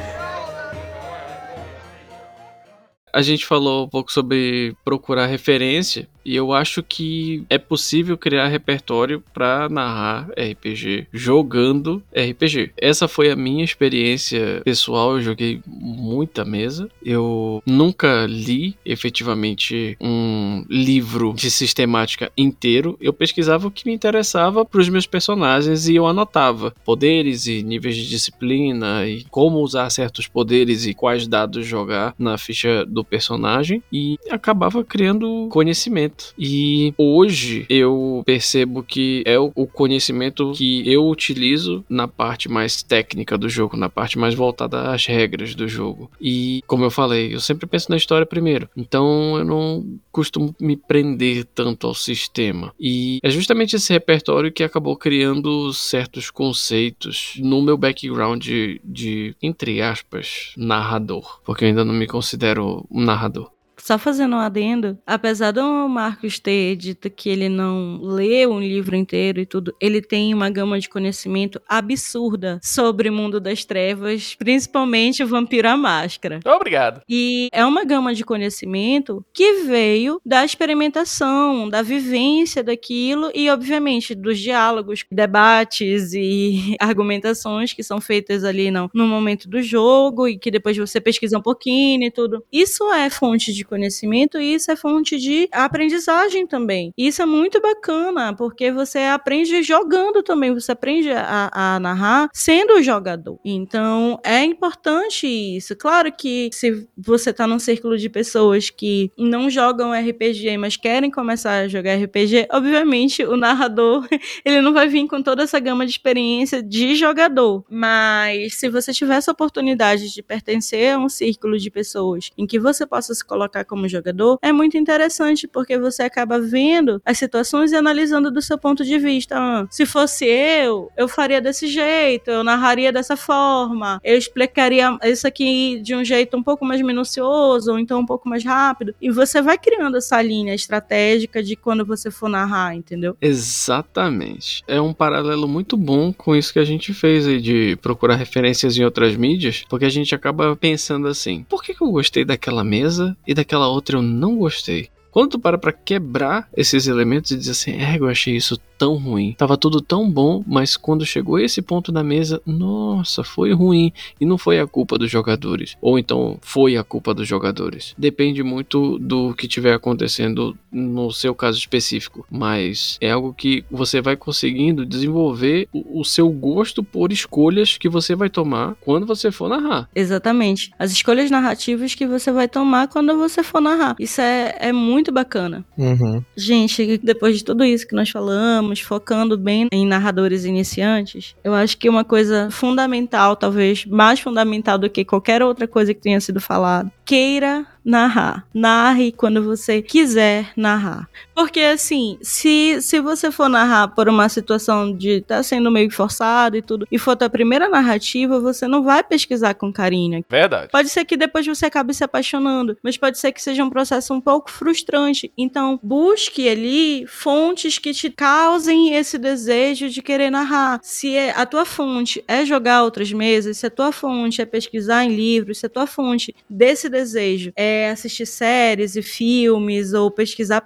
[3.13, 8.49] a gente falou um pouco sobre procurar referência e eu acho que é possível criar
[8.49, 12.73] repertório para narrar RPG jogando RPG.
[12.77, 15.17] Essa foi a minha experiência pessoal.
[15.17, 16.89] Eu joguei muita mesa.
[17.05, 22.97] Eu nunca li efetivamente um livro de sistemática inteiro.
[23.01, 27.63] Eu pesquisava o que me interessava para os meus personagens e eu anotava poderes e
[27.63, 33.00] níveis de disciplina e como usar certos poderes e quais dados jogar na ficha do
[33.05, 36.35] personagem e acabava criando conhecimento conhecimento.
[36.39, 43.39] E hoje eu percebo que é o conhecimento que eu utilizo na parte mais técnica
[43.39, 46.11] do jogo, na parte mais voltada às regras do jogo.
[46.21, 48.69] E como eu falei, eu sempre penso na história primeiro.
[48.77, 52.73] Então eu não costumo me prender tanto ao sistema.
[52.79, 59.35] E é justamente esse repertório que acabou criando certos conceitos no meu background de, de
[59.43, 61.41] entre aspas, narrador.
[61.45, 63.53] Porque eu ainda não me considero um narrador.
[63.83, 68.95] Só fazendo um adendo, apesar do Marcos ter dito que ele não lê um livro
[68.95, 74.35] inteiro e tudo, ele tem uma gama de conhecimento absurda sobre o mundo das trevas,
[74.35, 76.41] principalmente o Vampiro à Máscara.
[76.47, 77.03] Obrigado.
[77.09, 84.15] E é uma gama de conhecimento que veio da experimentação, da vivência daquilo e, obviamente,
[84.15, 90.39] dos diálogos, debates e argumentações que são feitas ali no, no momento do jogo e
[90.39, 92.45] que depois você pesquisa um pouquinho e tudo.
[92.53, 96.93] Isso é fonte de conhecimento e isso é fonte de aprendizagem também.
[96.99, 102.83] Isso é muito bacana, porque você aprende jogando também, você aprende a, a narrar sendo
[102.83, 103.39] jogador.
[103.45, 105.77] Então, é importante isso.
[105.77, 111.11] Claro que se você tá num círculo de pessoas que não jogam RPG, mas querem
[111.11, 114.07] começar a jogar RPG, obviamente o narrador,
[114.45, 117.65] ele não vai vir com toda essa gama de experiência de jogador.
[117.71, 122.59] Mas se você tiver essa oportunidade de pertencer a um círculo de pessoas em que
[122.59, 127.19] você possa se colocar colocar como jogador, é muito interessante, porque você acaba vendo as
[127.19, 129.37] situações e analisando do seu ponto de vista.
[129.39, 135.27] Ah, se fosse eu, eu faria desse jeito, eu narraria dessa forma, eu explicaria isso
[135.27, 138.95] aqui de um jeito um pouco mais minucioso, ou então um pouco mais rápido.
[139.01, 143.17] E você vai criando essa linha estratégica de quando você for narrar, entendeu?
[143.21, 144.63] Exatamente.
[144.67, 148.77] É um paralelo muito bom com isso que a gente fez aí de procurar referências
[148.77, 153.17] em outras mídias, porque a gente acaba pensando assim: por que, eu gostei daquela mesa
[153.27, 154.89] e daquela outra eu não gostei?
[155.11, 158.97] Quando tu para pra quebrar esses elementos e diz assim, é, eu achei isso tão
[158.97, 159.35] ruim.
[159.37, 163.93] Tava tudo tão bom, mas quando chegou esse ponto da mesa, nossa, foi ruim.
[164.19, 165.77] E não foi a culpa dos jogadores.
[165.83, 167.95] Ou então foi a culpa dos jogadores.
[167.99, 172.27] Depende muito do que tiver acontecendo no seu caso específico.
[172.31, 177.89] Mas é algo que você vai conseguindo desenvolver o, o seu gosto por escolhas que
[177.89, 179.91] você vai tomar quando você for narrar.
[179.95, 180.73] Exatamente.
[180.79, 183.95] As escolhas narrativas que você vai tomar quando você for narrar.
[183.99, 185.65] Isso é, é muito bacana.
[185.79, 186.23] Uhum.
[186.37, 191.79] Gente, depois de tudo isso que nós falamos, focando bem em narradores iniciantes, eu acho
[191.79, 196.41] que uma coisa fundamental, talvez mais fundamental do que qualquer outra coisa que tenha sido
[196.41, 198.47] falada, queira narrar.
[198.55, 201.09] Narre quando você quiser narrar.
[201.41, 205.91] Porque, assim, se, se você for narrar por uma situação de estar tá sendo meio
[205.91, 210.23] forçado e tudo, e for tua primeira narrativa, você não vai pesquisar com carinho.
[210.29, 210.69] Verdade.
[210.71, 214.13] Pode ser que depois você acabe se apaixonando, mas pode ser que seja um processo
[214.13, 215.33] um pouco frustrante.
[215.35, 220.79] Então, busque ali fontes que te causem esse desejo de querer narrar.
[220.83, 225.07] Se é, a tua fonte é jogar outras mesas, se a tua fonte é pesquisar
[225.07, 230.61] em livros, se a tua fonte desse desejo é assistir séries e filmes ou pesquisar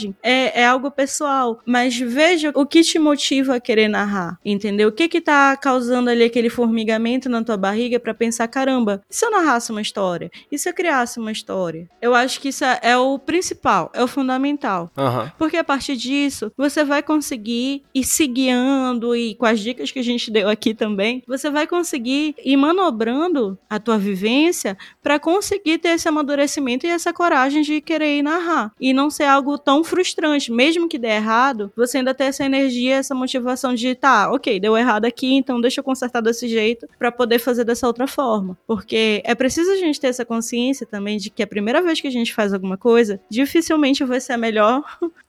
[0.00, 1.60] personagem, é, é algo pessoal.
[1.66, 4.88] Mas veja o que te motiva a querer narrar, entendeu?
[4.88, 9.14] O que que tá causando ali aquele formigamento na tua barriga para pensar, caramba, e
[9.14, 10.30] se eu narrasse uma história?
[10.50, 11.88] E se eu criasse uma história?
[12.00, 14.90] Eu acho que isso é, é o principal, é o fundamental.
[14.96, 15.32] Aham.
[15.38, 19.98] Porque a partir disso, você vai conseguir ir se guiando e com as dicas que
[19.98, 25.78] a gente deu aqui também, você vai conseguir ir manobrando a tua vivência para conseguir
[25.78, 28.72] ter esse amadurecimento e essa coragem de querer ir narrar.
[28.80, 30.52] E não ser algo tão frustrante.
[30.52, 34.76] Mesmo que dê errado, você ainda ter essa energia, essa motivação de, tá, ok, deu
[34.76, 38.56] errado aqui, então deixa eu consertar desse jeito para poder fazer dessa outra forma.
[38.66, 42.06] Porque é preciso a gente ter essa consciência também de que a primeira vez que
[42.06, 44.82] a gente faz alguma coisa, dificilmente vai ser a melhor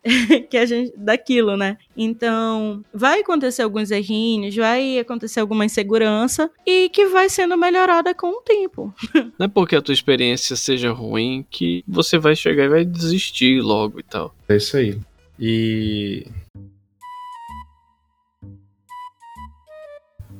[0.49, 1.77] que a gente daquilo, né?
[1.97, 8.27] Então, vai acontecer alguns errinhos, vai acontecer alguma insegurança e que vai sendo melhorada com
[8.27, 8.93] o tempo.
[9.39, 13.61] Não é porque a tua experiência seja ruim que você vai chegar e vai desistir
[13.61, 14.35] logo e tal.
[14.51, 14.99] É isso aí.
[15.39, 16.27] E.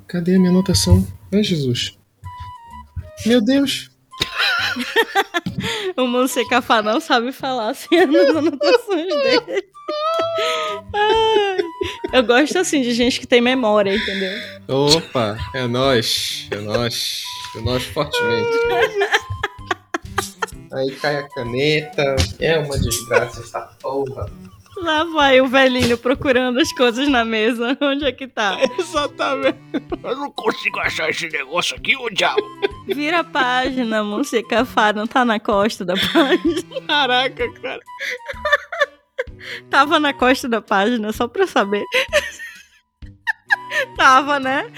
[0.06, 1.08] Cadê a minha anotação?
[1.34, 1.98] Ai, Jesus.
[3.26, 3.90] Meu Deus.
[5.98, 9.64] O Monseca não sabe falar assim as anotações dele.
[10.94, 11.58] Ai,
[12.14, 14.32] eu gosto assim de gente que tem memória, entendeu?
[14.68, 16.48] Opa, é nós.
[16.50, 17.22] É nós.
[17.56, 18.50] É nós fortemente.
[20.74, 22.16] Aí cai a caneta.
[22.40, 24.26] É uma desgraça essa porra.
[24.78, 27.78] Lá vai o velhinho procurando as coisas na mesa.
[27.82, 28.58] Onde é que tá?
[28.80, 29.60] Exatamente.
[30.04, 32.42] Eu não consigo achar esse negócio aqui, ô diabo.
[32.88, 34.02] Vira a página,
[34.66, 36.82] Fá, não tá na costa da página.
[36.88, 37.82] Caraca, cara.
[39.70, 41.84] Tava na costa da página, só pra saber.
[43.96, 44.72] Tava, né?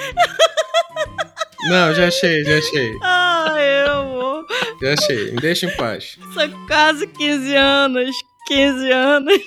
[1.70, 2.98] Não, já achei, já achei.
[3.02, 4.46] Ai, eu vou.
[4.82, 5.32] Já achei.
[5.32, 6.18] Me deixa em paz.
[6.34, 8.16] São quase 15 anos.
[8.48, 9.34] 15 anos.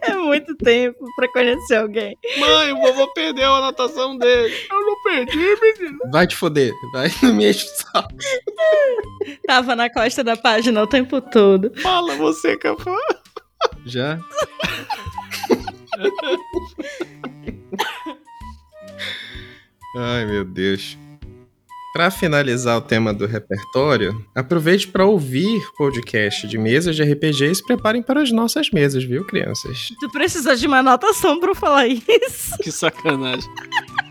[0.00, 2.16] É muito tempo pra conhecer alguém.
[2.38, 4.54] Mãe, o vovô perdeu a anotação dele.
[4.70, 5.98] Eu não perdi, menino.
[6.10, 6.72] Vai te foder.
[6.92, 8.08] Vai, não me enche o saco.
[9.46, 11.70] Tava na costa da página o tempo todo.
[11.82, 12.96] Fala você, Cafá.
[13.84, 14.18] Já?
[19.96, 20.98] Ai, meu Deus.
[21.94, 27.54] Para finalizar o tema do repertório, aproveite para ouvir podcast de mesas de RPG e
[27.54, 29.88] se preparem para as nossas mesas, viu, crianças?
[29.98, 32.58] Tu precisa de uma anotação pra eu falar isso.
[32.62, 33.50] Que sacanagem.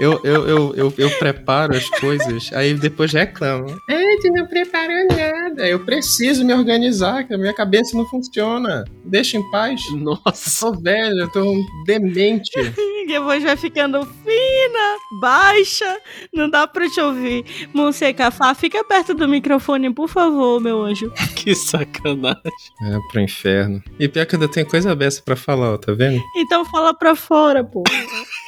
[0.00, 3.68] Eu, eu, eu, eu, eu preparo as coisas, aí depois reclamo.
[3.86, 5.68] É, tu não preparou nada.
[5.68, 8.84] Eu preciso me organizar, que a minha cabeça não funciona.
[9.04, 9.82] Deixa em paz.
[9.92, 10.48] Nossa.
[10.50, 12.50] Sou velho, eu tô um demente.
[13.10, 15.98] E a voz vai ficando fina, baixa.
[16.32, 17.44] Não dá pra te ouvir.
[17.74, 21.12] Monseca Fá, fica perto do microfone, por favor, meu anjo.
[21.34, 22.40] Que sacanagem.
[22.82, 23.82] É, pro inferno.
[23.98, 26.22] E pior que ainda tem coisa dessa pra falar, ó, tá vendo?
[26.36, 27.82] Então fala pra fora, pô.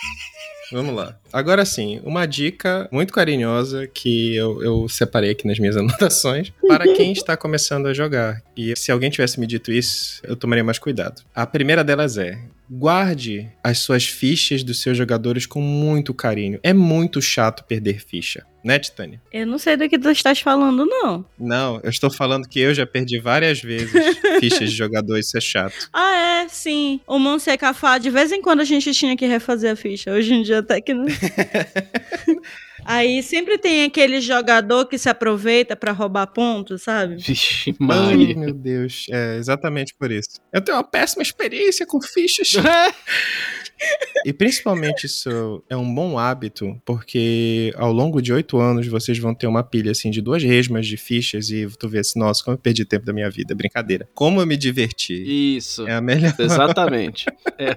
[0.72, 1.16] Vamos lá.
[1.32, 6.84] Agora sim, uma dica muito carinhosa que eu, eu separei aqui nas minhas anotações para
[6.94, 8.42] quem está começando a jogar.
[8.56, 11.22] E se alguém tivesse me dito isso, eu tomaria mais cuidado.
[11.34, 12.38] A primeira delas é:
[12.72, 16.58] guarde as suas fichas dos seus jogadores com muito carinho.
[16.62, 18.46] É muito chato perder ficha.
[18.64, 19.20] Né, Titânia?
[19.32, 21.26] Eu não sei do que tu estás falando, não.
[21.36, 23.90] Não, eu estou falando que eu já perdi várias vezes
[24.38, 25.90] fichas de jogador, isso é chato.
[25.92, 27.00] Ah, é, sim.
[27.04, 30.12] O Monseca Fá, de vez em quando a gente tinha que refazer a ficha.
[30.12, 31.06] Hoje em dia até que não.
[32.84, 37.16] Aí sempre tem aquele jogador que se aproveita pra roubar pontos, sabe?
[37.16, 38.36] Vixe, Ai, Maria.
[38.36, 39.06] meu Deus.
[39.10, 40.40] É exatamente por isso.
[40.52, 42.52] Eu tenho uma péssima experiência com fichas.
[44.24, 49.34] E principalmente isso é um bom hábito, porque ao longo de oito anos vocês vão
[49.34, 52.54] ter uma pilha assim de duas resmas de fichas e tu vê assim, nossa, como
[52.54, 53.54] eu perdi tempo da minha vida.
[53.54, 54.08] Brincadeira.
[54.14, 55.56] Como eu me diverti.
[55.56, 55.86] Isso.
[55.88, 56.34] É a melhor.
[56.38, 57.26] Exatamente.
[57.58, 57.76] É.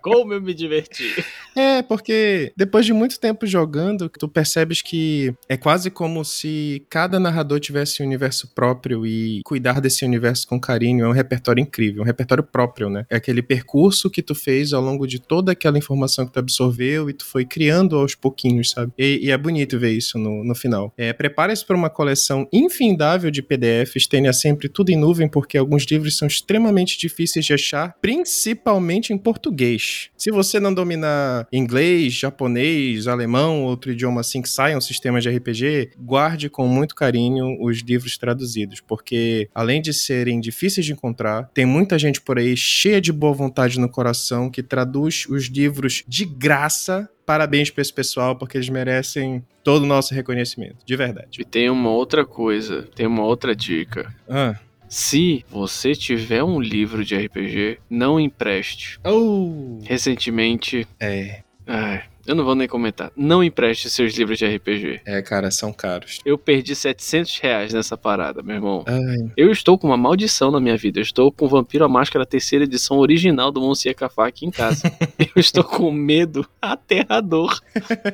[0.00, 1.24] Como eu me diverti.
[1.54, 7.20] É, porque depois de muito tempo jogando, tu percebes que é quase como se cada
[7.20, 12.02] narrador tivesse um universo próprio e cuidar desse universo com carinho é um repertório incrível,
[12.02, 13.06] um repertório próprio, né?
[13.08, 17.08] É aquele percurso que tu fez ao longo de toda aquela informação que tu absorveu
[17.08, 18.92] e tu foi criando aos pouquinhos, sabe?
[18.98, 20.92] E, e é bonito ver isso no, no final.
[20.96, 25.84] É, Prepare-se para uma coleção infindável de PDFs, tenha sempre tudo em nuvem, porque alguns
[25.84, 30.10] livros são extremamente difíceis de achar, principalmente em português.
[30.16, 35.28] Se você não dominar inglês, japonês, alemão, outro idioma assim que saia um sistema de
[35.28, 41.50] RPG, guarde com muito carinho os livros traduzidos, porque além de serem difíceis de encontrar,
[41.54, 46.04] tem muita gente por aí cheia de boa vontade no coração que traduz os livros
[46.06, 47.08] de graça.
[47.24, 51.40] Parabéns para esse pessoal, porque eles merecem todo o nosso reconhecimento, de verdade.
[51.40, 54.14] E tem uma outra coisa, tem uma outra dica.
[54.28, 54.56] Ah.
[54.88, 59.00] Se você tiver um livro de RPG, não empreste.
[59.04, 59.78] Oh.
[59.84, 63.10] Recentemente, É, ai, eu não vou nem comentar.
[63.16, 65.00] Não empreste seus livros de RPG.
[65.04, 66.20] é, cara, são caros.
[66.24, 68.84] Eu perdi 700 reais nessa parada, meu irmão.
[68.86, 70.98] Ai, Eu estou com uma maldição na minha vida.
[70.98, 74.82] Eu estou com Vampiro a Máscara terceira edição original do Monsieur Cafá aqui em casa.
[75.18, 77.60] Eu estou com medo aterrador.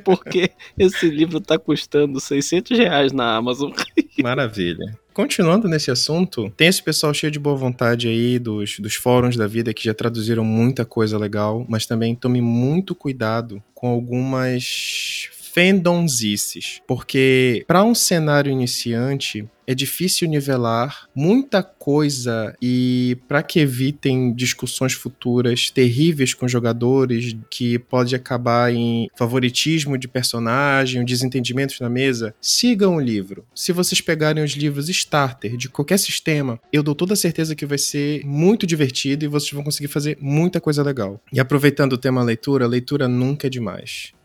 [0.05, 3.70] Porque esse livro tá custando 600 reais na Amazon.
[4.23, 4.99] Maravilha.
[5.12, 9.47] Continuando nesse assunto, tem esse pessoal cheio de boa vontade aí dos, dos fóruns da
[9.47, 15.28] vida que já traduziram muita coisa legal, mas também tome muito cuidado com algumas
[15.59, 24.32] fandomzices, porque para um cenário iniciante é difícil nivelar muita coisa e para que evitem
[24.32, 32.35] discussões futuras terríveis com jogadores que pode acabar em favoritismo de personagem, desentendimentos na mesa,
[32.40, 33.44] sigam o livro.
[33.55, 37.66] Se vocês pegarem os livros starter de qualquer sistema, eu dou toda a certeza que
[37.66, 41.20] vai ser muito divertido e vocês vão conseguir fazer muita coisa legal.
[41.30, 44.16] E aproveitando o tema leitura, leitura nunca é demais.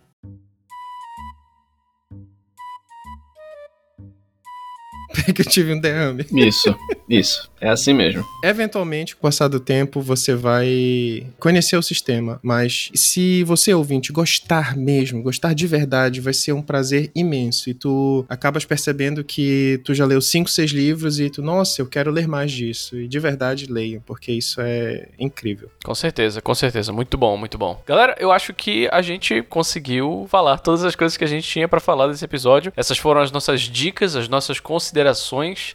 [5.34, 6.26] que eu tive um derrame.
[6.31, 6.76] Isso,
[7.10, 7.52] isso.
[7.64, 8.26] É assim mesmo.
[8.44, 14.11] Eventualmente, com o passar do tempo, você vai conhecer o sistema, mas se você, ouvinte,
[14.11, 17.69] gostar mesmo, gostar de verdade, vai ser um prazer imenso.
[17.69, 21.85] E tu acabas percebendo que tu já leu cinco, seis livros e tu, nossa, eu
[21.85, 22.98] quero ler mais disso.
[22.98, 25.69] E de verdade, leiam, porque isso é incrível.
[25.85, 26.91] Com certeza, com certeza.
[26.91, 27.81] Muito bom, muito bom.
[27.85, 31.68] Galera, eu acho que a gente conseguiu falar todas as coisas que a gente tinha
[31.68, 32.73] pra falar desse episódio.
[32.76, 35.02] Essas foram as nossas dicas, as nossas considerações,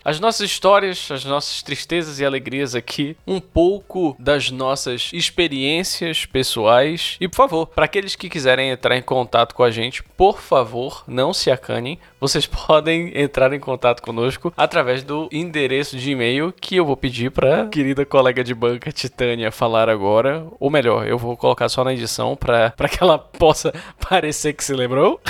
[0.05, 7.17] as nossas histórias, as nossas tristezas e alegrias aqui, um pouco das nossas experiências pessoais.
[7.21, 11.05] E por favor, para aqueles que quiserem entrar em contato com a gente, por favor,
[11.07, 11.99] não se acanem.
[12.21, 17.31] Vocês podem entrar em contato conosco através do endereço de e-mail que eu vou pedir
[17.31, 21.93] para querida colega de banca Titânia falar agora, ou melhor, eu vou colocar só na
[21.93, 23.73] edição para que ela possa
[24.09, 25.21] parecer que se lembrou.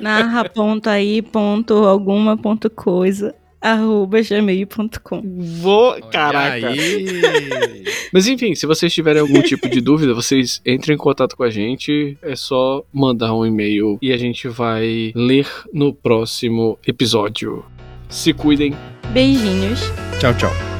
[0.00, 5.22] Narra ponto aí, ponto alguma, ponto coisa, arroba gmail.com.
[5.60, 6.00] Vou.
[6.10, 6.68] Caraca.
[6.68, 7.84] Aí.
[8.12, 11.50] Mas enfim, se vocês tiverem algum tipo de dúvida, vocês entrem em contato com a
[11.50, 12.16] gente.
[12.22, 17.64] É só mandar um e-mail e a gente vai ler no próximo episódio.
[18.08, 18.74] Se cuidem.
[19.12, 19.80] Beijinhos.
[20.20, 20.77] tchau, tchau.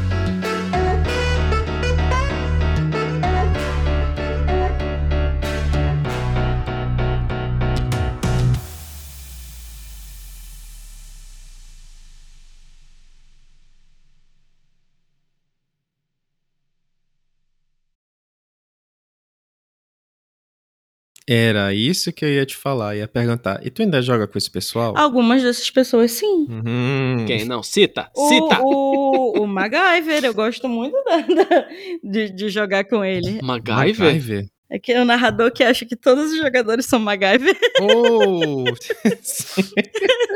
[21.31, 23.61] Era isso que eu ia te falar, ia perguntar.
[23.63, 24.95] E tu ainda joga com esse pessoal?
[24.97, 26.47] Algumas dessas pessoas, sim.
[26.49, 27.25] Uhum.
[27.27, 27.63] Quem não?
[27.63, 28.11] Cita!
[28.17, 28.61] O, Cita!
[28.63, 31.67] o, o MacGyver, eu gosto muito da- da-
[32.03, 33.41] de, de jogar com ele.
[33.43, 33.77] MacGyver?
[33.77, 34.47] MacGyver.
[34.71, 37.57] É que é o narrador que acha que todos os jogadores são MacGyver.
[37.81, 38.65] Oh!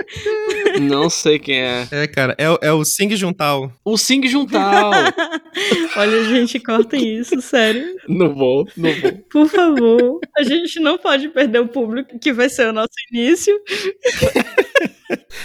[0.80, 1.88] Não sei quem é.
[1.90, 3.72] é, cara, é, o- é o Sing Juntal.
[3.84, 4.90] O Sing Juntal.
[5.96, 7.96] Olha, gente, cortem isso, sério.
[8.08, 9.12] não vou, não vou.
[9.30, 10.20] Por favor.
[10.36, 13.58] A gente não pode perder o público, que vai ser o nosso início.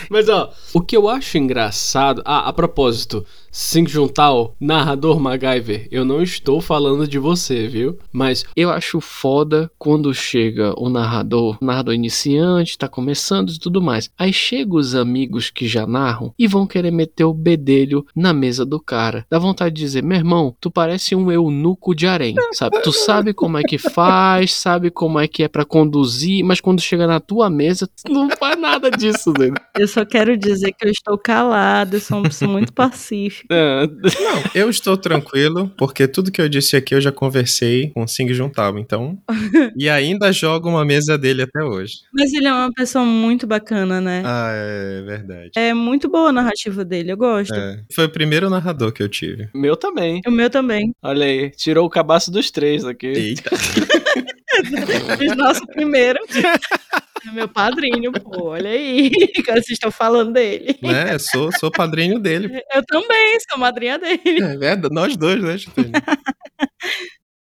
[0.09, 2.22] Mas ó, o que eu acho engraçado.
[2.26, 3.26] Ah, a propósito,
[3.59, 7.97] Sing Juntal, narrador MacGyver, eu não estou falando de você, viu?
[8.13, 14.11] Mas Eu acho foda quando chega o narrador, narrador iniciante, tá começando e tudo mais.
[14.15, 18.63] Aí chega os amigos que já narram e vão querer meter o bedelho na mesa
[18.63, 19.25] do cara.
[19.27, 22.79] Dá vontade de dizer, meu irmão, tu parece um eunuco de harém, sabe?
[22.84, 26.79] Tu sabe como é que faz, sabe como é que é pra conduzir, mas quando
[26.79, 29.51] chega na tua mesa, tu não faz nada disso, né?
[29.75, 33.47] Eu só quero dizer que eu estou calada, eu sou uma pessoa muito pacífica.
[33.49, 38.03] É, Não, eu estou tranquilo, porque tudo que eu disse aqui eu já conversei com
[38.03, 39.18] o Sing Juntal, então.
[39.78, 41.98] E ainda jogo uma mesa dele até hoje.
[42.14, 44.24] Mas ele é uma pessoa muito bacana, né?
[44.26, 45.52] Ah, é verdade.
[45.56, 47.53] É muito boa a narrativa dele, eu gosto.
[47.53, 47.80] É.
[47.94, 49.49] Foi o primeiro narrador que eu tive.
[49.53, 50.22] meu também.
[50.26, 50.94] O meu também.
[51.02, 53.07] Olha aí, tirou o cabaço dos três aqui.
[53.07, 53.52] Eita.
[55.18, 56.19] Fiz nosso primeiro.
[57.28, 58.45] É meu padrinho, pô.
[58.49, 59.10] Olha aí.
[59.34, 60.78] que Vocês estão falando dele.
[60.82, 61.18] né?
[61.20, 62.62] Sou, sou padrinho dele.
[62.74, 64.41] Eu também sou madrinha dele.
[64.41, 65.91] É verdade, nós dois, né, Chitene?